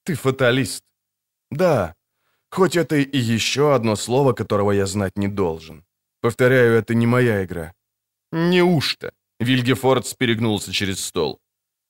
[0.03, 0.83] Ты фаталист.
[1.51, 1.95] Да.
[2.51, 5.83] Хоть это и еще одно слово, которого я знать не должен.
[6.21, 7.73] Повторяю, это не моя игра.
[8.31, 9.11] Неужто?
[9.39, 11.39] Вильгефордс перегнулся через стол.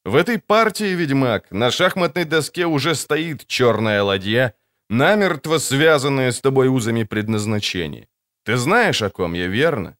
[0.06, 4.54] В этой партии, ведьмак, на шахматной доске уже стоит черная ладья,
[4.90, 8.08] намертво связанная с тобой узами предназначения.
[8.46, 9.96] Ты знаешь, о ком я, верно?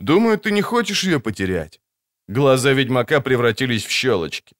[0.00, 1.80] Думаю, ты не хочешь ее потерять.
[2.28, 4.54] Глаза ведьмака превратились в щелочки.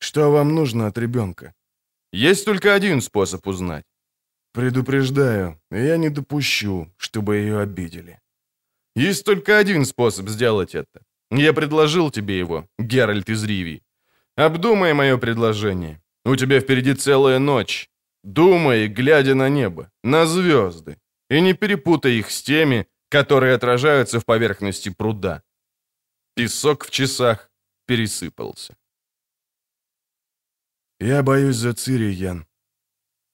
[0.00, 1.52] Что вам нужно от ребенка?
[2.12, 3.84] Есть только один способ узнать.
[4.52, 8.18] Предупреждаю, я не допущу, чтобы ее обидели.
[8.96, 11.02] Есть только один способ сделать это.
[11.30, 13.82] Я предложил тебе его, Геральт из Ривии.
[14.36, 16.00] Обдумай мое предложение.
[16.24, 17.88] У тебя впереди целая ночь.
[18.24, 20.96] Думай, глядя на небо, на звезды,
[21.30, 25.42] и не перепутай их с теми, которые отражаются в поверхности пруда.
[26.34, 27.50] Песок в часах
[27.86, 28.76] пересыпался.
[31.00, 32.46] «Я боюсь за Цири, Ян».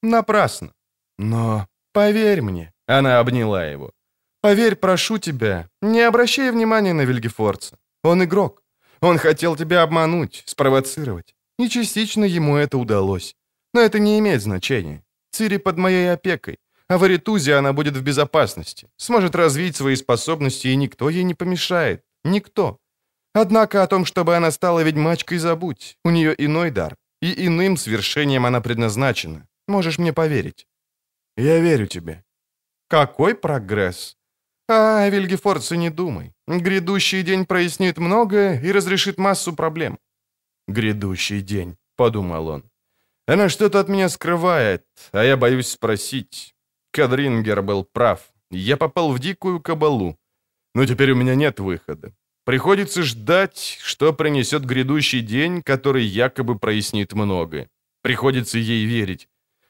[0.02, 0.72] «Напрасно.
[1.18, 3.92] Но поверь мне»,— она обняла его.
[4.40, 7.78] «Поверь, прошу тебя, не обращай внимания на Вильгефорца.
[8.04, 8.62] Он игрок.
[9.00, 11.34] Он хотел тебя обмануть, спровоцировать.
[11.58, 13.34] И частично ему это удалось.
[13.74, 15.02] Но это не имеет значения.
[15.32, 16.58] Цири под моей опекой.
[16.88, 21.34] А в Аритузе она будет в безопасности, сможет развить свои способности, и никто ей не
[21.34, 22.02] помешает.
[22.24, 22.78] Никто.
[23.34, 25.98] Однако о том, чтобы она стала ведьмачкой, забудь.
[26.04, 26.96] У нее иной дар.
[27.20, 29.46] И иным свершением она предназначена.
[29.68, 30.66] Можешь мне поверить.
[31.36, 32.24] Я верю тебе.
[32.88, 34.16] Какой прогресс?
[34.68, 36.32] А, Вильгефорце, не думай.
[36.46, 39.98] Грядущий день прояснит многое и разрешит массу проблем.
[40.68, 42.70] Грядущий день, подумал он.
[43.26, 46.55] Она что-то от меня скрывает, а я боюсь спросить.
[46.96, 48.20] Кадрингер был прав.
[48.50, 50.16] Я попал в дикую кабалу.
[50.74, 52.14] Но теперь у меня нет выхода.
[52.44, 57.68] Приходится ждать, что принесет грядущий день, который якобы прояснит многое.
[58.02, 59.28] Приходится ей верить.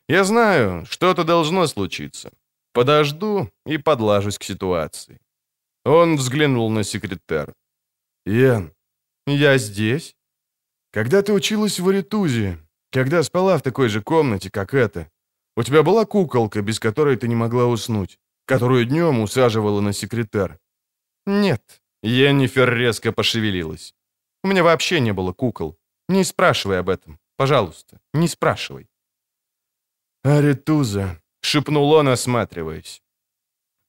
[0.09, 2.31] Я знаю, что-то должно случиться.
[2.73, 5.19] Подожду и подлажусь к ситуации.
[5.85, 7.53] Он взглянул на секретарь.
[8.27, 8.73] «Ян,
[9.27, 10.15] я здесь?»
[10.93, 12.59] «Когда ты училась в Аритузе,
[12.93, 15.09] когда спала в такой же комнате, как эта,
[15.57, 20.59] у тебя была куколка, без которой ты не могла уснуть, которую днем усаживала на секретарь?»
[21.27, 21.83] «Нет».
[22.03, 23.95] Йеннифер резко пошевелилась.
[24.45, 25.77] «У меня вообще не было кукол.
[26.09, 27.19] Не спрашивай об этом.
[27.37, 28.89] Пожалуйста, не спрашивай».
[30.23, 33.03] «Аритуза»,— шепнул он, осматриваясь.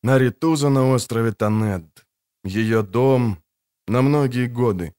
[0.04, 2.06] «Аритуза на острове Танед.
[2.44, 3.38] Ее дом
[3.88, 4.94] на многие годы.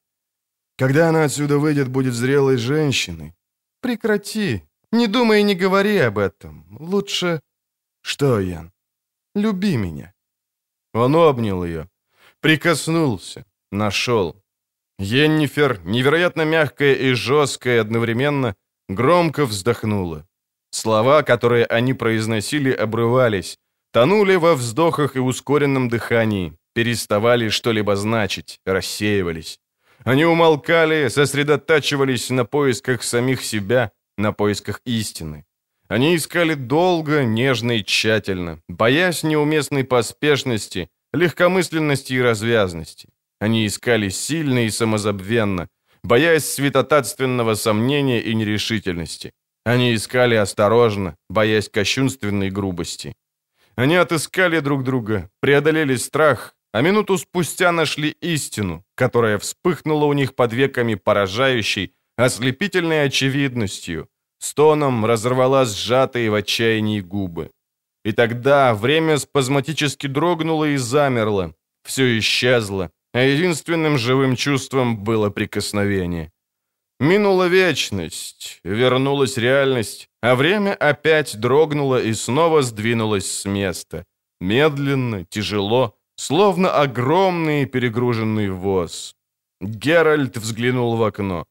[0.77, 3.35] Когда она отсюда выйдет, будет зрелой женщиной.
[3.81, 4.63] Прекрати,
[4.93, 6.65] не думай и не говори об этом.
[6.81, 7.41] Лучше...
[8.03, 8.73] Что, Ян?
[9.35, 10.13] Люби меня.
[10.95, 11.89] Он обнял ее,
[12.41, 14.43] прикоснулся, нашел.
[14.99, 18.55] Йеннифер, невероятно мягкая и жесткая одновременно,
[18.89, 20.27] громко вздохнула.
[20.71, 23.59] Слова, которые они произносили, обрывались,
[23.93, 29.61] тонули во вздохах и ускоренном дыхании, переставали что-либо значить, рассеивались.
[30.05, 35.45] Они умолкали, сосредотачивались на поисках самих себя, на поисках истины.
[35.89, 43.09] Они искали долго, нежно и тщательно, боясь неуместной поспешности, легкомысленности и развязности.
[43.41, 45.69] Они искали сильно и самозабвенно,
[46.03, 49.33] боясь святотатственного сомнения и нерешительности.
[49.65, 53.15] Они искали осторожно, боясь кощунственной грубости.
[53.77, 60.35] Они отыскали друг друга, преодолели страх, а минуту спустя нашли истину, которая вспыхнула у них
[60.35, 64.09] под веками поражающей, ослепительной очевидностью,
[64.39, 67.51] стоном разорвала сжатые в отчаянии губы.
[68.05, 71.55] И тогда время спазматически дрогнуло и замерло,
[71.85, 76.33] все исчезло, а единственным живым чувством было прикосновение.
[77.01, 84.05] Минула вечность, вернулась реальность, а время опять дрогнуло и снова сдвинулось с места.
[84.41, 89.15] Медленно, тяжело, словно огромный перегруженный воз.
[89.61, 91.45] Геральт взглянул в окно.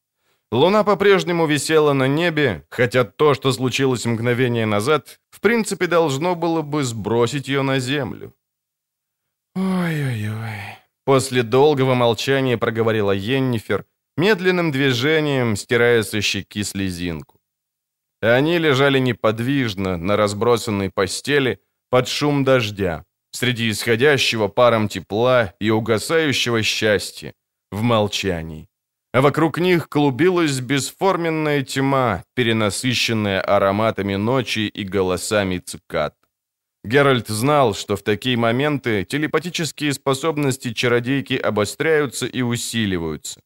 [0.52, 6.62] Луна по-прежнему висела на небе, хотя то, что случилось мгновение назад, в принципе должно было
[6.62, 8.34] бы сбросить ее на землю.
[9.56, 17.42] «Ой-ой-ой»,— после долгого молчания проговорила Йеннифер, медленным движением стирая со щеки слезинку.
[18.22, 21.60] Они лежали неподвижно на разбросанной постели
[21.90, 27.34] под шум дождя, среди исходящего паром тепла и угасающего счастья,
[27.70, 28.70] в молчании
[29.14, 36.16] а вокруг них клубилась бесформенная тьма, перенасыщенная ароматами ночи и голосами цикад.
[36.84, 43.42] Геральт знал, что в такие моменты телепатические способности чародейки обостряются и усиливаются.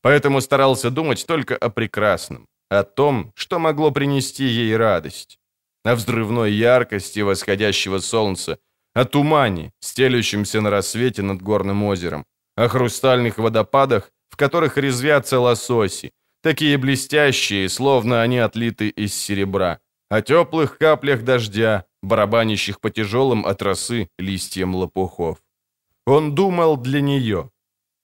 [0.00, 5.38] Поэтому старался думать только о прекрасном, о том, что могло принести ей радость,
[5.84, 8.58] о взрывной яркости восходящего солнца,
[8.94, 12.24] о тумане, стелющемся на рассвете над горным озером,
[12.56, 16.12] о хрустальных водопадах, в которых резвятся лососи,
[16.42, 23.62] такие блестящие, словно они отлиты из серебра, о теплых каплях дождя, барабанящих по тяжелым от
[23.62, 25.42] росы листьям лопухов.
[26.06, 27.50] Он думал для нее.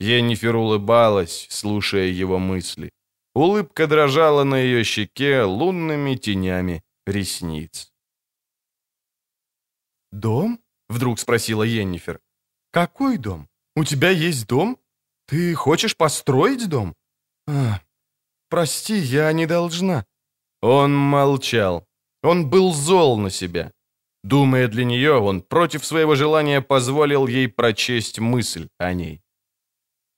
[0.00, 2.90] Енифер улыбалась, слушая его мысли.
[3.34, 7.92] Улыбка дрожала на ее щеке лунными тенями ресниц.
[10.10, 10.58] «Дом?»—
[10.88, 12.20] вдруг спросила Енифер.
[12.72, 13.48] «Какой дом?
[13.76, 14.78] У тебя есть дом?»
[15.32, 16.94] «Ты хочешь построить дом?»
[17.48, 17.80] «А,
[18.50, 20.04] прости, я не должна».
[20.60, 21.86] Он молчал.
[22.22, 23.72] Он был зол на себя.
[24.22, 29.22] Думая для нее, он против своего желания позволил ей прочесть мысль о ней.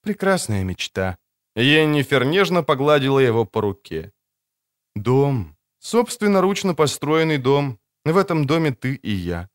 [0.02, 1.16] «Прекрасная мечта».
[1.54, 4.10] Еннифер нежно погладила его по руке.
[4.96, 5.56] Дом.
[5.78, 7.78] Собственноручно построенный дом.
[8.04, 9.48] В этом доме ты и я.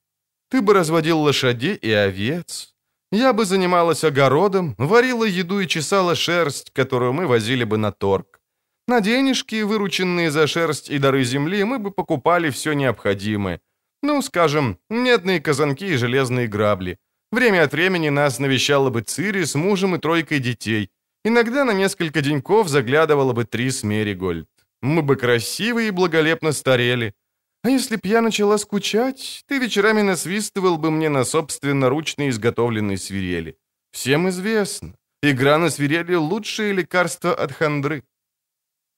[0.49, 2.73] Ты бы разводил лошадей и овец.
[3.11, 8.40] Я бы занималась огородом, варила еду и чесала шерсть, которую мы возили бы на торг.
[8.88, 13.60] На денежки, вырученные за шерсть и дары земли, мы бы покупали все необходимое.
[14.03, 16.98] Ну, скажем, медные казанки и железные грабли.
[17.31, 20.90] Время от времени нас навещала бы Цири с мужем и тройкой детей.
[21.26, 24.48] Иногда на несколько деньков заглядывала бы Трис Меригольд.
[24.81, 27.14] Мы бы красиво и благолепно старели.
[27.61, 33.57] А если б я начала скучать, ты вечерами насвистывал бы мне на собственноручно изготовленной свирели.
[33.91, 38.03] Всем известно, игра на свирели— лучшее лекарство от хандры».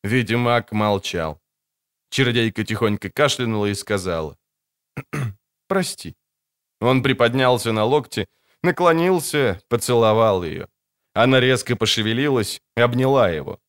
[0.04, 1.42] Ведьмак молчал.
[2.12, 4.38] Чародейка тихонько кашлянула и сказала.
[5.68, 6.16] «Прости».
[6.82, 8.28] Он приподнялся на локте,
[8.64, 10.68] наклонился, поцеловал ее.
[11.14, 13.60] Она резко пошевелилась, обняла его.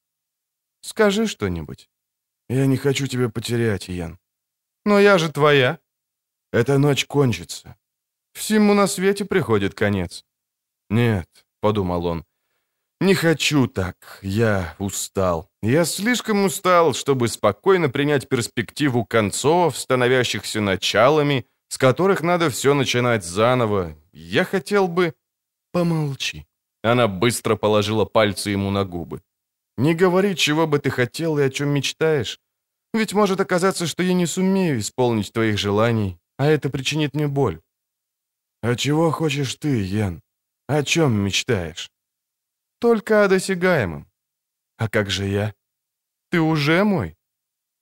[0.81, 1.89] «Скажи что-нибудь».
[2.49, 4.19] «Я не хочу тебя потерять, Ян».
[4.85, 5.79] «Но я же твоя».
[6.53, 7.77] «Эта ночь кончится».
[8.33, 10.25] «Всему на свете приходит конец».
[10.91, 11.29] «Нет»,—
[11.61, 12.25] подумал он,—
[13.01, 14.19] «не хочу так.
[14.23, 15.49] Я устал.
[15.63, 23.25] Я слишком устал, чтобы спокойно принять перспективу концов, становящихся началами, с которых надо все начинать
[23.25, 23.95] заново.
[24.13, 25.15] Я хотел бы...»
[25.73, 26.47] «Помолчи».
[26.83, 29.21] Она быстро положила пальцы ему на губы.
[29.79, 32.39] Не говори, чего бы ты хотел и о чем мечтаешь.
[32.95, 37.61] Ведь может оказаться, что я не сумею исполнить твоих желаний, а это причинит мне боль.
[38.63, 40.23] А чего хочешь ты, Ян?
[40.69, 41.91] О чем мечтаешь?
[42.79, 44.07] Только о досягаемом.
[44.77, 45.55] А как же я?
[46.31, 47.17] Ты уже мой?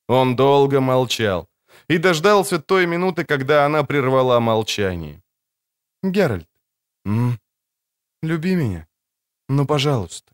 [0.08, 1.48] Он долго молчал
[1.88, 5.22] и дождался той минуты, когда она прервала молчание.
[6.02, 6.48] Геральт,
[7.04, 7.38] м?
[8.22, 8.86] люби меня.
[9.48, 10.32] Ну, пожалуйста.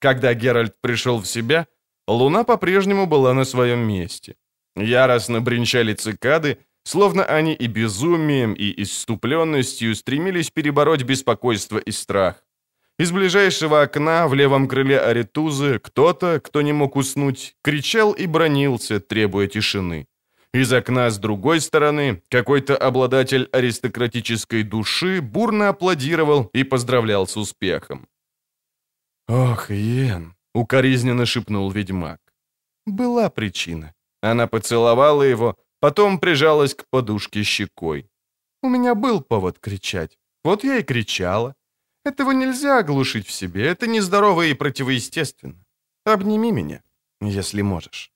[0.00, 1.66] Когда Геральт пришел в себя,
[2.12, 4.34] луна по-прежнему была на своем месте.
[4.76, 12.44] Яростно бренчали цикады, словно они и безумием, и иступленностью стремились перебороть беспокойство и страх.
[12.98, 19.00] Из ближайшего окна в левом крыле Аритузы кто-то, кто не мог уснуть, кричал и бронился,
[19.00, 20.06] требуя тишины.
[20.52, 28.06] Из окна с другой стороны какой-то обладатель аристократической души бурно аплодировал и поздравлял с успехом.
[29.28, 32.20] «Ох, Йен!»— укоризненно шепнул ведьмак.
[32.86, 33.94] Была причина.
[34.22, 38.10] Она поцеловала его, потом прижалась к подушке щекой.
[38.62, 40.18] У меня был повод кричать.
[40.44, 41.54] Вот я и кричала.
[42.04, 45.64] Этого нельзя оглушить в себе, это нездорово и противоестественно.
[46.04, 46.82] Обними меня,
[47.20, 48.10] если можешь.